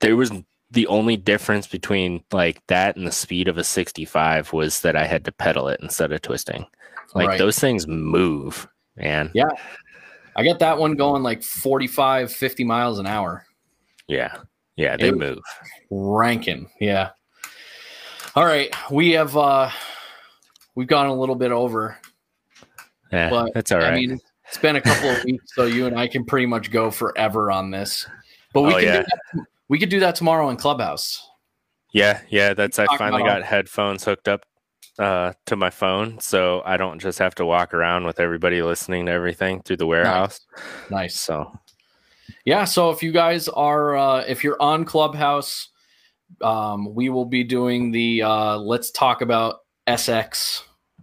there 0.00 0.16
was 0.16 0.30
the 0.70 0.86
only 0.86 1.16
difference 1.16 1.66
between 1.66 2.22
like 2.32 2.64
that 2.68 2.96
and 2.96 3.06
the 3.06 3.12
speed 3.12 3.48
of 3.48 3.58
a 3.58 3.64
65 3.64 4.52
was 4.52 4.80
that 4.82 4.94
I 4.96 5.06
had 5.06 5.24
to 5.24 5.32
pedal 5.32 5.68
it 5.68 5.80
instead 5.82 6.12
of 6.12 6.20
twisting. 6.22 6.66
Like 7.14 7.28
Right. 7.28 7.38
those 7.38 7.58
things 7.58 7.86
move, 7.88 8.68
man. 8.96 9.30
Yeah. 9.34 9.48
I 10.36 10.44
got 10.44 10.58
that 10.60 10.78
one 10.78 10.94
going 10.94 11.22
like 11.22 11.42
45, 11.42 12.30
50 12.32 12.64
miles 12.64 12.98
an 12.98 13.06
hour. 13.06 13.44
Yeah. 14.06 14.36
Yeah, 14.76 14.96
they 14.96 15.08
It- 15.08 15.16
move. 15.16 15.40
Ranking. 15.90 16.68
Yeah. 16.80 17.10
All 18.34 18.44
right. 18.44 18.74
We 18.90 19.10
have 19.12 19.36
uh 19.36 19.70
we've 20.74 20.86
gone 20.88 21.06
a 21.06 21.14
little 21.14 21.34
bit 21.34 21.52
over. 21.52 21.98
Yeah, 23.12 23.30
but 23.30 23.54
that's 23.54 23.72
all 23.72 23.78
right. 23.78 23.92
i 23.92 23.96
mean 23.96 24.20
it's 24.46 24.58
been 24.58 24.76
a 24.76 24.82
couple 24.82 25.08
of 25.08 25.24
weeks 25.24 25.54
so 25.54 25.64
you 25.64 25.86
and 25.86 25.98
i 25.98 26.06
can 26.06 26.24
pretty 26.26 26.44
much 26.44 26.70
go 26.70 26.90
forever 26.90 27.50
on 27.50 27.70
this. 27.70 28.06
But 28.52 28.62
we 28.62 28.74
Oh, 28.74 28.76
can 28.76 28.84
yeah. 28.84 28.96
do 28.98 29.04
that, 29.34 29.46
we 29.68 29.78
could 29.78 29.88
do 29.88 30.00
that 30.00 30.14
tomorrow 30.14 30.48
in 30.50 30.56
clubhouse. 30.56 31.26
Yeah, 31.92 32.20
yeah, 32.28 32.52
that's 32.54 32.78
I 32.78 32.86
finally 32.98 33.22
got 33.22 33.42
headphones 33.42 34.04
hooked 34.04 34.28
up 34.28 34.42
uh 34.98 35.32
to 35.46 35.54
my 35.56 35.70
phone 35.70 36.18
so 36.20 36.60
I 36.66 36.76
don't 36.76 36.98
just 36.98 37.18
have 37.20 37.34
to 37.36 37.46
walk 37.46 37.72
around 37.72 38.04
with 38.04 38.18
everybody 38.20 38.62
listening 38.62 39.06
to 39.06 39.12
everything 39.12 39.62
through 39.62 39.76
the 39.78 39.86
warehouse. 39.86 40.40
nice. 40.90 41.14
So, 41.16 41.56
yeah 42.44 42.64
so 42.64 42.90
if 42.90 43.02
you 43.02 43.10
guys 43.12 43.48
are 43.48 43.96
uh 43.96 44.20
if 44.26 44.42
you're 44.44 44.60
on 44.60 44.84
clubhouse 44.84 45.68
um 46.42 46.94
we 46.94 47.08
will 47.08 47.24
be 47.24 47.42
doing 47.42 47.90
the 47.90 48.22
uh 48.22 48.56
let's 48.56 48.90
talk 48.90 49.22
about 49.22 49.60
sx 49.88 50.62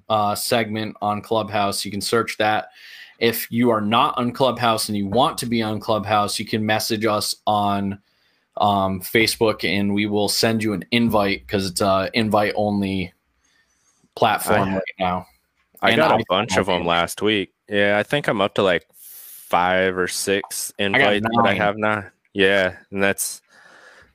uh 0.09 0.35
segment 0.35 0.95
on 1.01 1.21
clubhouse 1.21 1.83
you 1.83 1.91
can 1.91 2.01
search 2.01 2.37
that 2.37 2.69
if 3.19 3.51
you 3.51 3.69
are 3.69 3.81
not 3.81 4.17
on 4.17 4.31
clubhouse 4.31 4.87
and 4.89 4.97
you 4.97 5.07
want 5.07 5.37
to 5.37 5.45
be 5.45 5.61
on 5.61 5.79
clubhouse 5.79 6.39
you 6.39 6.45
can 6.45 6.65
message 6.65 7.05
us 7.05 7.35
on 7.47 7.99
um 8.57 9.01
facebook 9.01 9.63
and 9.67 9.93
we 9.93 10.05
will 10.05 10.29
send 10.29 10.63
you 10.63 10.73
an 10.73 10.85
invite 10.91 11.41
because 11.45 11.69
it's 11.69 11.81
a 11.81 12.09
invite 12.13 12.53
only 12.55 13.11
platform 14.15 14.69
I- 14.69 14.73
right 14.75 14.83
now 14.99 15.25
I 15.81 15.91
And 15.91 15.97
got 15.97 16.11
a 16.11 16.15
I- 16.15 16.23
bunch 16.29 16.57
of 16.57 16.67
them 16.67 16.85
last 16.85 17.21
week. 17.21 17.51
Yeah, 17.67 17.97
I 17.99 18.03
think 18.03 18.27
I'm 18.27 18.39
up 18.41 18.55
to 18.55 18.63
like 18.63 18.87
5 18.95 19.97
or 19.97 20.07
6 20.07 20.73
invites 20.79 21.21
that 21.21 21.43
I 21.45 21.53
have 21.53 21.75
now. 21.77 22.05
Yeah, 22.33 22.77
and 22.91 23.03
that's 23.03 23.41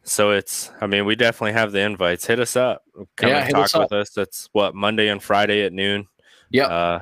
so 0.02 0.30
it's 0.30 0.70
I 0.80 0.86
mean, 0.86 1.04
we 1.04 1.14
definitely 1.16 1.52
have 1.52 1.72
the 1.72 1.80
invites. 1.80 2.26
Hit 2.26 2.40
us 2.40 2.56
up. 2.56 2.82
Come 3.16 3.30
Yeah, 3.30 3.44
and 3.44 3.54
talk 3.54 3.64
us 3.64 3.76
with 3.76 3.92
us. 3.92 4.10
That's 4.10 4.48
what 4.52 4.74
Monday 4.74 5.08
and 5.08 5.22
Friday 5.22 5.62
at 5.64 5.72
noon. 5.72 6.06
Yeah. 6.50 6.66
Uh 6.66 7.00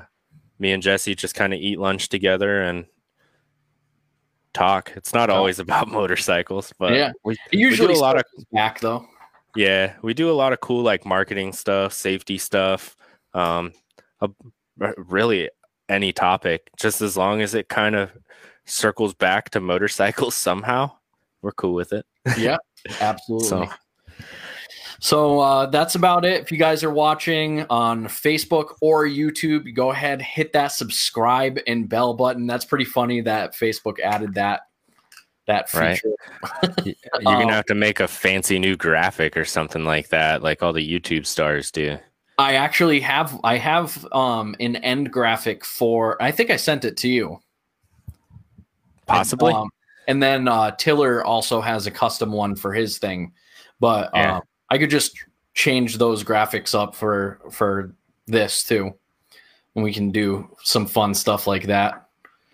me 0.59 0.73
and 0.73 0.83
Jesse 0.83 1.15
just 1.15 1.35
kind 1.35 1.55
of 1.55 1.61
eat 1.61 1.79
lunch 1.79 2.09
together 2.09 2.63
and 2.63 2.87
talk. 4.53 4.93
It's 4.97 5.15
not 5.15 5.31
always 5.31 5.59
about 5.61 5.89
motorcycles, 5.89 6.73
but 6.79 6.93
Yeah. 6.93 7.13
we, 7.25 7.37
usually 7.53 7.95
a 7.95 7.99
lot 7.99 8.17
of- 8.17 8.25
back 8.53 8.81
though 8.81 9.07
yeah, 9.57 9.95
we 10.03 10.15
do 10.15 10.31
a 10.31 10.33
lot 10.33 10.53
of 10.53 10.61
cool 10.61 10.83
like 10.83 11.05
marketing 11.07 11.53
stuff, 11.53 11.93
safety 11.93 12.39
stuff, 12.39 12.97
um, 13.35 13.73
a, 14.21 14.29
really 14.97 15.51
any 15.89 16.13
topic, 16.13 16.71
just 16.79 17.01
as 17.01 17.17
long 17.17 17.41
as 17.41 17.55
it 17.55 17.69
kind 17.69 17.97
of 17.97 18.11
circles 18.67 19.15
back 19.15 19.51
to 19.51 19.61
motorcycles 19.61 20.35
somehow, 20.37 20.93
we're 21.43 21.53
cool 21.53 21.75
with 21.75 21.93
it. 21.93 22.05
yeah 22.39 22.57
absolutely 23.01 23.49
So 23.49 23.69
So 25.01 25.39
uh, 25.39 25.67
that's 25.67 25.95
about 25.95 26.25
it. 26.25 26.41
If 26.43 26.51
you 26.51 26.59
guys 26.59 26.83
are 26.83 26.91
watching 26.91 27.65
on 27.71 28.07
Facebook 28.07 28.75
or 28.81 29.05
YouTube, 29.07 29.73
go 29.75 29.93
ahead, 29.93 30.21
hit 30.21 30.53
that 30.55 30.69
subscribe 30.73 31.59
and 31.69 31.89
bell 31.89 32.15
button. 32.15 32.47
That's 32.49 32.65
pretty 32.65 32.85
funny 32.85 33.21
that 33.21 33.55
Facebook 33.55 34.01
added 34.01 34.35
that 34.35 34.63
that 35.47 35.73
Right. 35.73 35.95
feature. 35.97 36.15
you're 36.85 36.95
Um, 37.27 37.39
gonna 37.43 37.53
have 37.53 37.65
to 37.67 37.75
make 37.77 38.01
a 38.01 38.09
fancy 38.09 38.59
new 38.59 38.77
graphic 38.77 39.37
or 39.37 39.45
something 39.45 39.85
like 39.85 40.09
that, 40.09 40.43
like 40.43 40.63
all 40.65 40.73
the 40.73 40.87
YouTube 41.01 41.27
stars 41.27 41.71
do. 41.71 41.97
I 42.37 42.55
actually 42.55 43.01
have 43.01 43.39
I 43.45 43.57
have 43.57 44.05
um 44.13 44.57
an 44.59 44.77
end 44.77 45.13
graphic 45.13 45.65
for 45.65 46.21
I 46.21 46.33
think 46.33 46.51
I 46.51 46.57
sent 46.57 46.85
it 46.85 46.97
to 46.99 47.09
you. 47.09 47.39
Possibly. 49.07 49.53
Um, 49.53 49.71
and 50.09 50.21
then 50.21 50.49
uh, 50.49 50.73
Tiller 50.73 51.25
also 51.25 51.61
has 51.61 51.87
a 51.87 51.91
custom 51.93 52.33
one 52.33 52.57
for 52.57 52.73
his 52.75 52.99
thing, 52.99 53.33
but 53.79 54.11
Yeah. 54.15 54.39
uh, 54.39 54.41
I 54.71 54.79
could 54.79 54.91
just 54.91 55.17
change 55.55 55.99
those 55.99 56.25
graphics 56.25 56.75
up 56.75 56.95
for 56.97 57.39
for 57.53 57.95
this 58.27 58.65
too, 58.65 58.93
and 59.77 59.85
we 59.85 59.93
can 59.93 60.11
do 60.11 60.49
some 60.65 60.87
fun 60.87 61.15
stuff 61.15 61.47
like 61.47 61.67
that. 61.67 62.09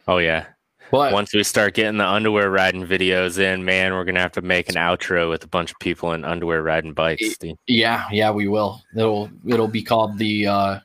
oh 0.07 0.19
yeah. 0.19 0.47
But 0.91 1.13
once 1.13 1.35
we 1.35 1.43
start 1.43 1.75
getting 1.75 1.97
the 1.99 2.07
underwear 2.07 2.51
riding 2.51 2.87
videos 2.87 3.39
in, 3.41 3.65
man, 3.65 3.95
we're 3.95 4.05
gonna 4.05 4.21
have 4.21 4.33
to 4.33 4.43
make 4.43 4.69
an 4.69 4.77
outro 4.77 5.29
with 5.31 5.43
a 5.43 5.49
bunch 5.49 5.73
of 5.73 5.79
people 5.81 6.13
in 6.13 6.25
underwear 6.25 6.63
riding 6.63 6.93
bikes. 6.93 7.37
Yeah, 7.67 8.05
yeah, 8.13 8.31
we 8.31 8.47
will. 8.47 8.81
It'll 8.97 9.29
it'll 9.47 9.67
be 9.67 9.83
called 9.83 10.19
the 10.19 10.47
uh 10.47 10.79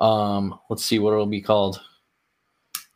um 0.00 0.58
let's 0.68 0.84
see 0.84 0.98
what 0.98 1.12
it'll 1.12 1.26
be 1.26 1.40
called. 1.40 1.80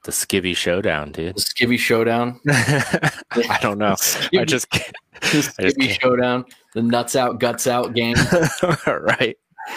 The 0.06 0.12
Skivvy 0.12 0.56
Showdown, 0.56 1.10
dude. 1.10 1.34
The 1.34 1.40
Skivvy 1.40 1.76
Showdown. 1.80 2.38
I 2.48 3.58
don't 3.60 3.76
know. 3.76 3.96
I 4.38 4.44
just 4.44 4.70
can't. 4.70 4.94
The 5.20 5.42
Skivvy 5.42 6.00
Showdown. 6.00 6.44
The 6.74 6.82
nuts 6.82 7.16
out, 7.16 7.40
guts 7.40 7.66
out 7.66 7.92
game. 7.92 8.14
right. 8.86 9.36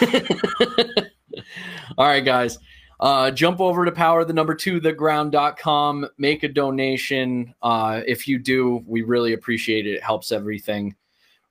All 1.98 2.06
right, 2.06 2.24
guys. 2.24 2.60
Uh, 3.00 3.32
jump 3.32 3.60
over 3.60 3.84
to 3.84 3.90
power 3.90 4.24
the 4.24 4.32
number 4.32 4.54
two 4.54 4.78
the 4.78 4.92
ground.com 4.92 6.06
make 6.16 6.44
a 6.44 6.48
donation 6.48 7.52
uh, 7.62 8.02
if 8.06 8.28
you 8.28 8.38
do 8.38 8.84
we 8.86 9.02
really 9.02 9.32
appreciate 9.32 9.86
it 9.86 9.94
it 9.94 10.02
helps 10.02 10.30
everything 10.30 10.94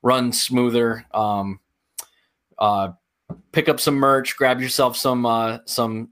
run 0.04 0.32
smoother 0.32 1.06
um, 1.12 1.60
uh, 2.60 2.92
pick 3.52 3.68
up 3.68 3.80
some 3.80 3.96
merch 3.96 4.38
grab 4.38 4.62
yourself 4.62 4.96
some 4.96 5.26
uh, 5.26 5.58
some 5.66 6.10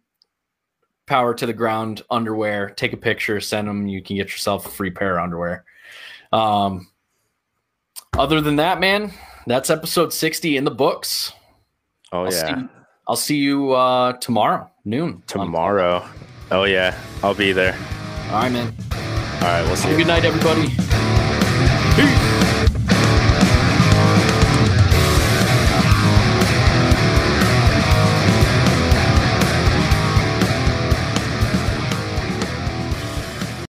power 1.08 1.34
to 1.34 1.46
the 1.46 1.54
ground 1.54 2.04
underwear 2.10 2.70
take 2.70 2.94
a 2.94 2.98
picture 2.98 3.40
send 3.42 3.68
them 3.68 3.88
you 3.88 4.02
can 4.02 4.16
get 4.16 4.28
yourself 4.28 4.66
a 4.66 4.70
free 4.70 4.92
pair 4.92 5.18
of 5.18 5.24
underwear 5.24 5.64
um, 6.32 6.88
other 8.18 8.42
than 8.42 8.58
that 8.58 8.80
man 8.80 9.12
that's 9.48 9.70
episode 9.70 10.14
60 10.14 10.58
in 10.58 10.64
the 10.64 10.72
books 10.72 11.34
oh 12.12 12.26
I'll 12.26 12.34
yeah 12.34 12.60
see, 12.60 12.68
i'll 13.08 13.16
see 13.16 13.38
you 13.38 13.72
uh, 13.72 14.14
tomorrow 14.14 14.70
noon. 14.88 15.22
Tomorrow. 15.28 16.08
Oh 16.50 16.64
yeah, 16.64 16.98
I'll 17.22 17.36
be 17.36 17.52
there. 17.52 17.78
All 18.32 18.42
right, 18.42 18.52
man. 18.52 18.74
All 18.94 19.42
right, 19.42 19.64
we'll 19.64 19.76
see. 19.76 19.92
you 19.92 19.98
Good 19.98 20.08
night, 20.08 20.26
everybody. 20.26 20.68
Peace. 21.96 22.27